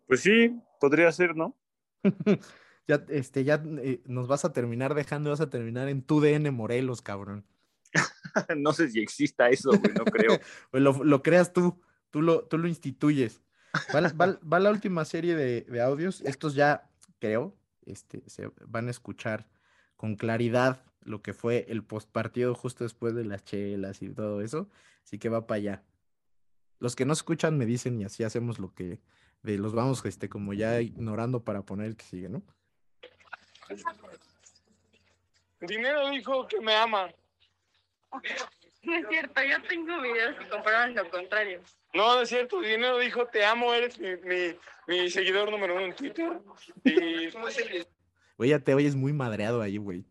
[0.05, 1.57] Pues sí, podría ser, ¿no?
[2.85, 6.51] Ya, este, ya eh, nos vas a terminar dejando, vas a terminar en tu DN
[6.51, 7.45] Morelos, cabrón.
[8.57, 10.37] no sé si exista eso, güey, no creo.
[10.69, 11.81] Pues lo, lo creas tú,
[12.11, 13.41] tú lo, tú lo instituyes.
[13.95, 16.19] Va, la- va- va la última serie de, de audios.
[16.25, 19.47] Estos ya, creo, este, se van a escuchar
[19.95, 24.69] con claridad lo que fue el postpartido justo después de las chelas y todo eso.
[25.05, 25.83] Así que va para allá.
[26.83, 28.99] Los que no escuchan me dicen y así hacemos lo que
[29.41, 32.43] de los vamos este como ya ignorando para poner el que sigue, ¿no?
[35.61, 37.09] Dinero dijo que me ama.
[38.83, 41.61] No es cierto, yo tengo videos que comprueban lo contrario.
[41.93, 42.59] No, no es cierto.
[42.59, 44.57] Dinero dijo te amo, eres mi, mi,
[44.87, 46.41] mi seguidor número uno en Twitter.
[46.83, 50.03] Y ya te oyes muy madreado ahí, güey.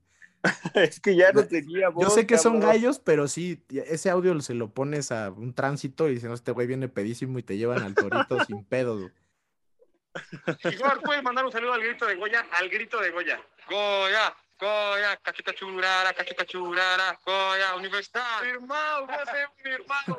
[0.74, 2.04] es que ya no tenía voz.
[2.04, 6.08] Yo sé que son gallos, pero sí, ese audio se lo pones a un tránsito
[6.08, 9.00] y dicen, no, este güey viene pedísimo y te llevan al torito sin pedos.
[9.00, 9.12] güey.
[10.74, 13.40] Igual puedes mandar un saludo al grito de Goya, al grito de Goya.
[13.68, 18.40] Goya, Goya, cachuca churara, cachuca churara, Goya, universidad.
[18.40, 18.58] Ser
[19.64, 20.18] mi hermano.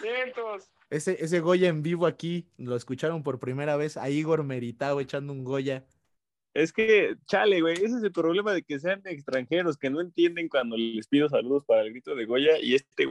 [0.00, 0.70] Cientos.
[0.90, 5.32] Ese, ese Goya en vivo aquí, lo escucharon por primera vez a Igor Meritao echando
[5.32, 5.84] un Goya.
[6.58, 10.48] Es que, chale, güey, ese es el problema de que sean extranjeros, que no entienden
[10.48, 13.06] cuando les pido saludos para el grito de Goya y este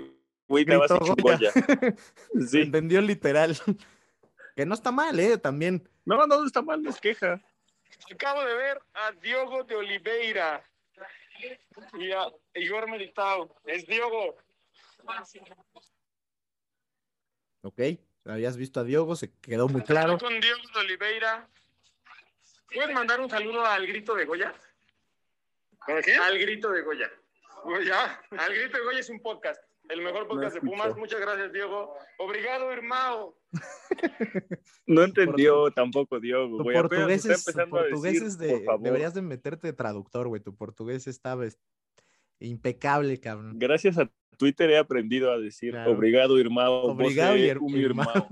[0.49, 1.15] güey me va a Goya.
[1.21, 1.51] Goya.
[2.49, 3.55] Se entendió literal.
[4.57, 5.37] Que no está mal, ¿eh?
[5.37, 5.87] También.
[6.03, 7.39] No, no está mal, no es queja.
[8.11, 10.67] Acabo de ver a Diogo de Oliveira
[11.93, 12.25] y a
[12.55, 13.55] Igor Meritao.
[13.65, 14.35] Es Diogo.
[17.61, 17.79] Ok,
[18.25, 20.13] habías visto a Diogo, se quedó muy claro.
[20.13, 21.47] Estoy con Diogo de Oliveira.
[22.73, 24.53] ¿Puedes mandar un saludo al grito de Goya?
[25.85, 26.15] ¿Para qué?
[26.15, 27.09] Al grito de Goya.
[27.63, 28.21] Goya.
[28.37, 29.61] Al grito de Goya es un podcast.
[29.89, 30.95] El mejor podcast de Pumas.
[30.97, 31.95] Muchas gracias, Diego.
[32.17, 33.35] Obrigado, hermano.
[34.89, 36.77] No entendió tampoco Diogo, Tu güey.
[36.77, 38.49] apenas portugués está es, tu empezando a portugués decir, es de.
[38.53, 38.81] por favor.
[38.83, 40.41] Deberías de meterte de traductor, güey.
[40.41, 41.59] Tu portugués estaba es-
[42.39, 43.57] impecable, cabrón.
[43.57, 45.91] Gracias a Twitter he aprendido a decir Claro.
[45.93, 46.81] obrigado, hermano.
[46.83, 48.27] Obrigado y her- un hermano.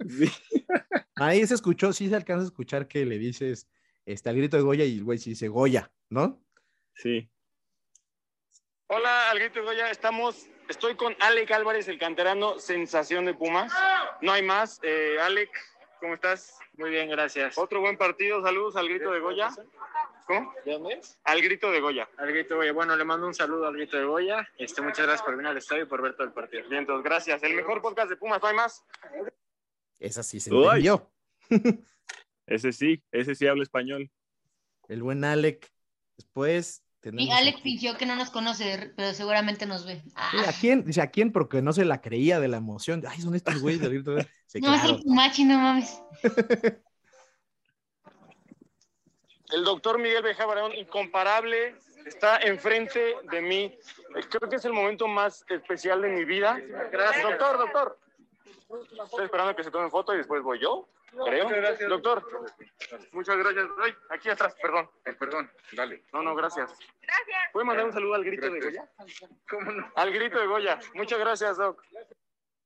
[1.16, 3.68] Ahí se escuchó, sí se alcanza a escuchar que le dices
[4.06, 6.40] este, al grito de Goya y el güey sí dice Goya, ¿no?
[6.94, 7.28] Sí.
[8.88, 9.90] Hola, al grito de Goya.
[9.90, 13.72] Estamos, estoy con Alec Álvarez, el canterano, sensación de Pumas.
[14.22, 14.80] No hay más.
[14.82, 15.50] Eh, Alec,
[16.00, 16.58] ¿cómo estás?
[16.74, 17.58] Muy bien, gracias.
[17.58, 18.42] Otro buen partido.
[18.42, 19.50] Saludos al grito de Goya.
[20.28, 20.52] ¿Cómo?
[20.64, 21.18] ¿De dónde es?
[21.24, 22.06] Al grito de Goya.
[22.18, 22.72] Al grito de Goya.
[22.74, 24.46] Bueno, le mando un saludo al grito de Goya.
[24.58, 26.68] Este, muchas gracias por venir al estadio y por ver todo el partido.
[26.68, 27.42] Bien, entonces, gracias.
[27.42, 28.84] El mejor podcast de Pumas, ¿no hay más?
[29.98, 31.10] Esa sí se entendió.
[32.46, 34.10] Ese sí, ese sí habla español.
[34.88, 35.70] El buen Alec.
[36.16, 37.34] Después Y tenemos.
[37.36, 40.02] Alex aquí- fingió que no nos conoce, pero seguramente nos ve.
[40.14, 40.84] Ah, ¿A quién?
[40.84, 41.30] Dice, ¿a quién?
[41.30, 43.02] Porque no se la creía de la emoción.
[43.06, 44.26] Ay, son estos güeyes del grito de
[44.62, 46.00] no, es el Pumachi, no mames.
[49.52, 53.78] El doctor Miguel Beja Barón, incomparable, está enfrente de mí.
[54.16, 56.60] Eh, Creo que es el momento más especial de mi vida.
[56.90, 57.22] Gracias.
[57.22, 57.98] Doctor, doctor.
[59.04, 60.88] Estoy esperando que se tome foto y después voy yo.
[61.24, 61.44] Creo.
[61.44, 61.88] Muchas gracias.
[61.88, 62.48] Doctor.
[63.12, 63.66] Muchas gracias.
[63.80, 64.90] Ay, aquí atrás, perdón.
[65.18, 66.04] perdón, dale.
[66.12, 66.70] No, no, gracias.
[67.00, 67.38] Gracias.
[67.52, 68.90] ¿Puede mandar un saludo al grito de Goya?
[69.48, 69.90] ¿Cómo no?
[69.94, 70.78] Al grito de Goya.
[70.94, 71.82] Muchas gracias, Doc.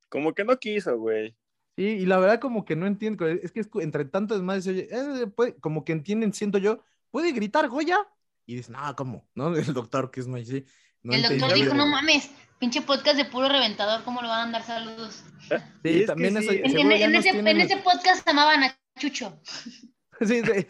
[0.09, 1.33] Como que no quiso, güey.
[1.75, 4.65] Sí, y la verdad como que no entiendo, es que es entre tanto es más,
[4.67, 7.97] oye, eh, puede- como que entienden, siento yo, ¿puede gritar Goya?
[8.45, 9.27] Y dicen, no, ¿cómo?
[9.35, 9.47] ¿No?
[9.55, 10.65] El doctor que es muy sí.
[11.01, 12.29] No el doctor dijo, no mames,
[12.59, 15.23] pinche podcast de puro reventador, ¿cómo le van a dar saludos?
[15.83, 19.39] Sí, también eso, En, en- ese, tienen- en ese podcast amaban a Chucho.
[20.21, 20.67] Sí, sí,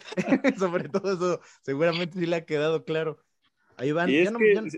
[0.58, 3.18] sobre todo eso, seguramente sí le ha quedado claro.
[3.76, 4.68] Ahí van, Y ya es no- que ya no-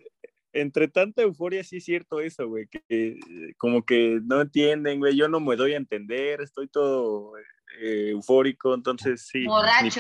[0.60, 3.18] entre tanta euforia sí es cierto eso, güey, que eh,
[3.58, 7.32] como que no entienden, güey, yo no me doy a entender, estoy todo
[7.78, 9.44] eh, eufórico, entonces sí,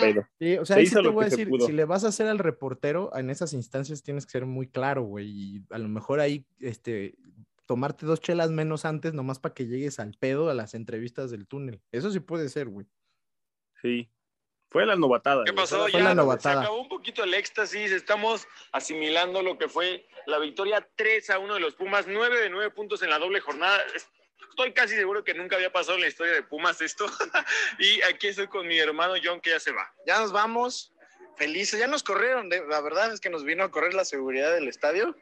[0.00, 0.26] pedo.
[0.38, 2.08] Sí, o sea, Se ahí sí hizo te voy a decir, si le vas a
[2.08, 5.88] hacer al reportero, en esas instancias tienes que ser muy claro, güey, y a lo
[5.88, 7.16] mejor ahí, este,
[7.66, 11.46] tomarte dos chelas menos antes, nomás para que llegues al pedo a las entrevistas del
[11.46, 11.82] túnel.
[11.92, 12.86] Eso sí puede ser, güey.
[13.82, 14.08] Sí,
[14.70, 15.44] fue la novatada.
[15.44, 15.82] ¿Qué pasó?
[15.82, 16.60] fue Ya la se novatada.
[16.62, 17.92] acabó un poquito el éxtasis.
[17.92, 22.50] Estamos asimilando lo que fue la victoria 3 a 1 de los Pumas, 9 de
[22.50, 23.82] 9 puntos en la doble jornada.
[24.50, 27.06] Estoy casi seguro que nunca había pasado en la historia de Pumas esto.
[27.78, 29.92] y aquí estoy con mi hermano John, que ya se va.
[30.06, 30.92] Ya nos vamos.
[31.36, 34.54] Felices, ya nos corrieron, de- la verdad es que nos vino a correr la seguridad
[34.54, 35.14] del estadio,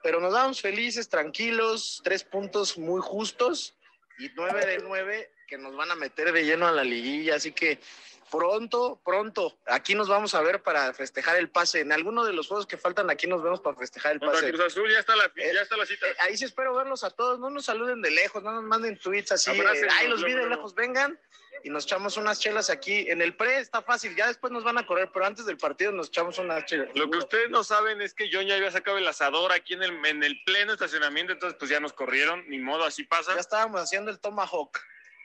[0.00, 3.74] pero nos vamos felices, tranquilos, tres puntos muy justos
[4.20, 7.50] y nueve de nueve que nos van a meter de lleno a la liguilla, así
[7.50, 7.80] que
[8.30, 11.80] pronto, pronto, aquí nos vamos a ver para festejar el pase.
[11.80, 14.50] En alguno de los juegos que faltan aquí nos vemos para festejar el pase.
[14.50, 16.06] Cruz Azul ya está la, ya está la cita.
[16.06, 18.98] Eh, ahí sí espero verlos a todos, no nos saluden de lejos, no nos manden
[18.98, 21.18] tweets así, eh, ay, los vi de lejos, vengan
[21.64, 23.10] y nos echamos unas chelas aquí.
[23.10, 25.92] En el pre está fácil, ya después nos van a correr, pero antes del partido
[25.92, 26.88] nos echamos unas chelas.
[26.94, 29.82] Lo que ustedes no saben es que John ya había sacado el asador aquí en
[29.82, 33.34] el, en el pleno estacionamiento, entonces pues ya nos corrieron, ni modo, así pasa.
[33.34, 34.78] Ya estábamos haciendo el tomahawk.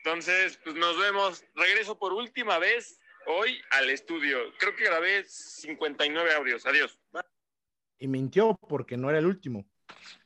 [0.04, 1.44] Entonces, pues nos vemos.
[1.54, 4.40] Regreso por última vez hoy al estudio.
[4.58, 6.66] Creo que grabé 59 audios.
[6.66, 6.98] Adiós.
[8.00, 9.64] y mintió porque no era el último.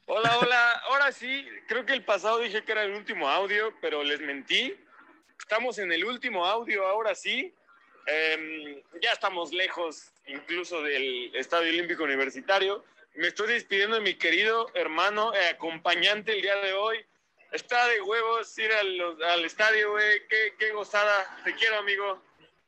[0.05, 0.71] Hola, hola.
[0.89, 4.73] Ahora sí, creo que el pasado dije que era el último audio, pero les mentí.
[5.37, 7.53] Estamos en el último audio, ahora sí.
[8.07, 12.85] Em, ya estamos lejos incluso del Estadio Olímpico Universitario.
[13.15, 17.05] Me estoy despidiendo de mi querido hermano, eh, acompañante el día de hoy.
[17.55, 20.27] Está de huevos ir al, al estadio, güey.
[20.27, 21.39] Qué, qué gozada.
[21.45, 22.21] Te quiero, amigo.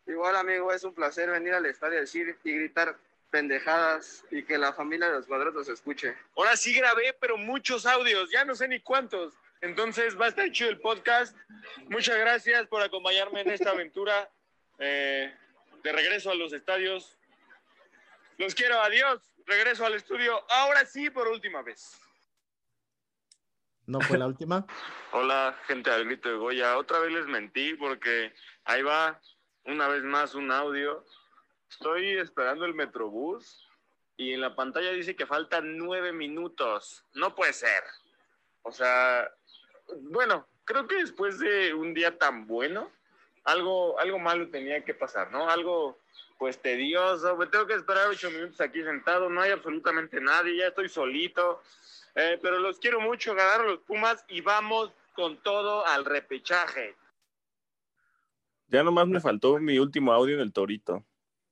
[0.06, 2.98] Igual, amigo, es un placer venir al estadio decir y gritar
[3.30, 6.16] pendejadas y que la familia de los cuadrados escuche.
[6.38, 9.34] Ahora sí grabé, pero muchos audios, ya no sé ni cuántos.
[9.60, 11.36] Entonces va a estar chido el podcast.
[11.90, 14.32] Muchas gracias por acompañarme en esta aventura
[14.80, 15.36] eh,
[15.84, 17.18] de regreso a los estadios.
[18.38, 19.20] Los quiero, adiós.
[19.46, 20.42] Regreso al estudio.
[20.50, 22.00] Ahora sí, por última vez.
[23.88, 24.66] ¿No fue la última?
[25.14, 26.78] Hola, gente del grito de Goya.
[26.78, 28.34] Otra vez les mentí porque
[28.66, 29.20] ahí va
[29.64, 31.06] una vez más un audio.
[31.70, 33.66] Estoy esperando el Metrobús
[34.18, 37.06] y en la pantalla dice que faltan nueve minutos.
[37.14, 37.82] No puede ser.
[38.64, 39.32] O sea,
[40.02, 42.92] bueno, creo que después de un día tan bueno,
[43.46, 45.50] algo, algo malo tenía que pasar, ¿no?
[45.50, 45.98] Algo
[46.38, 50.68] pues tedioso, me tengo que esperar ocho minutos aquí sentado, no hay absolutamente nadie, ya
[50.68, 51.64] estoy solito,
[52.18, 56.96] eh, pero los quiero mucho, ganaron los Pumas y vamos con todo al repechaje.
[58.68, 61.06] Ya nomás me faltó mi último audio del Torito.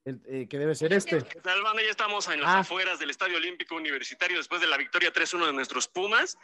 [0.08, 1.18] Eh, que debe ser este.
[1.24, 1.82] ¿Qué tal, banda?
[1.82, 2.58] Ya estamos en las Ah.
[2.60, 6.38] afueras del Estadio Olímpico Universitario después de la victoria 3-1 de nuestros Pumas.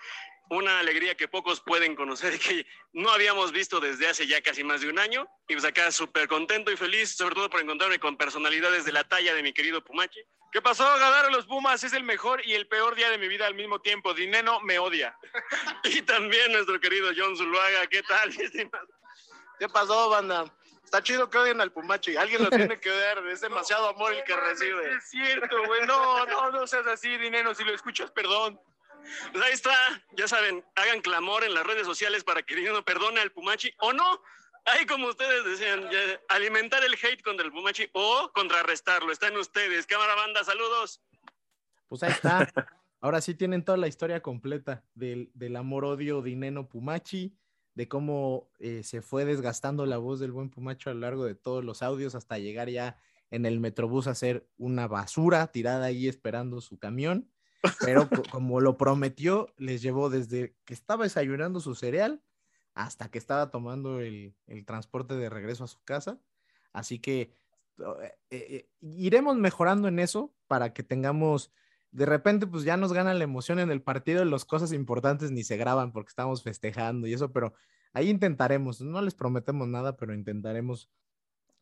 [0.51, 4.81] Una alegría que pocos pueden conocer que no habíamos visto desde hace ya casi más
[4.81, 5.29] de un año.
[5.47, 9.05] Y pues acá súper contento y feliz, sobre todo por encontrarme con personalidades de la
[9.05, 10.21] talla de mi querido Pumachi.
[10.51, 10.83] ¿Qué pasó?
[10.99, 13.81] Ganaron los Pumas, es el mejor y el peor día de mi vida al mismo
[13.81, 14.13] tiempo.
[14.13, 15.17] Dineno me odia.
[15.85, 17.87] Y también nuestro querido John Zuluaga.
[17.87, 18.35] ¿Qué tal?
[19.61, 20.53] ¿Qué pasó, banda?
[20.93, 22.19] Está chido que odien al Pumachi.
[22.19, 23.27] Alguien lo tiene que odiar.
[23.29, 24.95] Es demasiado amor el que recibe.
[24.95, 25.87] Es cierto, güey.
[25.87, 27.55] No, no, no seas así, Dineno.
[27.55, 28.61] Si lo escuchas, perdón.
[29.33, 29.75] Pues ahí está,
[30.13, 33.95] ya saben, hagan clamor en las redes sociales para que Dinero perdone al Pumachi o
[33.95, 34.21] no.
[34.67, 39.11] Ahí como ustedes desean, ya, alimentar el hate contra el Pumachi o contrarrestarlo.
[39.13, 39.87] Están ustedes.
[39.87, 41.03] Cámara banda, saludos.
[41.89, 42.53] Pues ahí está.
[43.01, 47.35] Ahora sí tienen toda la historia completa del, del amor-odio de Ineno Pumachi,
[47.75, 51.35] de cómo eh, se fue desgastando la voz del buen Pumacho a lo largo de
[51.35, 52.97] todos los audios hasta llegar ya
[53.31, 57.31] en el Metrobús a ser una basura tirada ahí esperando su camión.
[57.81, 62.23] Pero co- como lo prometió, les llevó desde que estaba desayunando su cereal
[62.75, 66.21] hasta que estaba tomando el, el transporte de regreso a su casa.
[66.73, 67.35] Así que
[68.01, 71.53] eh, eh, iremos mejorando en eso para que tengamos,
[71.93, 75.45] de repente pues ya nos gana la emoción en el partido, las cosas importantes ni
[75.45, 77.53] se graban porque estamos festejando y eso, pero
[77.93, 80.91] ahí intentaremos, no les prometemos nada, pero intentaremos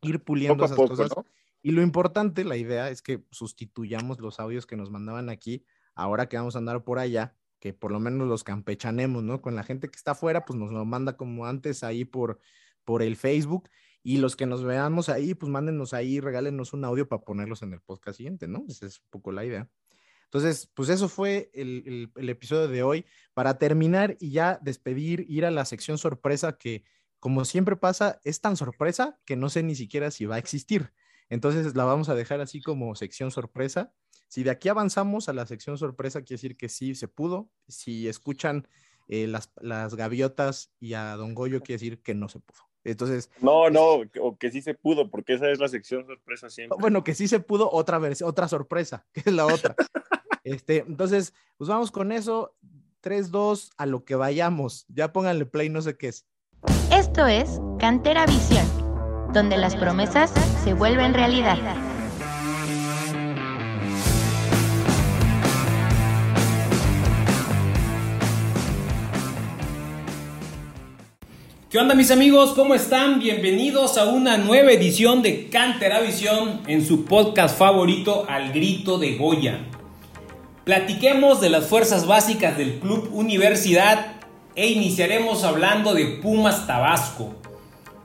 [0.02, 1.12] ir puliendo Poco esas poco, cosas.
[1.16, 1.26] ¿no?
[1.62, 6.28] Y lo importante, la idea es que sustituyamos los audios que nos mandaban aquí, ahora
[6.28, 9.42] que vamos a andar por allá, que por lo menos los campechanemos, ¿no?
[9.42, 12.40] Con la gente que está afuera, pues nos lo manda como antes ahí por,
[12.84, 13.68] por el Facebook.
[14.02, 17.74] Y los que nos veamos ahí, pues mándenos ahí, regálenos un audio para ponerlos en
[17.74, 18.64] el podcast siguiente, ¿no?
[18.66, 19.68] Esa es un poco la idea.
[20.32, 23.04] Entonces, pues eso fue el, el- el episodio de hoy.
[23.34, 26.84] Para terminar y ya despedir, ir a la sección sorpresa que,
[27.18, 30.92] como siempre pasa, es tan sorpresa que no sé ni siquiera si va a existir.
[31.28, 33.92] Entonces la vamos a dejar así como sección sorpresa.
[34.28, 37.50] Si de aquí avanzamos a la sección sorpresa, quiere decir que sí se pudo.
[37.66, 38.68] Si escuchan
[39.08, 42.60] eh, las, las gaviotas y a Don Goyo, quiere decir que no se pudo.
[42.84, 46.78] Entonces, No, no, o que sí se pudo, porque esa es la sección sorpresa siempre.
[46.80, 49.74] bueno, que sí se pudo, otra versión, otra sorpresa, que es la otra.
[50.50, 52.54] Este, entonces, pues vamos con eso.
[53.02, 54.84] 3, 2, a lo que vayamos.
[54.88, 56.26] Ya pónganle play, no sé qué es.
[56.92, 58.66] Esto es Cantera Visión,
[59.32, 60.32] donde las promesas
[60.64, 61.56] se vuelven realidad.
[71.70, 72.54] ¿Qué onda mis amigos?
[72.54, 73.20] ¿Cómo están?
[73.20, 79.16] Bienvenidos a una nueva edición de Cantera Visión en su podcast favorito Al Grito de
[79.16, 79.69] Goya.
[80.70, 84.12] Platiquemos de las fuerzas básicas del Club Universidad
[84.54, 87.34] e iniciaremos hablando de Pumas Tabasco.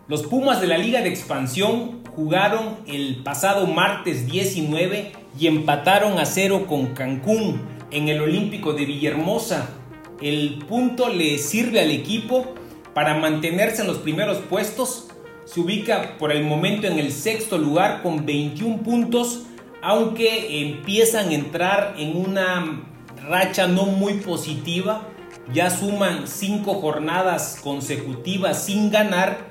[0.07, 6.25] Los Pumas de la Liga de Expansión jugaron el pasado martes 19 y empataron a
[6.25, 7.61] cero con Cancún
[7.91, 9.69] en el Olímpico de Villahermosa.
[10.19, 12.55] El punto le sirve al equipo
[12.95, 15.09] para mantenerse en los primeros puestos.
[15.45, 19.43] Se ubica por el momento en el sexto lugar con 21 puntos,
[19.85, 22.83] aunque empiezan a entrar en una
[23.29, 25.07] racha no muy positiva.
[25.53, 29.45] Ya suman 5 jornadas consecutivas sin ganar,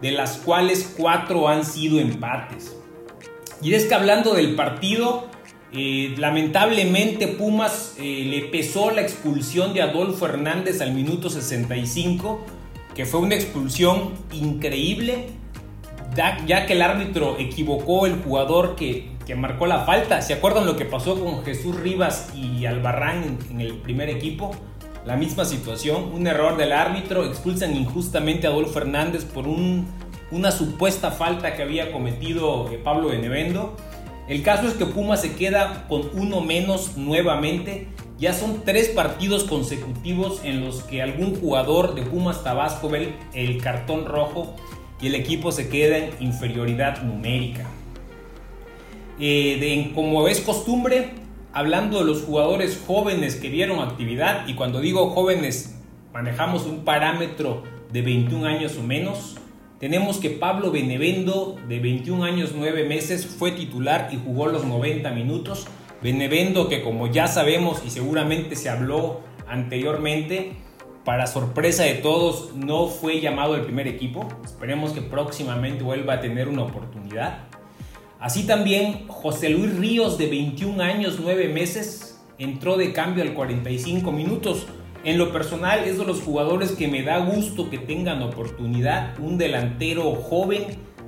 [0.00, 2.76] de las cuales 4 han sido empates.
[3.60, 5.28] Y es que hablando del partido,
[5.72, 12.44] Eh, lamentablemente Pumas eh, le pesó la expulsión de Adolfo Hernández al minuto 65,
[12.92, 15.28] que fue una expulsión increíble,
[16.16, 20.22] ya que el árbitro equivocó el jugador que, que marcó la falta.
[20.22, 24.50] ¿Se acuerdan lo que pasó con Jesús Rivas y Albarrán en, el primer equipo?
[25.06, 31.12] La misma situación, un error del árbitro, expulsan injustamente a Adolfo Hernández por una supuesta
[31.12, 33.76] falta que había cometido eh, Pablo Benevendo.
[34.26, 37.86] El caso es que Pumas se queda con uno menos nuevamente.
[38.18, 43.62] Ya son tres partidos consecutivos en los que algún jugador de Pumas Tabasco ve el
[43.62, 44.56] cartón rojo
[45.00, 47.64] y el equipo se queda en inferioridad numérica.
[49.20, 51.10] Eh, como es costumbre,
[51.52, 55.78] hablando de los jugadores jóvenes que dieron actividad, y cuando digo jóvenes,
[56.12, 59.36] manejamos un parámetro de 21 años o menos,
[59.80, 65.10] tenemos que Pablo Benevendo, de 21 años 9 meses, fue titular y jugó los 90
[65.12, 65.66] minutos.
[66.02, 70.52] Benevendo, que como ya sabemos y seguramente se habló anteriormente,
[71.04, 74.28] para sorpresa de todos, no fue llamado al primer equipo.
[74.44, 77.48] Esperemos que próximamente vuelva a tener una oportunidad.
[78.20, 84.12] Así también José Luis Ríos, de 21 años 9 meses, entró de cambio al 45
[84.12, 84.66] minutos.
[85.04, 89.18] En lo personal es de los jugadores que me da gusto que tengan oportunidad.
[89.18, 90.64] Un delantero joven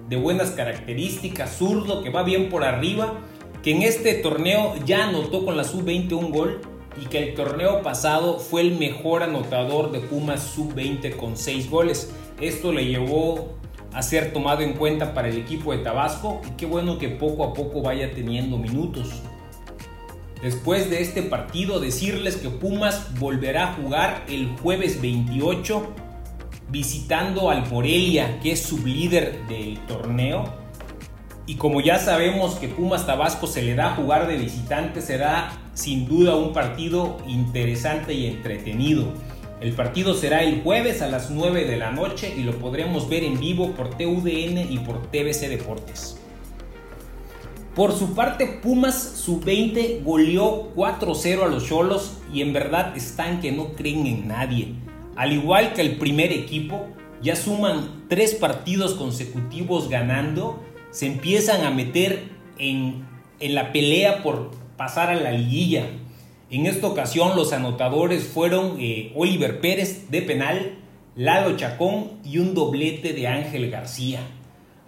[0.09, 3.19] de buenas características, zurdo, que va bien por arriba,
[3.63, 6.63] que en este torneo ya anotó con la sub-20 un gol
[7.01, 12.11] y que el torneo pasado fue el mejor anotador de Pumas sub-20 con 6 goles.
[12.41, 13.61] Esto le llevó
[13.93, 17.45] a ser tomado en cuenta para el equipo de Tabasco y qué bueno que poco
[17.45, 19.23] a poco vaya teniendo minutos.
[20.43, 25.95] Después de este partido, decirles que Pumas volverá a jugar el jueves 28
[26.69, 30.53] visitando al Morelia, que es sublíder del torneo.
[31.47, 35.53] Y como ya sabemos que Pumas Tabasco se le da a jugar de visitante, será
[35.75, 39.13] sin duda un partido interesante y entretenido.
[39.63, 43.23] El partido será el jueves a las 9 de la noche y lo podremos ver
[43.23, 46.19] en vivo por TUDN y por TBC Deportes.
[47.77, 53.53] Por su parte, Pumas sub-20 goleó 4-0 a los Cholos y en verdad están que
[53.53, 54.75] no creen en nadie.
[55.15, 56.89] Al igual que el primer equipo,
[57.23, 60.61] ya suman tres partidos consecutivos ganando,
[60.91, 62.25] se empiezan a meter
[62.59, 63.07] en,
[63.39, 65.87] en la pelea por pasar a la liguilla.
[66.53, 70.75] En esta ocasión los anotadores fueron eh, Oliver Pérez de penal,
[71.17, 74.21] Lalo Chacón y un doblete de Ángel García.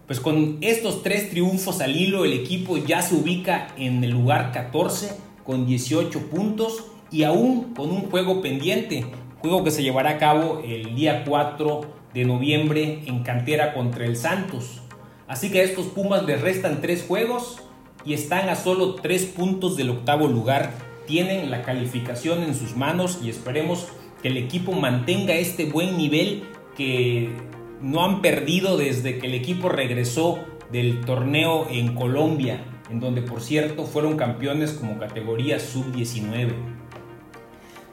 [0.06, 4.52] Pues con estos tres triunfos al hilo, el equipo ya se ubica en el lugar
[4.52, 9.06] 14 con 18 puntos y aún con un juego pendiente,
[9.38, 11.80] juego que se llevará a cabo el día 4
[12.12, 14.82] de noviembre en cantera contra el Santos.
[15.26, 17.62] Así que a estos Pumas les restan tres juegos
[18.04, 20.83] y están a solo tres puntos del octavo lugar.
[21.06, 23.88] Tienen la calificación en sus manos y esperemos
[24.22, 26.44] que el equipo mantenga este buen nivel
[26.76, 27.30] que
[27.80, 30.38] no han perdido desde que el equipo regresó
[30.72, 36.52] del torneo en Colombia, en donde por cierto fueron campeones como categoría sub-19.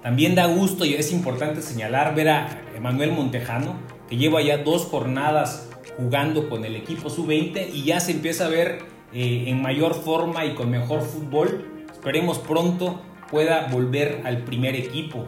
[0.01, 3.75] También da gusto y es importante señalar ver a Emanuel Montejano,
[4.09, 8.49] que lleva ya dos jornadas jugando con el equipo sub-20 y ya se empieza a
[8.49, 8.79] ver
[9.13, 11.70] eh, en mayor forma y con mejor fútbol.
[12.01, 12.99] Esperemos pronto
[13.29, 15.27] pueda volver al primer equipo.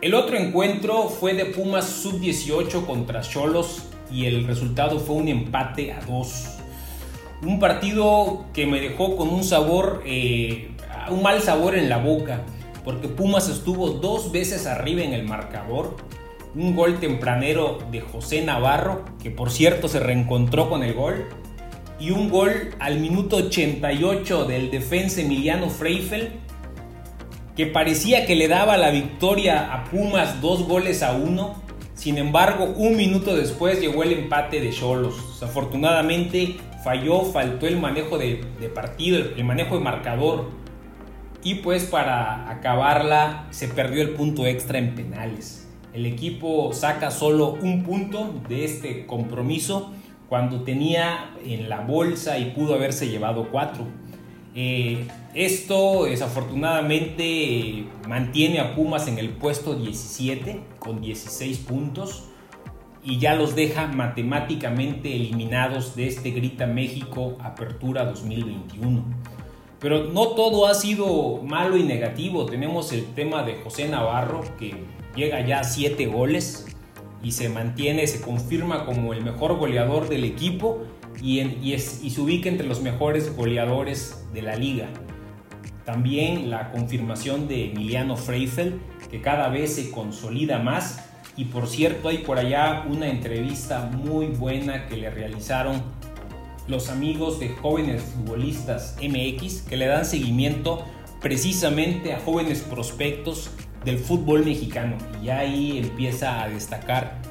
[0.00, 5.92] El otro encuentro fue de Pumas sub-18 contra Cholos y el resultado fue un empate
[5.92, 6.56] a dos.
[7.42, 10.70] Un partido que me dejó con un sabor, eh,
[11.10, 12.40] un mal sabor en la boca,
[12.82, 15.98] porque Pumas estuvo dos veces arriba en el marcador.
[16.54, 21.26] Un gol tempranero de José Navarro, que por cierto se reencontró con el gol.
[21.98, 26.32] Y un gol al minuto 88 del defensa Emiliano Freifel,
[27.56, 31.62] que parecía que le daba la victoria a Pumas dos goles a uno.
[31.94, 35.42] Sin embargo, un minuto después llegó el empate de Cholos.
[35.42, 38.44] Afortunadamente falló, faltó el manejo de,
[38.74, 40.50] partido, el manejo de marcador.
[41.42, 45.66] Y pues para acabarla se perdió el punto extra en penales.
[45.94, 49.92] El equipo saca solo un punto de este compromiso
[50.28, 53.84] cuando tenía en la bolsa y pudo haberse llevado cuatro.
[54.54, 62.24] Eh, esto desafortunadamente mantiene a Pumas en el puesto 17 con 16 puntos
[63.04, 69.04] y ya los deja matemáticamente eliminados de este Grita México Apertura 2021.
[69.78, 72.46] Pero no todo ha sido malo y negativo.
[72.46, 74.74] Tenemos el tema de José Navarro que
[75.14, 76.75] llega ya a 7 goles
[77.26, 80.84] y se mantiene, se confirma como el mejor goleador del equipo
[81.20, 84.86] y, y es- y se ubica entre los mejores goleadores de la liga.
[85.84, 88.74] También la confirmación de Emiliano Freifeld,
[89.10, 91.00] que cada vez se consolida más.
[91.36, 95.82] Y por cierto, hay por allá una entrevista muy buena que le realizaron
[96.68, 100.84] los amigos de Jóvenes Futbolistas MX, que le dan seguimiento
[101.20, 103.50] precisamente a jóvenes prospectos
[103.86, 104.96] del fútbol mexicano.
[105.22, 107.22] Y ahí empieza a destacar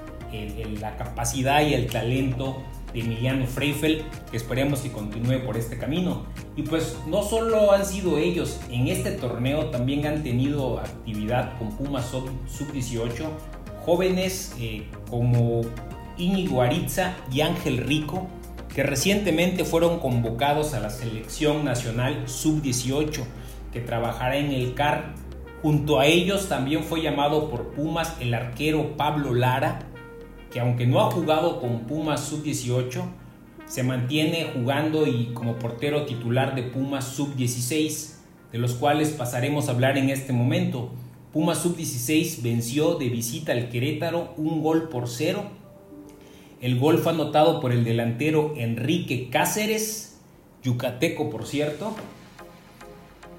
[0.82, 2.61] la capacidad y el talento
[2.94, 6.26] de Emiliano Freifeld, que esperemos que continúe por este camino.
[6.57, 11.76] Y pues no solo han sido ellos, en este torneo también han tenido actividad con
[11.77, 13.27] Pumas Sub- Sub-18,
[13.86, 15.61] jóvenes eh, como
[16.18, 18.27] Íñigo Aritza y Ángel Rico,
[18.73, 23.23] que recientemente fueron convocados a la selección nacional Sub-18,
[23.72, 25.15] que trabajará en el CAR.
[25.65, 29.79] Junto a ellos también fue llamado por Pumas el arquero Pablo Lara,
[30.53, 33.01] que aunque no ha jugado con Pumas Sub-18,
[33.65, 38.11] se mantiene jugando y como portero titular de Pumas Sub-16,
[38.51, 40.91] de los cuales pasaremos a hablar en este momento.
[41.33, 45.45] Pumas Sub-16 venció de visita al Querétaro un gol por cero.
[46.61, 50.21] El gol fue anotado por el delantero Enrique Cáceres,
[50.61, 51.95] yucateco por cierto.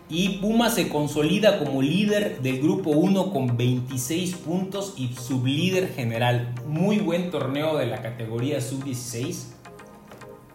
[0.08, 6.54] Y Pumas se consolida como líder del grupo 1 con 26 puntos y sublíder general.
[6.64, 9.46] Muy buen torneo de la categoría sub-16.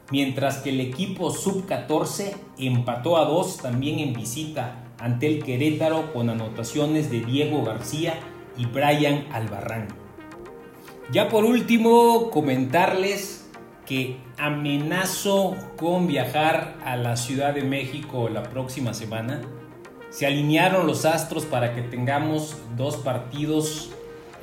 [0.10, 6.30] Mientras que el equipo sub-14 empató a 2 también en visita ante el Querétaro con
[6.30, 8.14] anotaciones de Diego García
[8.57, 9.88] y Brian Albarrán.
[11.11, 13.41] Ya por último, comentarles
[13.92, 19.42] que amenazo con viajar a la Ciudad de México la próxima semana.
[20.10, 23.92] Se alinearon los astros para que tengamos dos partidos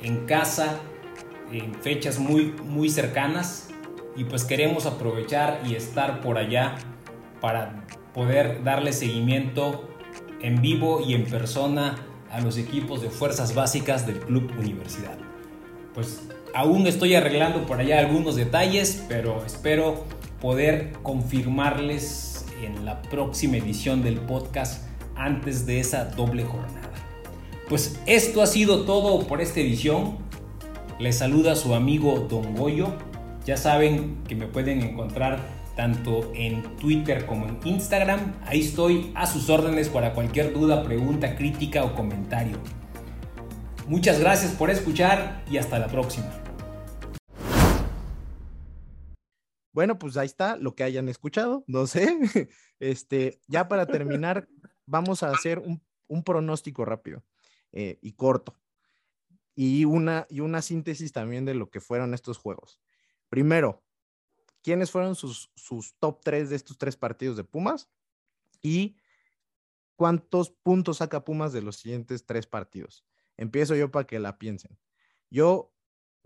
[0.03, 0.77] en casa
[1.51, 3.69] en fechas muy, muy cercanas
[4.15, 6.75] y pues queremos aprovechar y estar por allá
[7.41, 9.89] para poder darle seguimiento
[10.43, 11.95] en vivo y en persona
[12.29, 15.28] a los equipos de fuerzas básicas del Club Universidad.
[15.99, 16.21] Pues
[16.53, 20.05] aún estoy arreglando por allá algunos detalles, pero espero
[20.39, 24.85] poder confirmarles en la próxima edición del podcast
[25.17, 26.93] antes de esa doble jornada.
[27.67, 30.19] Pues esto ha sido todo por esta edición.
[30.99, 32.93] Les saluda su amigo Don Goyo.
[33.45, 35.41] Ya saben que me pueden encontrar
[35.75, 38.35] tanto en Twitter como en Instagram.
[38.45, 42.57] Ahí estoy a sus órdenes para cualquier duda, pregunta, crítica o comentario.
[43.89, 46.29] Muchas gracias por escuchar y hasta la próxima.
[49.73, 52.19] Bueno, pues ahí está lo que hayan escuchado, no sé.
[52.79, 54.47] Este, ya para terminar,
[54.85, 57.25] vamos a hacer un, pronóstico rápido
[57.71, 58.59] eh, y corto.
[59.55, 62.79] Y una, y una síntesis también de lo que fueron estos juegos.
[63.27, 63.83] Primero,
[64.61, 67.89] ¿quiénes fueron sus, sus top 3 de estos tres partidos de Pumas?
[68.61, 68.97] Y
[69.95, 73.08] cuántos puntos saca Pumas de los siguientes tres partidos.
[73.39, 74.77] Empiezo yo para que la piensen.
[75.29, 75.73] Yo,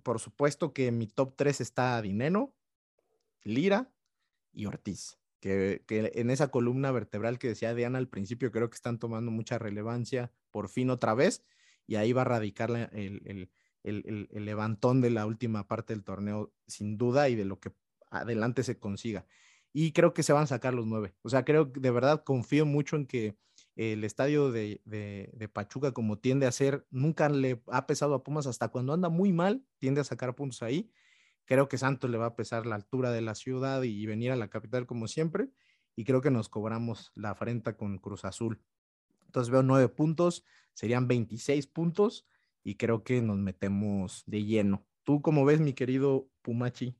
[0.02, 2.56] por supuesto que en mi top 3 está Dineno,
[3.44, 3.94] Lira
[4.52, 8.76] y Ortiz, que, que, en esa columna vertebral que decía Diana al principio creo que
[8.76, 11.44] están tomando mucha relevancia por fin otra vez
[11.86, 13.52] y ahí va a radicar la, el, el,
[13.84, 17.74] el, el, levantón de la última parte del torneo sin duda y de lo que
[18.10, 19.28] adelante se consiga.
[19.72, 21.14] Y creo que se van a sacar los nueve.
[21.22, 23.38] O sea, creo que de verdad confío mucho en que
[23.76, 28.46] el estadio de, de, Pachuca, como tiende a ser, nunca le ha pesado a Pumas
[28.46, 30.92] hasta cuando anda muy mal, tiende a sacar puntos ahí.
[31.46, 34.36] Creo que Santos le va a pesar la altura de la ciudad y venir a
[34.36, 35.50] la capital como siempre.
[35.96, 38.62] Y creo que nos cobramos la afrenta con Cruz Azul.
[39.26, 42.28] Entonces veo nueve puntos, serían 26 puntos
[42.64, 44.86] y creo que nos metemos de lleno.
[45.04, 46.96] ¿Tú cómo ves, mi querido Pumachi?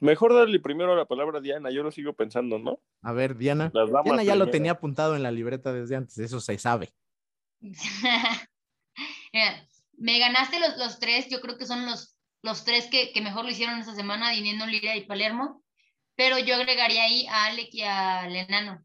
[0.00, 2.80] Mejor darle primero la palabra a Diana, yo lo sigo pensando, ¿no?
[3.02, 3.70] A ver, Diana.
[3.70, 4.36] Diana ya primero.
[4.36, 6.92] lo tenía apuntado en la libreta desde antes, eso se sabe.
[9.32, 9.68] Mira,
[9.98, 13.44] me ganaste los, los, tres, yo creo que son los, los tres que, que mejor
[13.44, 15.62] lo hicieron esta semana, Dineno, Lira y Palermo,
[16.16, 18.84] pero yo agregaría ahí a Alec y a Lenano,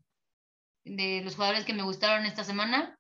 [0.84, 2.98] de los jugadores que me gustaron esta semana.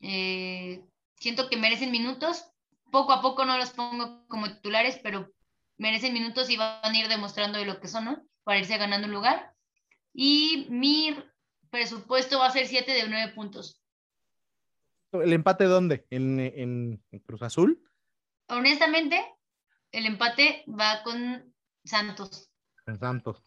[0.00, 0.82] Eh,
[1.16, 2.46] siento que merecen minutos,
[2.90, 5.30] poco a poco no los pongo como titulares, pero
[5.76, 8.26] merecen minutos y van a ir demostrando de lo que son, ¿no?
[8.44, 9.54] Para irse ganando un lugar.
[10.12, 11.16] Y mi
[11.70, 13.80] presupuesto va a ser 7 de 9 puntos.
[15.12, 16.06] ¿El empate dónde?
[16.10, 17.82] ¿En, en, en Cruz Azul?
[18.48, 19.24] Honestamente,
[19.92, 22.50] el empate va con Santos.
[22.84, 23.42] Con Santos.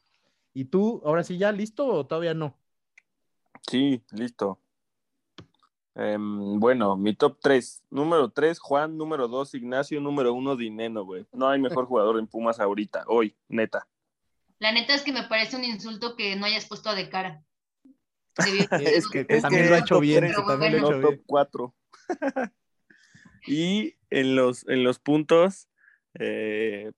[0.54, 2.58] ¿Y tú, ahora sí ya listo o todavía no?
[3.70, 4.60] Sí, listo.
[6.00, 7.84] Eh, bueno, mi top 3.
[7.90, 8.98] Número 3, Juan.
[8.98, 10.00] Número 2, Ignacio.
[10.00, 11.26] Número 1, Dineno, güey.
[11.34, 13.88] No hay mejor jugador en Pumas ahorita, hoy, neta.
[14.60, 17.44] La neta es que me parece un insulto que no hayas puesto de cara.
[18.72, 20.82] Es que Es también que lo ha hecho top bien, tres, que también lo ha
[20.82, 21.24] hecho top bien.
[21.26, 21.76] 4.
[23.48, 25.68] y en los, en los puntos,
[26.20, 26.92] eh,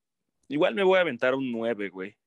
[0.50, 2.19] igual me voy a aventar un 9, güey.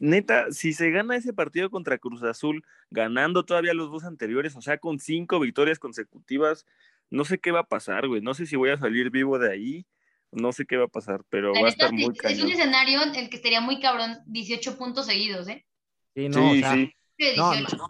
[0.00, 4.60] Neta, si se gana ese partido contra Cruz Azul, ganando todavía los dos anteriores, o
[4.60, 6.64] sea, con cinco victorias consecutivas,
[7.10, 8.20] no sé qué va a pasar, güey.
[8.20, 9.86] No sé si voy a salir vivo de ahí,
[10.32, 12.14] no sé qué va a pasar, pero La va a neta, estar muy es, es
[12.14, 12.50] un cañón.
[12.50, 15.64] escenario en el que estaría muy cabrón 18 puntos seguidos, ¿eh?
[16.14, 16.92] Sí, no, Sí, o sea, sí.
[17.18, 17.76] Sí, no, 18.
[17.76, 17.86] no,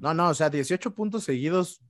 [0.00, 1.80] no, no, o sea, 18 puntos seguidos,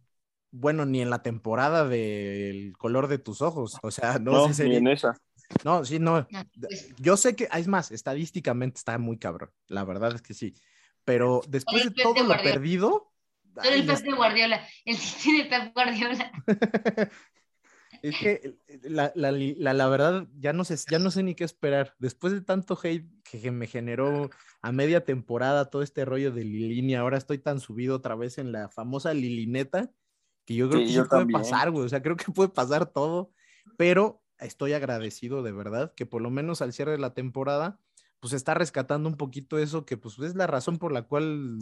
[0.50, 4.48] bueno, ni en la temporada del color de tus ojos, o sea, no, No, sí
[4.48, 5.14] ni sería- en esa.
[5.64, 6.26] No, sí, no.
[6.30, 10.34] No, pues, Yo sé que, es más, estadísticamente está muy cabrón, la verdad es que
[10.34, 10.54] sí,
[11.04, 13.12] pero después de Pep de todo lo perdido,
[13.62, 16.32] eres el Pep de Guardiola, el City de Pep Guardiola.
[18.02, 21.44] Es que la, la, la, la verdad ya no, sé, ya no sé ni qué
[21.44, 21.94] esperar.
[21.98, 26.94] Después de tanto hate que, me generó a media temporada todo este rollo de Lilini,
[26.94, 29.90] ahora estoy tan subido otra vez en la famosa Lilineta
[30.44, 31.40] que yo creo Sí, que yo puede también.
[31.40, 31.86] pasar, güey.
[31.86, 33.32] O sea, creo que puede pasar todo,
[33.76, 37.80] pero estoy agradecido de verdad que por lo menos al cierre de la temporada,
[38.20, 41.58] pues está rescatando un poquito eso que pues es la razón por la cual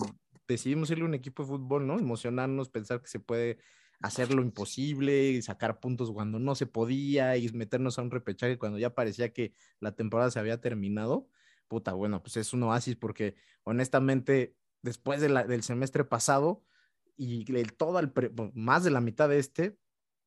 [0.47, 1.99] decidimos irle a un equipo de fútbol, ¿no?
[1.99, 3.59] Emocionarnos, pensar que se puede
[4.01, 8.59] hacer lo imposible y sacar puntos cuando no se podía y meternos a un repechaje
[8.59, 11.29] cuando ya parecía que la temporada se había terminado.
[11.69, 16.63] Puta, bueno, pues es un oasis porque honestamente después del semestre pasado
[17.17, 18.13] y el, todo el
[18.55, 19.79] más de la mitad de este,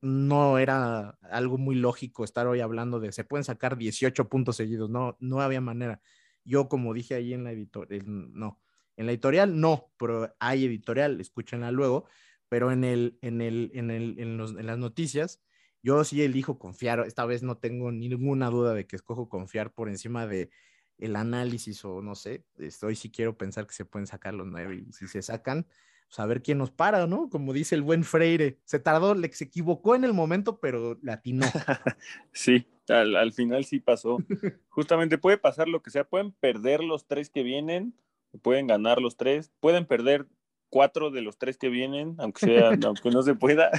[0.02, 4.90] no era algo muy lógico estar hoy hablando de se pueden sacar 18 puntos seguidos,
[4.90, 6.02] no, no había manera.
[6.44, 8.61] Yo como dije ahí en la editorial, no,
[8.95, 12.06] en la editorial no, pero hay editorial, escúchenla luego,
[12.49, 15.41] pero en, el, en, el, en, el, en, las noticias,
[15.84, 19.90] yo sí elijo confiar, esta vez no tengo ninguna duda de que escojo confiar por
[19.90, 20.49] encima de
[20.98, 24.86] el análisis o no sé, estoy sí quiero pensar que se pueden sacar los nueve
[24.88, 25.68] y si se sacan,
[26.07, 27.29] pues a ver quién nos para, ¿no?
[27.29, 31.11] Como dice el buen Freire, se tardó, le, se equivocó en el momento, pero le
[31.11, 31.45] atinó.
[32.31, 34.17] Sí, al, al final sí pasó.
[34.69, 37.93] Justamente puede pasar lo que sea, pueden perder los tres que vienen,
[38.41, 40.27] pueden ganar los tres, pueden perder
[40.69, 43.71] cuatro de los tres que vienen, aunque sea, aunque no se pueda.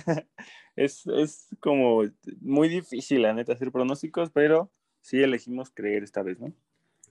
[0.77, 2.03] Es, es como
[2.41, 6.53] muy difícil, la neta, hacer pronósticos, pero sí elegimos creer esta vez, ¿no?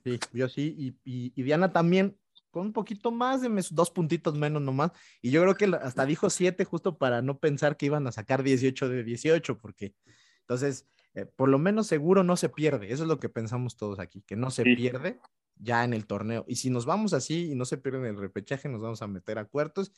[0.04, 2.18] Sí, yo sí, y, y, y Diana también,
[2.58, 6.06] con un poquito más de mes, dos puntitos menos nomás, y yo creo que hasta
[6.08, 9.94] dijo siete justo para no pensar que iban a sacar 18 de 18, porque
[10.42, 14.00] entonces, eh, por lo menos seguro no se pierde, eso es lo que pensamos todos
[14.00, 14.76] aquí, que no se Sí.
[14.76, 15.20] pierde
[15.56, 18.18] ya en el torneo, y si nos vamos así y no se pierde en el
[18.18, 19.92] repechaje, nos vamos a meter a cuartos,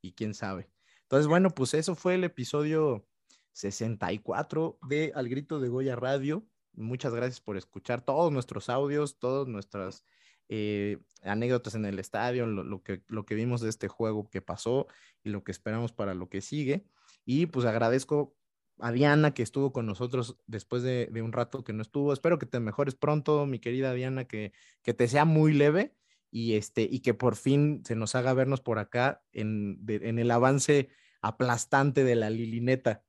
[0.00, 0.70] y quién sabe.
[1.02, 3.06] Entonces, bueno, pues eso fue el episodio
[3.52, 6.46] 64 de Al Grito de Goya Radio.
[6.74, 10.04] Muchas gracias por escuchar todos nuestros audios, todas nuestras
[10.48, 14.86] eh, anécdotas en el estadio, lo, que, lo que vimos de este juego que pasó
[15.24, 16.84] y lo que esperamos para lo que sigue.
[17.24, 18.36] Y pues agradezco
[18.78, 22.12] a Diana que estuvo con nosotros después de, un rato que no estuvo.
[22.12, 24.52] Espero que te mejores pronto, mi querida Diana, que,
[24.82, 25.94] que te sea muy leve
[26.30, 30.30] y, este, y que por fin se nos haga vernos por acá en, en el
[30.30, 30.90] avance
[31.20, 33.02] aplastante de la Lilineta.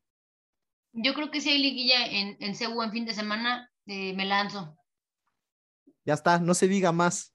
[0.94, 4.26] Yo creo que si hay liguilla en, en Cebu en fin de semana, eh, me
[4.26, 4.78] lanzo.
[6.08, 7.34] Ya está, no se diga más.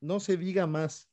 [0.00, 1.08] No se diga más.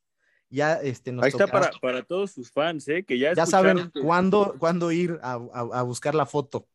[0.50, 3.04] Ya este, nos Ahí está para, para todos sus fans, ¿eh?
[3.04, 6.68] Que ya, Ya saben que- cuándo, cuándo ir a, a- a buscar la foto.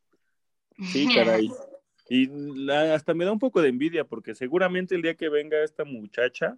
[0.91, 1.51] Sí, caray.
[2.09, 2.29] Y
[2.65, 5.85] la- hasta me da un poco de envidia porque seguramente el día que venga esta
[5.85, 6.57] muchacha,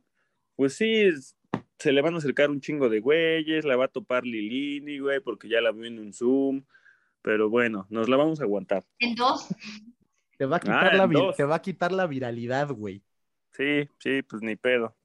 [0.56, 1.36] pues sí, es-
[1.78, 5.18] se le van a acercar un chingo de güeyes, la va a topar Lilini, güey,
[5.20, 6.64] porque ya la vio en un Zoom.
[7.22, 8.84] Pero bueno, nos la vamos a aguantar.
[9.00, 9.48] En dos.
[10.38, 13.02] Te va a quitar, Ah, la, vi- te va a quitar la viralidad, güey.
[13.56, 14.96] Sí, sí, pues ni pedo.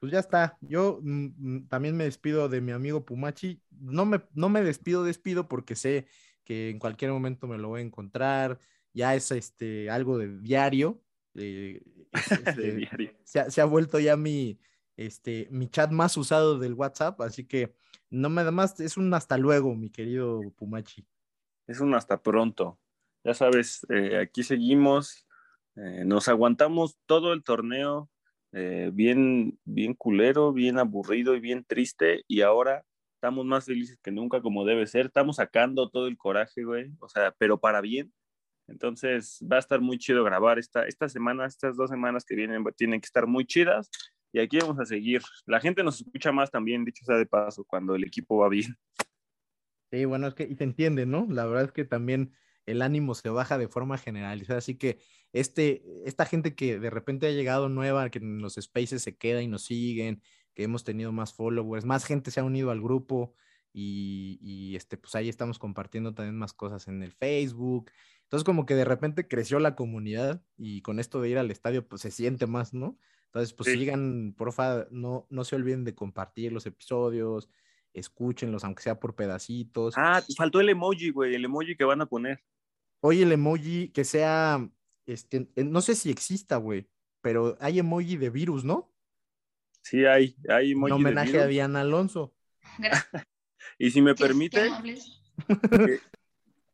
[0.00, 0.58] Pues ya está.
[0.60, 3.62] Yo mm, mm, también me despido de mi amigo Pumachi.
[3.70, 6.06] No me, no me despido, despido porque sé
[6.44, 8.58] que en cualquier momento me lo voy a encontrar.
[8.92, 11.02] Ya es este algo de diario.
[11.34, 11.82] eh,
[12.12, 13.12] es, este, diario.
[13.24, 14.58] Se, ha, se ha vuelto ya mi,
[14.96, 17.74] este, mi chat más usado del WhatsApp, así que
[18.10, 21.06] no me da más, es un hasta luego, mi querido Pumachi.
[21.66, 22.78] Es un hasta pronto.
[23.24, 25.26] Ya sabes, eh, aquí seguimos,
[25.76, 28.10] eh, nos aguantamos todo el torneo,
[28.52, 32.84] eh, bien, bien culero, bien aburrido y bien triste, y ahora
[33.16, 35.06] estamos más felices que nunca, como debe ser.
[35.06, 38.12] Estamos sacando todo el coraje, güey, o sea, pero para bien.
[38.66, 42.64] Entonces va a estar muy chido grabar esta, esta semana, estas dos semanas que vienen
[42.76, 43.90] tienen que estar muy chidas
[44.32, 45.22] y aquí vamos a seguir.
[45.46, 48.76] La gente nos escucha más también, dicho sea de paso, cuando el equipo va bien.
[49.90, 51.26] Sí, bueno, es que, y te entiende, ¿no?
[51.30, 52.34] La verdad es que también
[52.66, 54.58] el ánimo se baja de forma generalizada.
[54.58, 54.98] Así que
[55.32, 59.42] este, esta gente que de repente ha llegado nueva, que en los spaces se queda
[59.42, 60.22] y nos siguen,
[60.54, 63.34] que hemos tenido más followers, más gente se ha unido al grupo
[63.72, 67.90] y, y este, pues ahí estamos compartiendo también más cosas en el Facebook.
[68.22, 71.86] Entonces como que de repente creció la comunidad y con esto de ir al estadio
[71.86, 72.98] pues se siente más, ¿no?
[73.26, 73.78] Entonces pues Sí.
[73.78, 77.50] sigan, porfa, no, no se olviden de compartir los episodios,
[77.92, 79.94] escúchenlos aunque sea por pedacitos.
[79.96, 82.42] Ah, te faltó el emoji, güey, el emoji que van a poner.
[83.06, 84.66] Oye, el emoji que sea,
[85.04, 86.88] este, eh, no sé si exista, güey,
[87.20, 88.90] pero hay emoji de virus, ¿no?
[89.82, 91.48] Sí, hay, hay emoji En de homenaje a virus.
[91.50, 92.34] Diana Alonso.
[93.78, 94.70] Y si me permite,
[95.70, 96.00] que,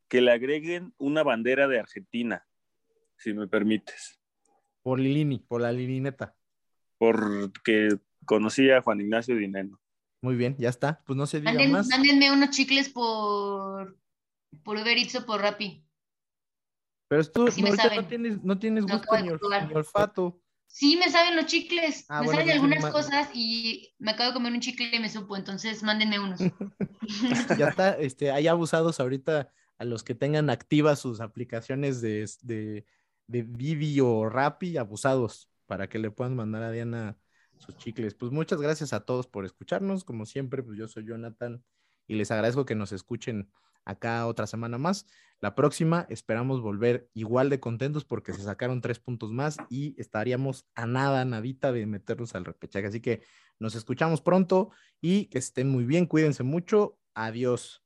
[0.09, 2.47] que le agreguen una bandera de Argentina,
[3.17, 4.21] si me permites,
[4.83, 6.37] Por Lilini, por la Lilineta.
[6.99, 7.89] porque
[8.25, 9.81] conocí a Juan Ignacio Dineno.
[10.21, 11.03] Muy bien, ya está.
[11.07, 11.89] Pues no se diga más.
[11.89, 13.97] mándenme unos chicles por,
[14.63, 15.85] por Uber Eats o por Rappi.
[17.11, 18.07] Pero tú no saben.
[18.07, 20.41] tienes, no tienes gusto ni, ni olfato.
[20.69, 22.07] Sí, me saben los chicles.
[22.09, 25.09] Ah, me bueno, saben algunas cosas y me acabo de comer un chicle y me
[25.09, 26.39] supo, entonces mándenme unos.
[27.59, 32.87] Ya está, este, hay abusados ahorita a los que tengan activas sus aplicaciones de, de,
[33.27, 37.19] de Didi o Rappi, abusados, para que le puedan mandar a Diana
[37.59, 38.15] sus chicles.
[38.15, 40.05] Pues muchas gracias a todos por escucharnos.
[40.05, 41.65] Como siempre, pues yo soy Jonathan
[42.07, 43.51] y les agradezco que nos escuchen
[43.91, 45.07] acá otra semana más.
[45.41, 50.67] La próxima esperamos volver igual de contentos porque se sacaron tres puntos más y estaríamos
[50.75, 52.87] a nada, nadita de meternos al repechaje.
[52.87, 53.23] Así que
[53.59, 56.99] nos escuchamos pronto y que estén muy bien, cuídense mucho.
[57.15, 57.83] Adiós.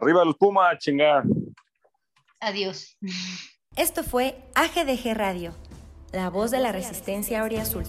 [0.00, 1.24] Arriba los Pumas, chingada.
[2.38, 2.96] Adiós.
[3.76, 5.54] Esto fue AGDG Radio,
[6.12, 7.84] la voz de la resistencia Azul.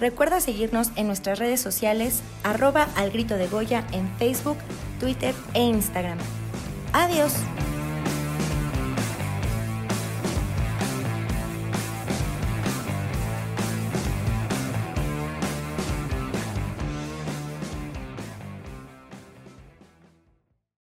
[0.00, 4.58] Recuerda seguirnos en nuestras redes sociales, arroba al grito de Goya en Facebook,
[5.00, 6.18] Twitter e Instagram.
[6.92, 7.32] Adiós.